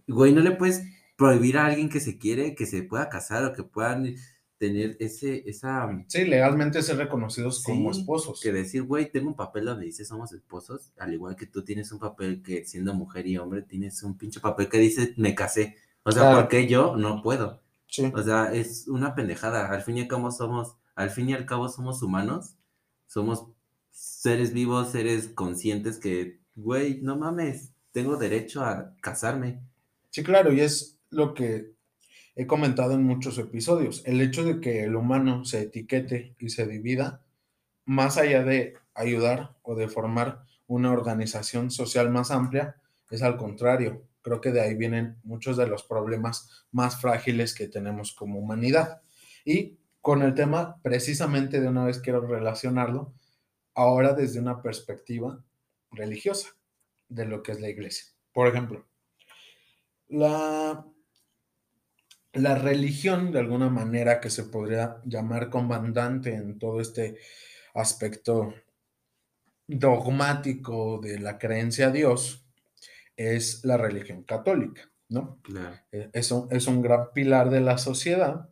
[0.07, 0.81] güey, no le puedes
[1.17, 4.15] prohibir a alguien que se quiere que se pueda casar o que puedan
[4.59, 5.87] tener ese, esa...
[5.87, 8.39] Mm, sí, legalmente ser reconocidos como esposos.
[8.41, 11.91] Que decir, güey, tengo un papel donde dice somos esposos, al igual que tú tienes
[11.91, 15.77] un papel que siendo mujer y hombre tienes un pinche papel que dice me casé.
[16.03, 17.61] O sea, ¿por qué yo no puedo?
[17.87, 18.11] Sí.
[18.13, 19.69] O sea, es una pendejada.
[19.71, 22.55] Al fin y al cabo somos, al fin y al cabo somos humanos,
[23.07, 23.47] somos
[23.89, 29.61] seres vivos, seres conscientes que, güey, no mames, tengo derecho a casarme.
[30.09, 31.73] Sí, claro, y es lo que
[32.39, 36.65] he comentado en muchos episodios, el hecho de que el humano se etiquete y se
[36.65, 37.21] divida,
[37.83, 42.77] más allá de ayudar o de formar una organización social más amplia,
[43.09, 44.07] es al contrario.
[44.21, 49.01] Creo que de ahí vienen muchos de los problemas más frágiles que tenemos como humanidad.
[49.43, 53.11] Y con el tema, precisamente de una vez quiero relacionarlo,
[53.75, 55.43] ahora desde una perspectiva
[55.91, 56.51] religiosa
[57.09, 58.05] de lo que es la iglesia.
[58.31, 58.85] Por ejemplo,
[60.07, 60.85] la
[62.33, 67.17] la religión, de alguna manera que se podría llamar comandante en todo este
[67.73, 68.53] aspecto
[69.67, 72.45] dogmático de la creencia a Dios,
[73.15, 75.39] es la religión católica, ¿no?
[75.91, 78.49] Eh, es, es un gran pilar de la sociedad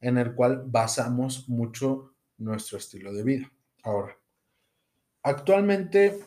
[0.00, 3.52] en el cual basamos mucho nuestro estilo de vida.
[3.82, 4.16] Ahora,
[5.22, 6.20] actualmente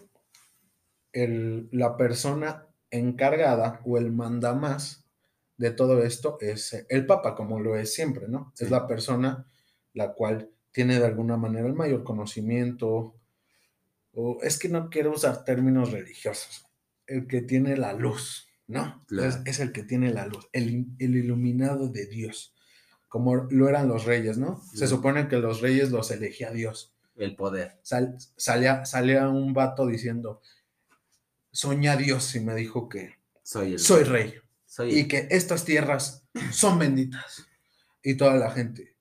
[1.14, 5.01] la persona encargada o el mandamás
[5.62, 8.52] de todo esto es eh, el Papa, como lo es siempre, ¿no?
[8.58, 9.46] Es la persona
[9.94, 13.14] la cual tiene de alguna manera el mayor conocimiento,
[14.14, 16.66] o es que no quiero usar términos religiosos,
[17.06, 19.06] el que tiene la luz, ¿no?
[19.46, 22.56] Es, el que tiene la luz, el, iluminado de Dios,
[23.08, 24.64] como lo eran los reyes, ¿no?
[24.74, 26.96] Se supone que los reyes los elegía Dios.
[27.16, 27.78] El poder.
[27.84, 30.42] salía, salía un vato diciendo,
[31.52, 34.41] soña Dios y me dijo que soy, soy rey
[34.80, 37.46] y que estas tierras son benditas.
[38.04, 38.98] Y toda la gente,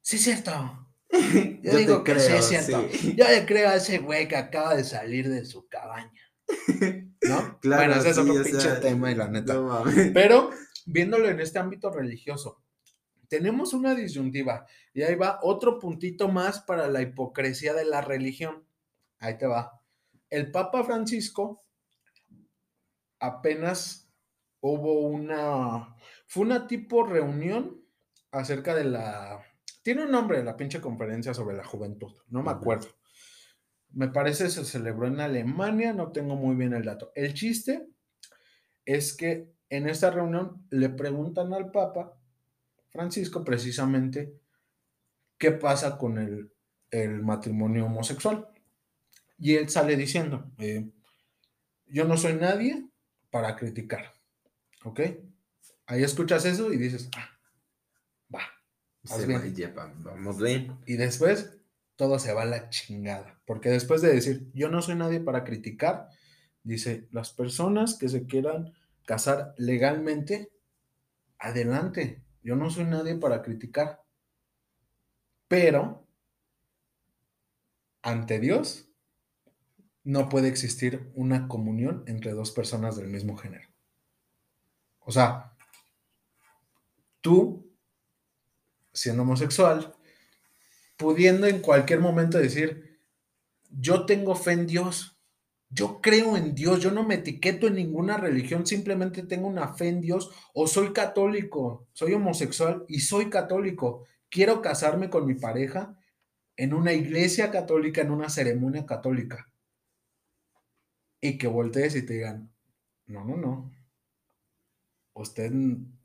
[0.00, 0.86] sí es cierto.
[1.62, 2.88] Yo, digo que sí es cierto.
[3.16, 6.22] Yo le creo a ese güey que acaba de salir de su cabaña.
[7.22, 7.58] ¿No?
[7.60, 9.54] Claro, bueno, ese es otro pinche tema y la neta.
[10.14, 10.50] Pero
[10.86, 12.62] viéndolo en este ámbito religioso,
[13.28, 18.64] tenemos una disyuntiva y ahí va otro puntito más para la hipocresía de la religión.
[19.18, 19.82] Ahí te va.
[20.30, 21.64] El Papa Francisco
[23.18, 24.07] apenas
[24.60, 27.82] hubo una, fue una tipo reunión
[28.30, 29.40] acerca de la,
[29.82, 32.88] tiene un nombre, la pinche conferencia sobre la juventud, no me acuerdo.
[33.90, 37.10] Me parece se celebró en Alemania, no tengo muy bien el dato.
[37.14, 37.88] El chiste
[38.84, 42.18] es que en esta reunión le preguntan al Papa
[42.90, 44.34] Francisco precisamente
[45.38, 46.52] qué pasa con el,
[47.22, 48.48] matrimonio homosexual.
[49.38, 50.90] Y él sale diciendo, eh,
[51.86, 52.88] yo no soy nadie
[53.30, 54.17] para criticar.
[54.88, 55.00] ¿Ok?
[55.86, 57.28] Ahí escuchas eso y dices, ah,
[58.34, 58.40] va.
[59.98, 60.78] vamos bien.
[60.86, 61.58] Y después
[61.96, 63.38] todo se va a la chingada.
[63.44, 66.08] Porque después de decir, yo no soy nadie para criticar,
[66.62, 68.72] dice, las personas que se quieran
[69.04, 70.50] casar legalmente,
[71.38, 72.24] adelante.
[72.42, 74.02] Yo no soy nadie para criticar.
[75.48, 76.06] Pero,
[78.00, 78.88] ante Dios,
[80.02, 83.67] no puede existir una comunión entre dos personas del mismo género.
[85.08, 85.56] O sea,
[87.22, 87.66] tú,
[88.92, 89.94] siendo homosexual,
[90.98, 93.00] pudiendo en cualquier momento decir,
[93.70, 95.18] yo tengo fe en Dios,
[95.70, 99.88] yo creo en Dios, yo no me etiqueto en ninguna religión, simplemente tengo una fe
[99.88, 105.98] en Dios o soy católico, soy homosexual y soy católico, quiero casarme con mi pareja
[106.54, 109.50] en una iglesia católica, en una ceremonia católica.
[111.18, 112.52] Y que voltees y te digan,
[113.06, 113.77] no, no, no,
[115.18, 115.52] Usted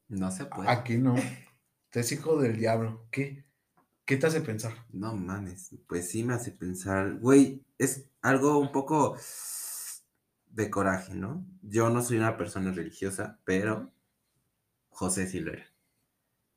[0.07, 0.69] no se puede.
[0.69, 1.13] Aquí no.
[1.13, 3.07] Usted es hijo del diablo.
[3.11, 3.45] ¿Qué?
[4.05, 4.73] ¿Qué te hace pensar?
[4.91, 9.15] No mames, pues sí me hace pensar, güey, es algo un poco
[10.47, 11.45] de coraje, ¿no?
[11.61, 13.93] Yo no soy una persona religiosa, pero
[14.89, 15.65] José sí lo era.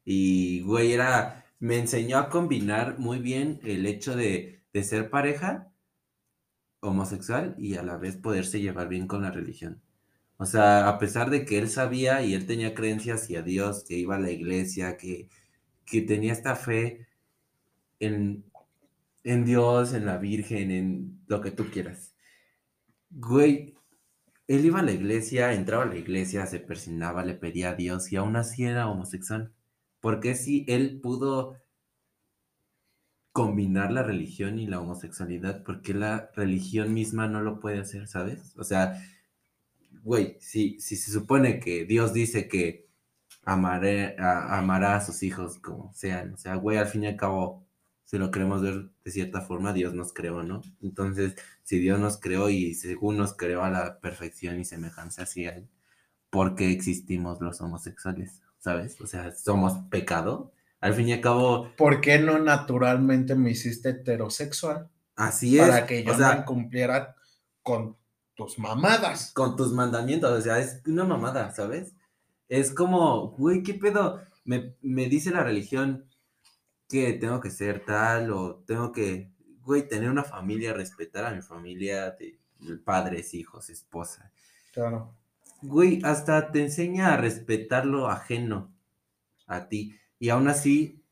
[0.05, 5.73] Y, güey, era, me enseñó a combinar muy bien el hecho de, de ser pareja
[6.81, 9.83] homosexual y a la vez poderse llevar bien con la religión.
[10.39, 13.97] O sea, a pesar de que él sabía y él tenía creencias hacia Dios, que
[13.97, 15.29] iba a la iglesia, que,
[15.87, 17.07] que tenía esta fe
[18.01, 18.45] en,
[19.25, 22.15] en Dios, en la Virgen, en lo que tú quieras.
[23.11, 23.75] Güey,
[24.49, 28.13] él iba a la iglesia, entraba a la iglesia, se persignaba, le pedía a Dios
[28.13, 29.53] y aún así era homosexual.
[30.01, 31.57] Porque si él pudo
[33.33, 35.63] combinar la religión y la homosexualidad?
[35.63, 38.55] porque la religión misma no lo puede hacer, sabes?
[38.57, 39.03] O sea,
[40.07, 42.87] güey, si, si se supone que Dios dice que
[43.43, 47.67] amaré, amará a sus hijos como sean, o sea, güey, al fin y al cabo,
[48.05, 50.63] si lo queremos ver de cierta forma, Dios nos creó, ¿no?
[50.81, 51.35] Entonces,
[51.65, 55.69] si Dios nos creó y según nos creó a la perfección y semejanza hacia Él,
[56.31, 58.43] ¿por qué existimos los homosexuales?
[58.59, 59.01] ¿Sabes?
[59.01, 60.53] O sea, ¿somos pecado?
[60.81, 61.73] Al fin y al cabo...
[61.77, 64.89] ¿Por qué no naturalmente me hiciste heterosexual?
[65.17, 65.67] Así es.
[65.67, 67.17] Para que yo no cumpliera
[67.63, 67.97] con
[68.37, 69.33] tus mamadas.
[69.33, 71.95] Con tus mandamientos, o sea, es una mamada, ¿sabes?
[72.49, 74.21] Es como, güey, ¿qué pedo?
[74.45, 76.09] Me, me dice la religión
[76.89, 79.33] que tengo que ser tal o tengo que,
[79.63, 82.39] güey, tener una familia, respetar a mi familia, de
[82.85, 84.31] padres, hijos, esposa.
[84.73, 85.15] Claro.
[85.63, 88.73] Güey, hasta te enseña a respetar lo ajeno
[89.47, 91.03] a ti y aún así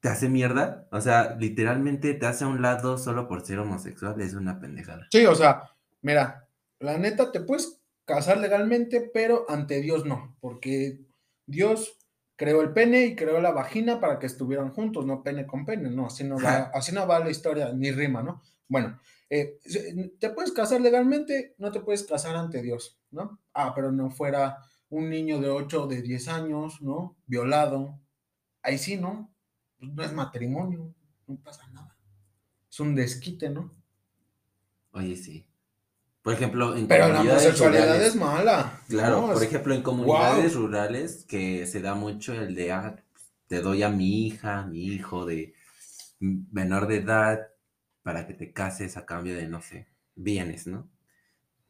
[0.00, 0.86] te hace mierda.
[0.92, 4.20] O sea, literalmente te hace a un lado solo por ser homosexual.
[4.20, 5.06] Es una pendejada.
[5.10, 5.62] Sí, o sea,
[6.02, 6.48] mira,
[6.78, 11.00] la neta te puedes casar legalmente, pero ante Dios no, porque
[11.46, 11.98] Dios
[12.36, 15.90] creó el pene y creó la vagina para que estuvieran juntos, no pene con pene,
[15.90, 18.40] no, así no va, así no va la historia, ni rima, ¿no?
[18.68, 18.98] Bueno,
[19.28, 19.58] eh,
[20.18, 23.40] te puedes casar legalmente, no te puedes casar ante Dios, ¿no?
[23.52, 24.58] Ah, pero no fuera
[24.90, 27.16] un niño de 8 o de 10 años, ¿no?
[27.26, 28.00] Violado.
[28.62, 29.34] Ahí sí, ¿no?
[29.78, 30.94] Pues no es matrimonio,
[31.26, 31.96] no pasa nada.
[32.70, 33.74] Es un desquite, ¿no?
[34.92, 35.47] Oye, sí.
[36.22, 38.80] Por ejemplo, en Pero la homosexualidad es mala.
[38.88, 42.96] Claro, por ejemplo, en comunidades rurales que se da mucho el de, ah,
[43.46, 45.54] te doy a mi hija, mi hijo de
[46.20, 47.48] menor de edad
[48.02, 50.88] para que te cases a cambio de, no sé, bienes, ¿no?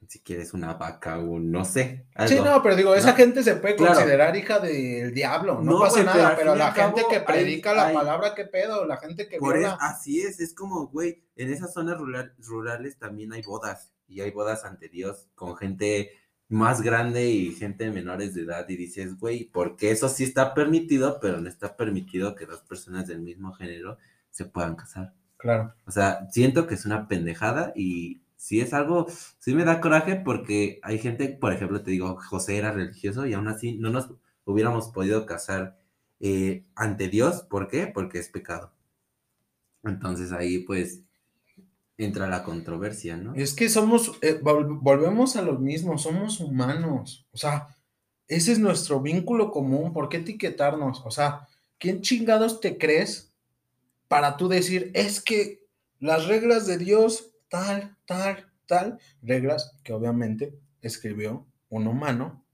[0.07, 2.07] si quieres una vaca o no sé.
[2.27, 6.37] sí, no, pero digo, esa gente se puede considerar hija del diablo, no, pasa nada,
[6.37, 10.41] pero, la gente que predica la palabra, qué pedo, la gente que por Así es,
[10.41, 11.99] es como, güey, en esas zonas
[12.39, 16.11] rurales también hay bodas, y hay bodas ante Dios con gente
[16.49, 21.19] más grande y gente menores de edad, y dices, güey, porque eso sí está permitido,
[21.21, 23.99] pero no está permitido que dos personas del mismo género
[24.31, 25.13] se puedan casar.
[25.37, 25.75] Claro.
[25.87, 29.07] O sea, siento que es una pendejada y sí es algo,
[29.39, 33.35] sí me da coraje porque hay gente, por ejemplo, te digo, José era religioso y
[33.35, 34.11] aún así no nos
[34.45, 35.79] hubiéramos podido casar
[36.21, 37.43] eh, ante Dios.
[37.43, 37.87] ¿Por qué?
[37.87, 38.73] Porque es pecado.
[39.85, 41.05] Entonces ahí pues
[41.99, 43.35] entra la controversia, ¿no?
[43.35, 47.27] Es que somos, eh, volvemos a lo mismo, somos humanos.
[47.33, 47.77] O sea,
[48.29, 49.93] ese es nuestro vínculo común.
[49.93, 51.03] ¿Por qué etiquetarnos?
[51.05, 51.49] O sea,
[51.79, 53.29] ¿quién chingados te crees
[54.09, 55.67] para tú decir, es que
[56.01, 62.45] las reglas de Dios tal, tal, tal, reglas que obviamente escribió un humano,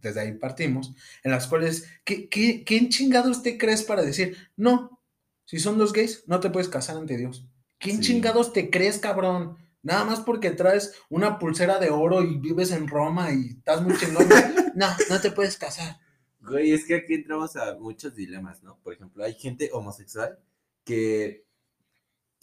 [0.00, 0.94] desde ahí partimos,
[1.24, 5.02] en las cuales, ¿qué, ¿quién chingados te crees para decir, no,
[5.44, 7.46] si son dos gays, no te puedes casar ante Dios?
[7.84, 9.58] ¿Quién chingados te crees, cabrón?
[9.82, 13.94] Nada más porque traes una pulsera de oro y vives en Roma y estás muy
[13.98, 14.26] chingón.
[14.74, 15.98] no, no te puedes casar.
[16.40, 18.78] Güey, es que aquí entramos a muchos dilemas, ¿no?
[18.82, 20.38] Por ejemplo, hay gente homosexual
[20.82, 21.44] que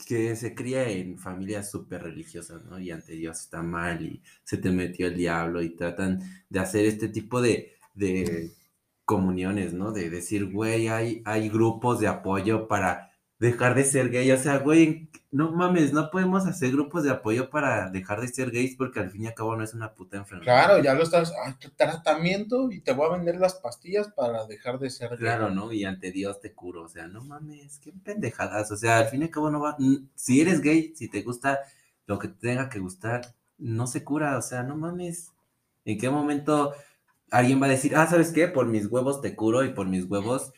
[0.05, 2.80] que se cría en familias súper religiosas, ¿no?
[2.80, 6.85] Y ante Dios está mal y se te metió el diablo y tratan de hacer
[6.85, 8.51] este tipo de, de
[9.05, 9.91] comuniones, ¿no?
[9.91, 14.31] De decir, güey, hay, hay grupos de apoyo para dejar de ser gay.
[14.31, 18.51] O sea, güey, no mames, no podemos hacer grupos de apoyo para dejar de ser
[18.51, 20.65] gays porque al fin y al cabo no es una puta enfermedad.
[20.65, 21.33] Claro, ya lo estás,
[21.77, 25.19] tratamiento y te voy a vender las pastillas para dejar de ser gay.
[25.19, 25.71] Claro, ¿no?
[25.71, 26.83] Y ante Dios te curo.
[26.83, 28.71] O sea, no mames, qué pendejadas.
[28.71, 29.77] O sea, al fin y al cabo no va.
[30.15, 31.61] Si eres gay, si te gusta
[32.07, 33.21] lo que te tenga que gustar,
[33.57, 34.37] no se cura.
[34.37, 35.31] O sea, no mames.
[35.85, 36.73] ¿En qué momento
[37.31, 38.49] alguien va a decir, ah, ¿sabes qué?
[38.49, 40.51] Por mis huevos te curo y por mis huevos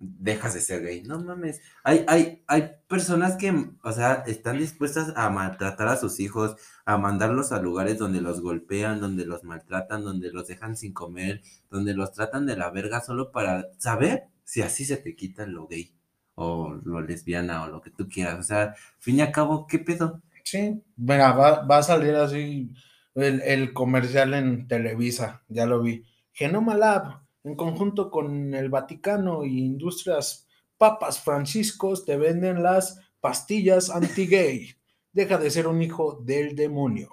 [0.00, 1.02] dejas de ser gay.
[1.02, 1.60] No mames.
[1.84, 3.52] Hay, hay, hay personas que,
[3.82, 8.40] o sea, están dispuestas a maltratar a sus hijos, a mandarlos a lugares donde los
[8.40, 13.00] golpean, donde los maltratan, donde los dejan sin comer, donde los tratan de la verga
[13.00, 15.92] solo para saber si así se te quita lo gay
[16.34, 18.38] o lo lesbiana o lo que tú quieras.
[18.38, 20.22] O sea, fin y a cabo, ¿qué pedo?
[20.44, 22.70] Sí, mira, va, va a salir así
[23.14, 26.04] el, el comercial en Televisa, ya lo vi.
[26.32, 30.46] Genoma Lab en conjunto con el Vaticano y Industrias
[30.76, 34.74] Papas Franciscos, te venden las pastillas anti-gay.
[35.12, 37.10] Deja de ser un hijo del demonio.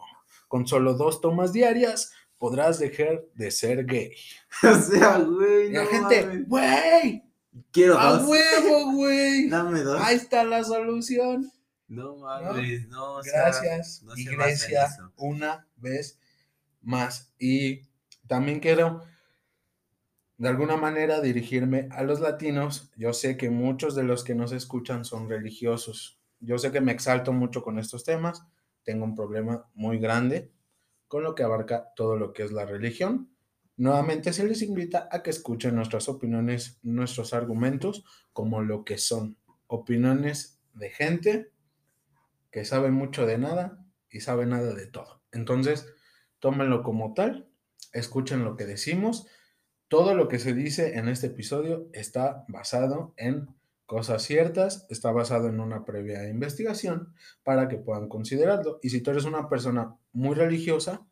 [0.48, 4.14] Con solo dos tomas diarias podrás dejar de ser gay.
[4.64, 5.72] O sea, güey.
[5.72, 7.24] la gente, güey,
[7.72, 8.28] Quiero ¡A dos.
[8.30, 9.50] huevo, güey!
[9.50, 10.02] Dame dos.
[10.02, 11.50] Ahí está la solución.
[11.88, 13.24] No mames, no.
[13.24, 16.20] sea, Gracias, no se iglesia, una vez
[16.82, 17.34] más.
[17.40, 17.82] Y
[18.28, 19.02] también quiero,
[20.38, 22.92] de alguna manera, dirigirme a los latinos.
[22.98, 26.20] Yo sé que muchos de los que nos escuchan son religiosos.
[26.40, 28.46] Yo sé que me exalto mucho con estos temas.
[28.84, 30.52] Tengo un problema muy grande
[31.08, 33.30] con lo que abarca todo lo que es la religión.
[33.78, 38.04] Nuevamente se les invita a que escuchen nuestras opiniones, nuestros argumentos,
[38.34, 39.38] como lo que son
[39.68, 41.52] opiniones de gente
[42.52, 45.22] que sabe mucho de nada y sabe nada de todo.
[45.32, 45.88] Entonces,
[46.40, 47.50] tómenlo como tal,
[47.92, 49.28] escuchen lo que decimos.
[49.88, 53.48] Todo lo que se dice en este episodio está basado en
[53.86, 57.14] cosas ciertas, está basado en una previa investigación
[57.44, 58.80] para que puedan considerarlo.
[58.82, 61.06] Y si tú eres una persona muy religiosa,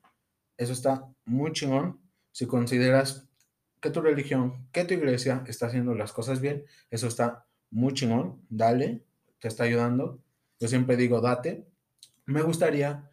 [0.58, 2.00] eso está muy chingón.
[2.32, 3.28] Si consideras
[3.80, 8.41] que tu religión, que tu iglesia está haciendo las cosas bien, eso está muy chingón.
[8.50, 9.04] Dale,
[9.40, 10.20] te está ayudando.
[10.60, 11.68] Yo siempre digo, date.
[12.26, 13.12] Me gustaría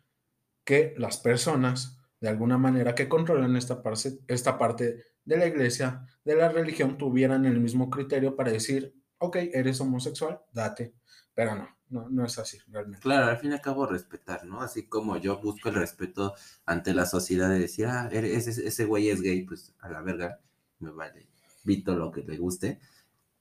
[0.65, 6.07] que las personas, de alguna manera, que controlan esta parte, esta parte de la iglesia,
[6.25, 10.95] de la religión, tuvieran el mismo criterio para decir, ok, eres homosexual, date.
[11.35, 13.03] Pero no, no, no es así realmente.
[13.03, 14.61] Claro, al fin y al cabo respetar, ¿no?
[14.61, 16.35] Así como yo busco el respeto
[16.67, 20.41] ante la sociedad de decir, ah, ese, ese güey es gay, pues a la verga,
[20.79, 21.29] me vale,
[21.65, 22.81] vito lo que le guste.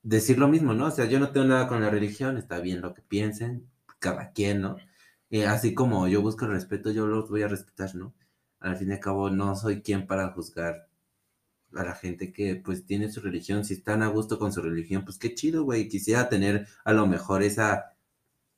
[0.04, 0.88] Decir lo mismo, ¿no?
[0.88, 3.70] O sea, yo no tengo nada con la religión, está bien lo que piensen,
[4.00, 4.78] cada quien, ¿no?
[5.48, 8.16] Así como yo busco el respeto, yo los voy a respetar, ¿no?
[8.60, 10.89] Al fin y al cabo, no soy quien para juzgar
[11.76, 15.06] a la gente que pues tiene su religión, si están a gusto con su religión,
[15.06, 15.88] pues qué chido, güey.
[15.90, 17.94] Quisiera tener a lo mejor esa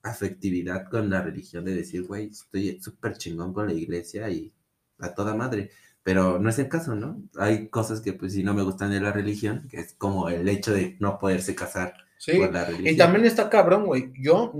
[0.04, 4.54] afectividad con la religión de decir, güey, estoy súper chingón con la iglesia y
[5.00, 5.72] a toda madre.
[6.04, 7.22] Pero no es el caso, ¿no?
[7.38, 10.50] Hay cosas que pues si no me gustan de la religión, que es como el
[10.50, 12.94] hecho de no poderse casar Sí, por la religión.
[12.94, 14.12] y también está cabrón, güey.
[14.20, 14.52] Yo,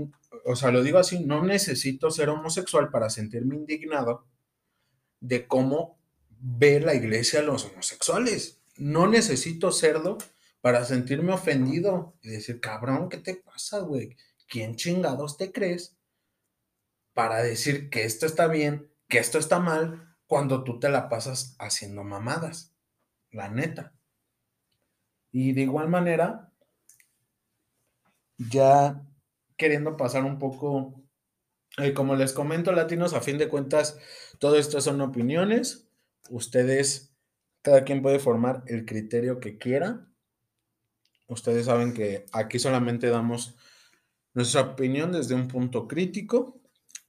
[0.44, 4.24] o sea, lo digo así, no necesito ser homosexual para sentirme indignado
[5.20, 5.98] de cómo
[6.42, 8.60] ve la iglesia a los homosexuales.
[8.76, 10.18] No necesito serlo
[10.60, 14.16] para sentirme ofendido y decir, cabrón, ¿qué te pasa, güey?
[14.48, 15.96] ¿Quién chingados te crees
[17.14, 21.54] para decir que esto está bien, que esto está mal, cuando tú te la pasas
[21.58, 22.74] haciendo mamadas?
[23.30, 23.94] La neta.
[25.30, 26.52] Y de igual manera,
[28.36, 29.06] ya
[29.56, 31.02] queriendo pasar un poco,
[31.78, 33.98] eh, como les comento, latinos, a fin de cuentas,
[34.38, 35.88] todo esto son opiniones.
[36.30, 37.14] Ustedes,
[37.62, 40.06] cada quien puede formar el criterio que quiera.
[41.28, 43.56] Ustedes saben que aquí solamente damos
[44.34, 46.60] nuestra opinión desde un punto crítico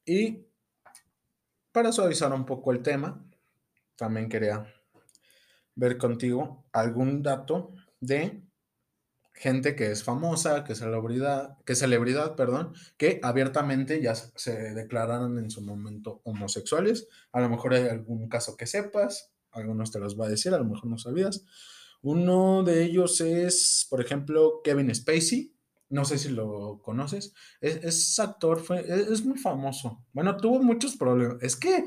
[0.06, 0.46] y
[1.72, 3.26] para suavizar un poco el tema,
[3.96, 4.66] también quería
[5.76, 8.43] ver contigo algún dato de
[9.34, 15.50] gente que es famosa, que celebridad, que celebridad, perdón, que abiertamente ya se- declararon en
[15.50, 17.08] su momento homosexuales.
[17.32, 20.58] A lo mejor hay algún caso que sepas, algunos te los va a decir, a
[20.58, 21.46] lo mejor no sabías.
[22.02, 25.54] Uno de ellos es, por ejemplo, Kevin Spacey.
[25.90, 27.34] No sé si lo conoces.
[27.62, 30.04] Es, es actor, fue, es, es muy famoso.
[30.12, 31.42] Bueno, tuvo muchos problemas.
[31.42, 31.86] Es que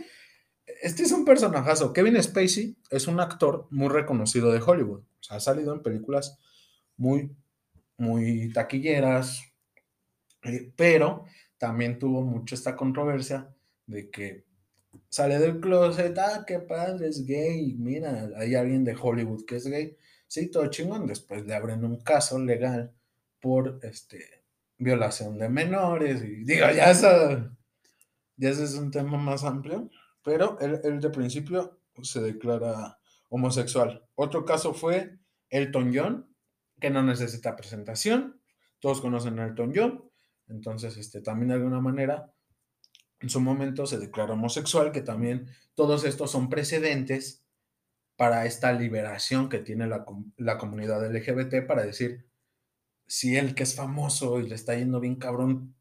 [0.83, 1.93] este es un personajazo.
[1.93, 5.01] Kevin Spacey es un actor muy reconocido de Hollywood.
[5.31, 6.39] O ha salido en películas
[6.97, 7.35] muy,
[7.97, 9.43] muy taquilleras,
[10.43, 11.25] eh, pero
[11.59, 13.55] también tuvo mucho esta controversia
[13.87, 14.45] de que
[15.09, 19.67] sale del closet, ah, qué padre, es gay, mira, hay alguien de Hollywood que es
[19.67, 19.97] gay,
[20.27, 22.93] sí, todo chingón, después le abren un caso legal
[23.41, 24.45] por, este,
[24.79, 27.51] violación de menores, digo, ya eso,
[28.37, 29.91] ya ese es un tema más amplio,
[30.23, 32.99] pero él, él de principio se declara
[33.29, 34.05] homosexual.
[34.15, 35.19] Otro caso fue
[35.51, 36.36] Elton John,
[36.81, 38.41] que no necesita presentación,
[38.81, 40.11] todos conocen a Elton John,
[40.49, 42.33] entonces, este, también de alguna manera,
[43.21, 47.45] en su momento se declaró homosexual, que también todos estos son precedentes
[48.17, 50.05] para esta liberación que tiene la,
[50.37, 52.27] la comunidad LGBT para decir,
[53.07, 55.75] si él que es famoso y le está yendo bien cabrón,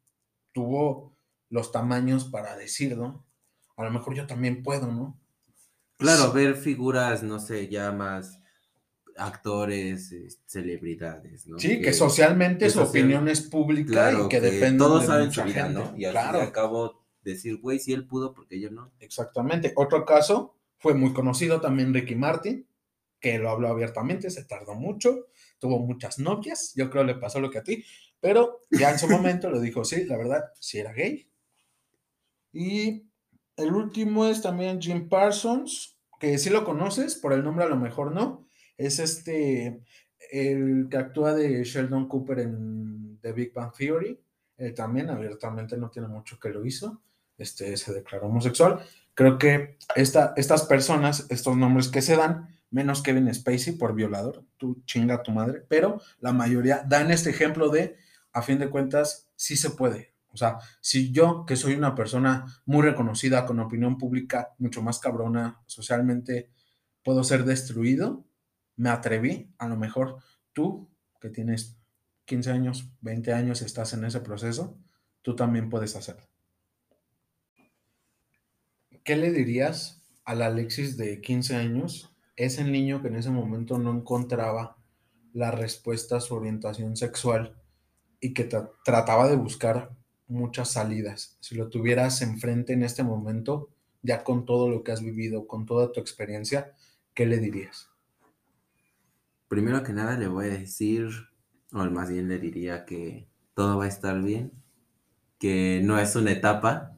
[0.52, 1.16] tuvo
[1.48, 3.26] los tamaños para decir, ¿no?
[3.76, 5.20] A lo mejor yo también puedo, ¿no?
[5.98, 8.40] Claro, ver figuras, no sé, ya más
[9.18, 11.58] actores, eh, celebridades, ¿no?
[11.58, 15.02] Sí, que socialmente que su social- opinión es pública Claro, y que, que depende todos
[15.02, 15.78] de saben mucha su vida, gente.
[15.80, 15.94] ¿no?
[15.96, 16.30] Y al claro.
[16.32, 18.92] fin y al cabo decir, güey, si él pudo, porque yo no.
[19.00, 19.72] Exactamente.
[19.76, 22.66] Otro caso fue muy conocido también Ricky Martin,
[23.18, 25.26] que lo habló abiertamente, se tardó mucho,
[25.58, 27.84] tuvo muchas novias, yo creo le pasó lo que a ti,
[28.20, 31.28] pero ya en su momento le dijo, sí, la verdad, sí era gay.
[32.52, 33.08] Y
[33.56, 37.76] el último es también Jim Parsons, que sí lo conoces, por el nombre a lo
[37.76, 38.45] mejor no,
[38.76, 39.82] es este,
[40.30, 44.20] el que actúa de Sheldon Cooper en The Big Bang Theory,
[44.56, 47.02] él también abiertamente no tiene mucho que lo hizo,
[47.38, 48.80] este, se declaró homosexual.
[49.14, 54.44] Creo que esta, estas personas, estos nombres que se dan, menos Kevin Spacey por violador,
[54.56, 57.96] tú chinga a tu madre, pero la mayoría dan este ejemplo de,
[58.32, 60.14] a fin de cuentas, sí se puede.
[60.32, 64.98] O sea, si yo, que soy una persona muy reconocida, con opinión pública mucho más
[64.98, 66.50] cabrona, socialmente,
[67.02, 68.26] puedo ser destruido,
[68.76, 70.18] me atreví, a lo mejor
[70.52, 70.88] tú,
[71.20, 71.76] que tienes
[72.26, 74.78] 15 años, 20 años, estás en ese proceso,
[75.22, 76.26] tú también puedes hacerlo.
[79.04, 83.78] ¿Qué le dirías al Alexis de 15 años es el niño que en ese momento
[83.78, 84.76] no encontraba
[85.32, 87.56] la respuesta a su orientación sexual
[88.20, 88.48] y que
[88.84, 89.90] trataba de buscar
[90.26, 91.36] muchas salidas.
[91.40, 93.70] Si lo tuvieras enfrente en este momento,
[94.02, 96.74] ya con todo lo que has vivido, con toda tu experiencia,
[97.14, 97.90] ¿qué le dirías?
[99.48, 101.08] Primero que nada le voy a decir,
[101.72, 104.52] o más bien le diría que todo va a estar bien,
[105.38, 106.96] que no es una etapa,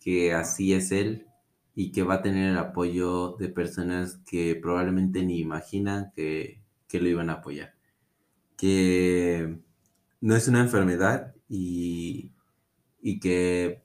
[0.00, 1.26] que así es él,
[1.74, 6.60] y que va a tener el apoyo de personas que probablemente ni imaginan que,
[6.92, 7.74] lo iban a apoyar.
[8.56, 9.58] Que
[10.20, 12.32] no es una enfermedad y,
[13.00, 13.82] y que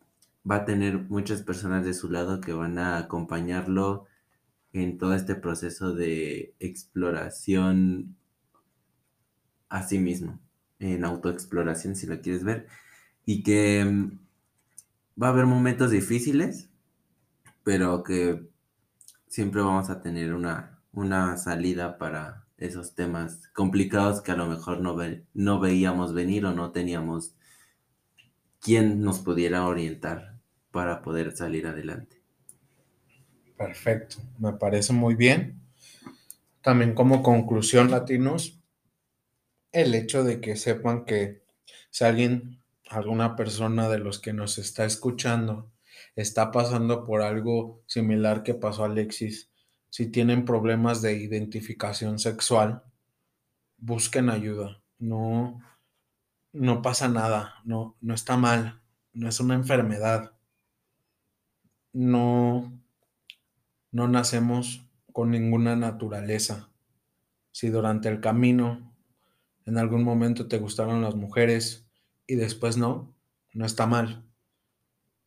[0.49, 4.06] va a tener muchas personas de su lado que van a acompañarlo
[4.81, 8.15] en todo este proceso de exploración
[9.69, 10.39] a sí mismo,
[10.79, 12.67] en autoexploración si lo quieres ver,
[13.25, 14.19] y que mm,
[15.21, 16.69] va a haber momentos difíciles,
[17.63, 18.47] pero que
[19.27, 24.81] siempre vamos a tener una, una salida para esos temas complicados que a lo mejor
[24.81, 24.95] no,
[25.33, 27.35] no veíamos venir o no teníamos
[28.59, 30.39] quien nos pudiera orientar
[30.71, 32.16] para poder salir adelante.
[33.57, 35.61] Perfecto, me parece muy bien.
[36.61, 38.61] También como conclusión, latinos,
[39.71, 41.43] el hecho de que sepan que
[41.89, 45.71] si alguien, alguna persona de los que nos está escuchando,
[46.15, 49.49] está pasando por algo similar que pasó a Alexis,
[49.89, 52.83] si tienen problemas de identificación sexual,
[53.77, 54.81] busquen ayuda.
[54.99, 55.61] No,
[56.53, 58.81] no pasa nada, no, no está mal,
[59.13, 60.33] no es una enfermedad.
[61.93, 62.71] No,
[63.97, 66.69] no nacemos con ninguna naturaleza.
[67.51, 68.93] Si durante el camino
[69.65, 71.87] en algún momento te gustaron las mujeres
[72.27, 73.11] y después no,
[73.53, 74.23] no está mal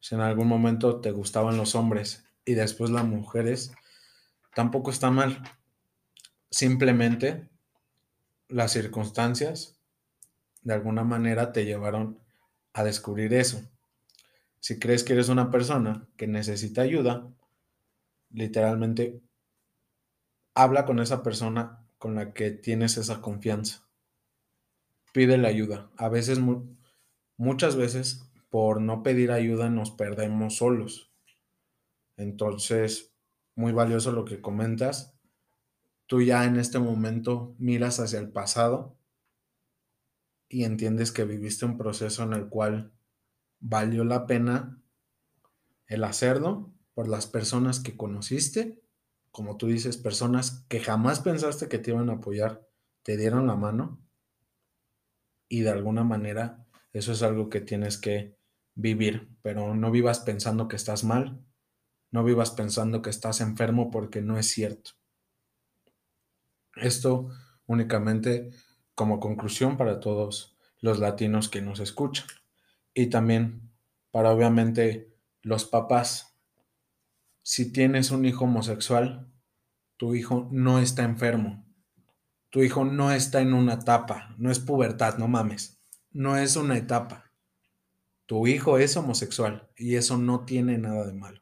[0.01, 3.73] si en algún momento te gustaban los hombres y después las mujeres,
[4.55, 5.43] tampoco está mal.
[6.51, 7.49] Simplemente
[8.49, 9.77] las circunstancias
[10.63, 12.19] de alguna manera te llevaron
[12.73, 13.63] a descubrir eso.
[14.59, 17.29] Si crees que eres una persona que necesita ayuda,
[18.31, 19.21] literalmente
[20.55, 23.87] habla con esa persona con la que tienes esa confianza.
[25.13, 25.91] Pídele ayuda.
[25.97, 26.41] A veces,
[27.37, 31.13] muchas veces, por no pedir ayuda nos perdemos solos.
[32.17, 33.13] Entonces,
[33.55, 35.15] muy valioso lo que comentas.
[36.07, 38.97] Tú ya en este momento miras hacia el pasado
[40.49, 42.93] y entiendes que viviste un proceso en el cual
[43.61, 44.83] valió la pena
[45.87, 48.79] el hacerlo por las personas que conociste,
[49.31, 52.69] como tú dices, personas que jamás pensaste que te iban a apoyar,
[53.03, 54.07] te dieron la mano
[55.49, 58.37] y de alguna manera eso es algo que tienes que
[58.75, 61.43] vivir, pero no vivas pensando que estás mal,
[62.11, 64.91] no vivas pensando que estás enfermo porque no es cierto.
[66.77, 67.31] Esto
[67.65, 68.51] únicamente
[68.95, 72.27] como conclusión para todos los latinos que nos escuchan
[72.93, 73.73] y también
[74.11, 76.30] para obviamente los papás.
[77.53, 79.33] Si tienes un hijo homosexual,
[79.97, 81.67] tu hijo no está enfermo.
[82.51, 85.81] Tu hijo no está en una etapa, no es pubertad, no mames.
[86.13, 87.31] No es una etapa
[88.31, 91.41] tu hijo es homosexual y eso no tiene nada de malo.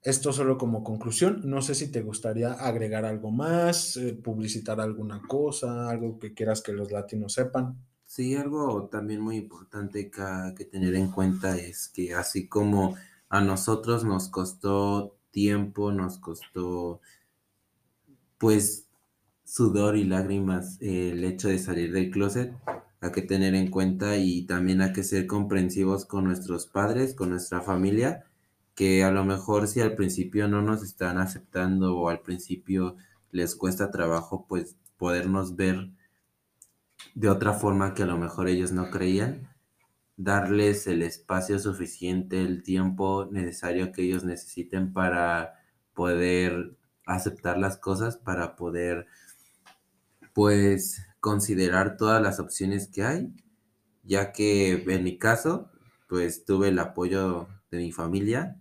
[0.00, 1.42] Esto solo como conclusión.
[1.44, 6.62] No sé si te gustaría agregar algo más, eh, publicitar alguna cosa, algo que quieras
[6.62, 7.84] que los latinos sepan.
[8.06, 12.96] Sí, algo también muy importante que, que tener en cuenta es que así como
[13.28, 17.00] a nosotros nos costó tiempo, nos costó
[18.38, 18.88] pues
[19.44, 22.52] sudor y lágrimas el hecho de salir del closet,
[23.00, 27.30] a que tener en cuenta y también hay que ser comprensivos con nuestros padres, con
[27.30, 28.24] nuestra familia,
[28.74, 32.96] que a lo mejor si al principio no nos están aceptando o al principio
[33.30, 35.90] les cuesta trabajo, pues podernos ver
[37.14, 39.47] de otra forma que a lo mejor ellos no creían,
[40.18, 45.54] darles el espacio suficiente, el tiempo necesario que ellos necesiten para
[45.94, 46.76] poder
[47.06, 49.06] aceptar las cosas, para poder
[50.34, 53.32] pues considerar todas las opciones que hay,
[54.02, 55.70] ya que en mi caso,
[56.08, 58.56] pues tuve el apoyo de mi familia,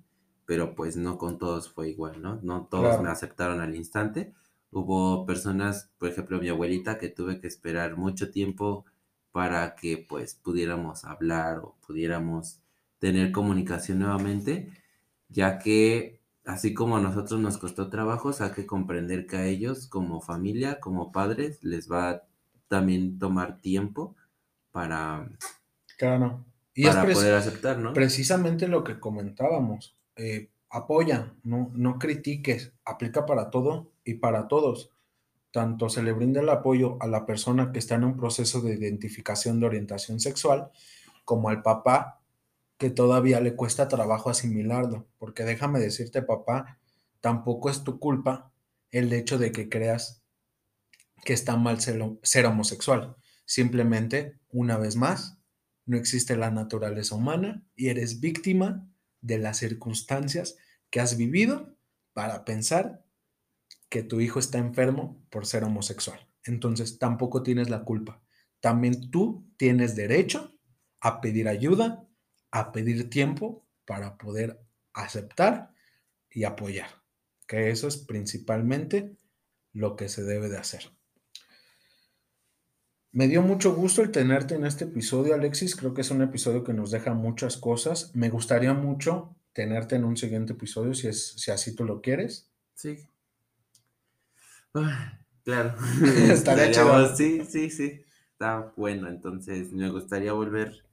[0.45, 2.39] pero pues no con todos fue igual, ¿no?
[2.43, 4.33] No todos me aceptaron al instante.
[4.71, 8.85] Hubo personas, por ejemplo, mi abuelita, que tuve que esperar mucho tiempo
[9.37, 12.59] para que pues pudiéramos hablar o pudiéramos
[12.97, 14.71] tener comunicación nuevamente,
[15.29, 19.85] ya que así como a nosotros nos costó trabajo, hay que comprender que a ellos
[19.85, 22.23] como familia, como padres, les va
[22.67, 24.15] también tomar tiempo
[24.71, 25.29] para,
[25.99, 26.43] claro.
[26.73, 27.93] y para poder aceptar, ¿no?
[27.93, 34.89] Precisamente lo que comentábamos, eh, apoya, no, no critiques, aplica para todo y para todos.
[35.51, 38.73] Tanto se le brinda el apoyo a la persona que está en un proceso de
[38.73, 40.71] identificación de orientación sexual,
[41.25, 42.21] como al papá
[42.77, 46.77] que todavía le cuesta trabajo asimilarlo, porque déjame decirte, papá,
[47.21, 48.51] tampoco es tu culpa
[48.91, 50.23] el hecho de que creas
[51.25, 53.15] que está mal ser, homosexual.
[53.45, 55.39] Simplemente, una vez más,
[55.85, 58.87] no existe la naturaleza humana y eres víctima
[59.21, 60.57] de las circunstancias
[60.89, 61.75] que has vivido
[62.13, 63.03] para pensar
[63.89, 66.27] que tu hijo está enfermo por ser homosexual.
[66.43, 68.21] Entonces, tampoco tienes la culpa.
[68.59, 70.57] También tú tienes derecho
[70.99, 72.07] a pedir ayuda,
[72.51, 74.59] a pedir tiempo para poder
[74.93, 75.73] aceptar
[76.29, 76.89] y apoyar,
[77.47, 79.15] que eso es principalmente
[79.73, 80.91] lo que se debe de hacer.
[83.11, 85.75] Me dio mucho gusto el tenerte en este episodio, Alexis.
[85.75, 88.15] Creo que es un episodio que nos deja muchas cosas.
[88.15, 92.51] Me gustaría mucho tenerte en un siguiente episodio, si, es, si así tú lo quieres.
[92.75, 93.07] Sí.
[94.77, 95.75] Ah, claro.
[96.31, 97.15] Estaría chido.
[97.15, 98.01] Sí, sí, sí.
[98.31, 99.07] Está bueno.
[99.07, 100.83] Entonces, me gustaría volver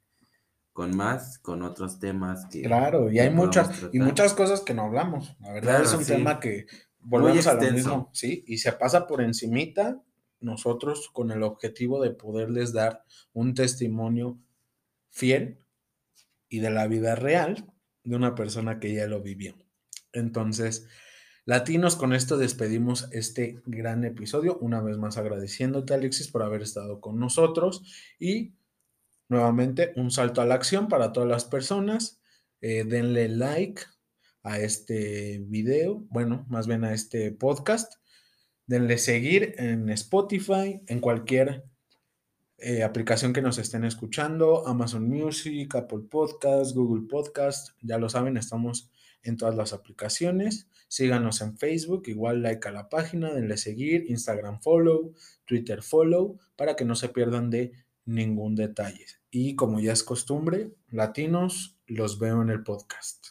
[0.73, 2.63] con más, con otros temas que.
[2.63, 5.37] Claro, y hay muchas, y muchas cosas que no hablamos.
[5.41, 6.67] La verdad es un tema que
[6.99, 10.03] volvemos a lo mismo, sí, y se pasa por encimita
[10.41, 14.39] nosotros con el objetivo de poderles dar un testimonio
[15.11, 15.61] fiel
[16.49, 19.57] y de la vida real de una persona que ya lo vivió.
[20.13, 20.89] Entonces,
[21.45, 24.59] latinos, con esto despedimos este gran episodio.
[24.59, 27.83] Una vez más agradeciéndote, Alexis, por haber estado con nosotros
[28.19, 28.55] y
[29.29, 32.21] nuevamente un salto a la acción para todas las personas.
[32.61, 33.83] Eh, denle like
[34.43, 37.95] a este video, bueno, más bien a este podcast
[38.67, 41.65] denle seguir en Spotify, en cualquier
[42.59, 48.37] eh, aplicación que nos estén escuchando, Amazon Music, Apple Podcast, Google Podcast, ya lo saben,
[48.37, 48.91] estamos
[49.25, 50.69] en todas las aplicaciones.
[50.89, 55.13] Síganos en Facebook, igual like a la página, denle seguir, Instagram follow,
[55.45, 57.73] Twitter follow, para que no se pierdan de
[58.05, 59.07] ningún detalle.
[59.31, 63.29] Y como ya es costumbre, latinos, los veo en el podcast.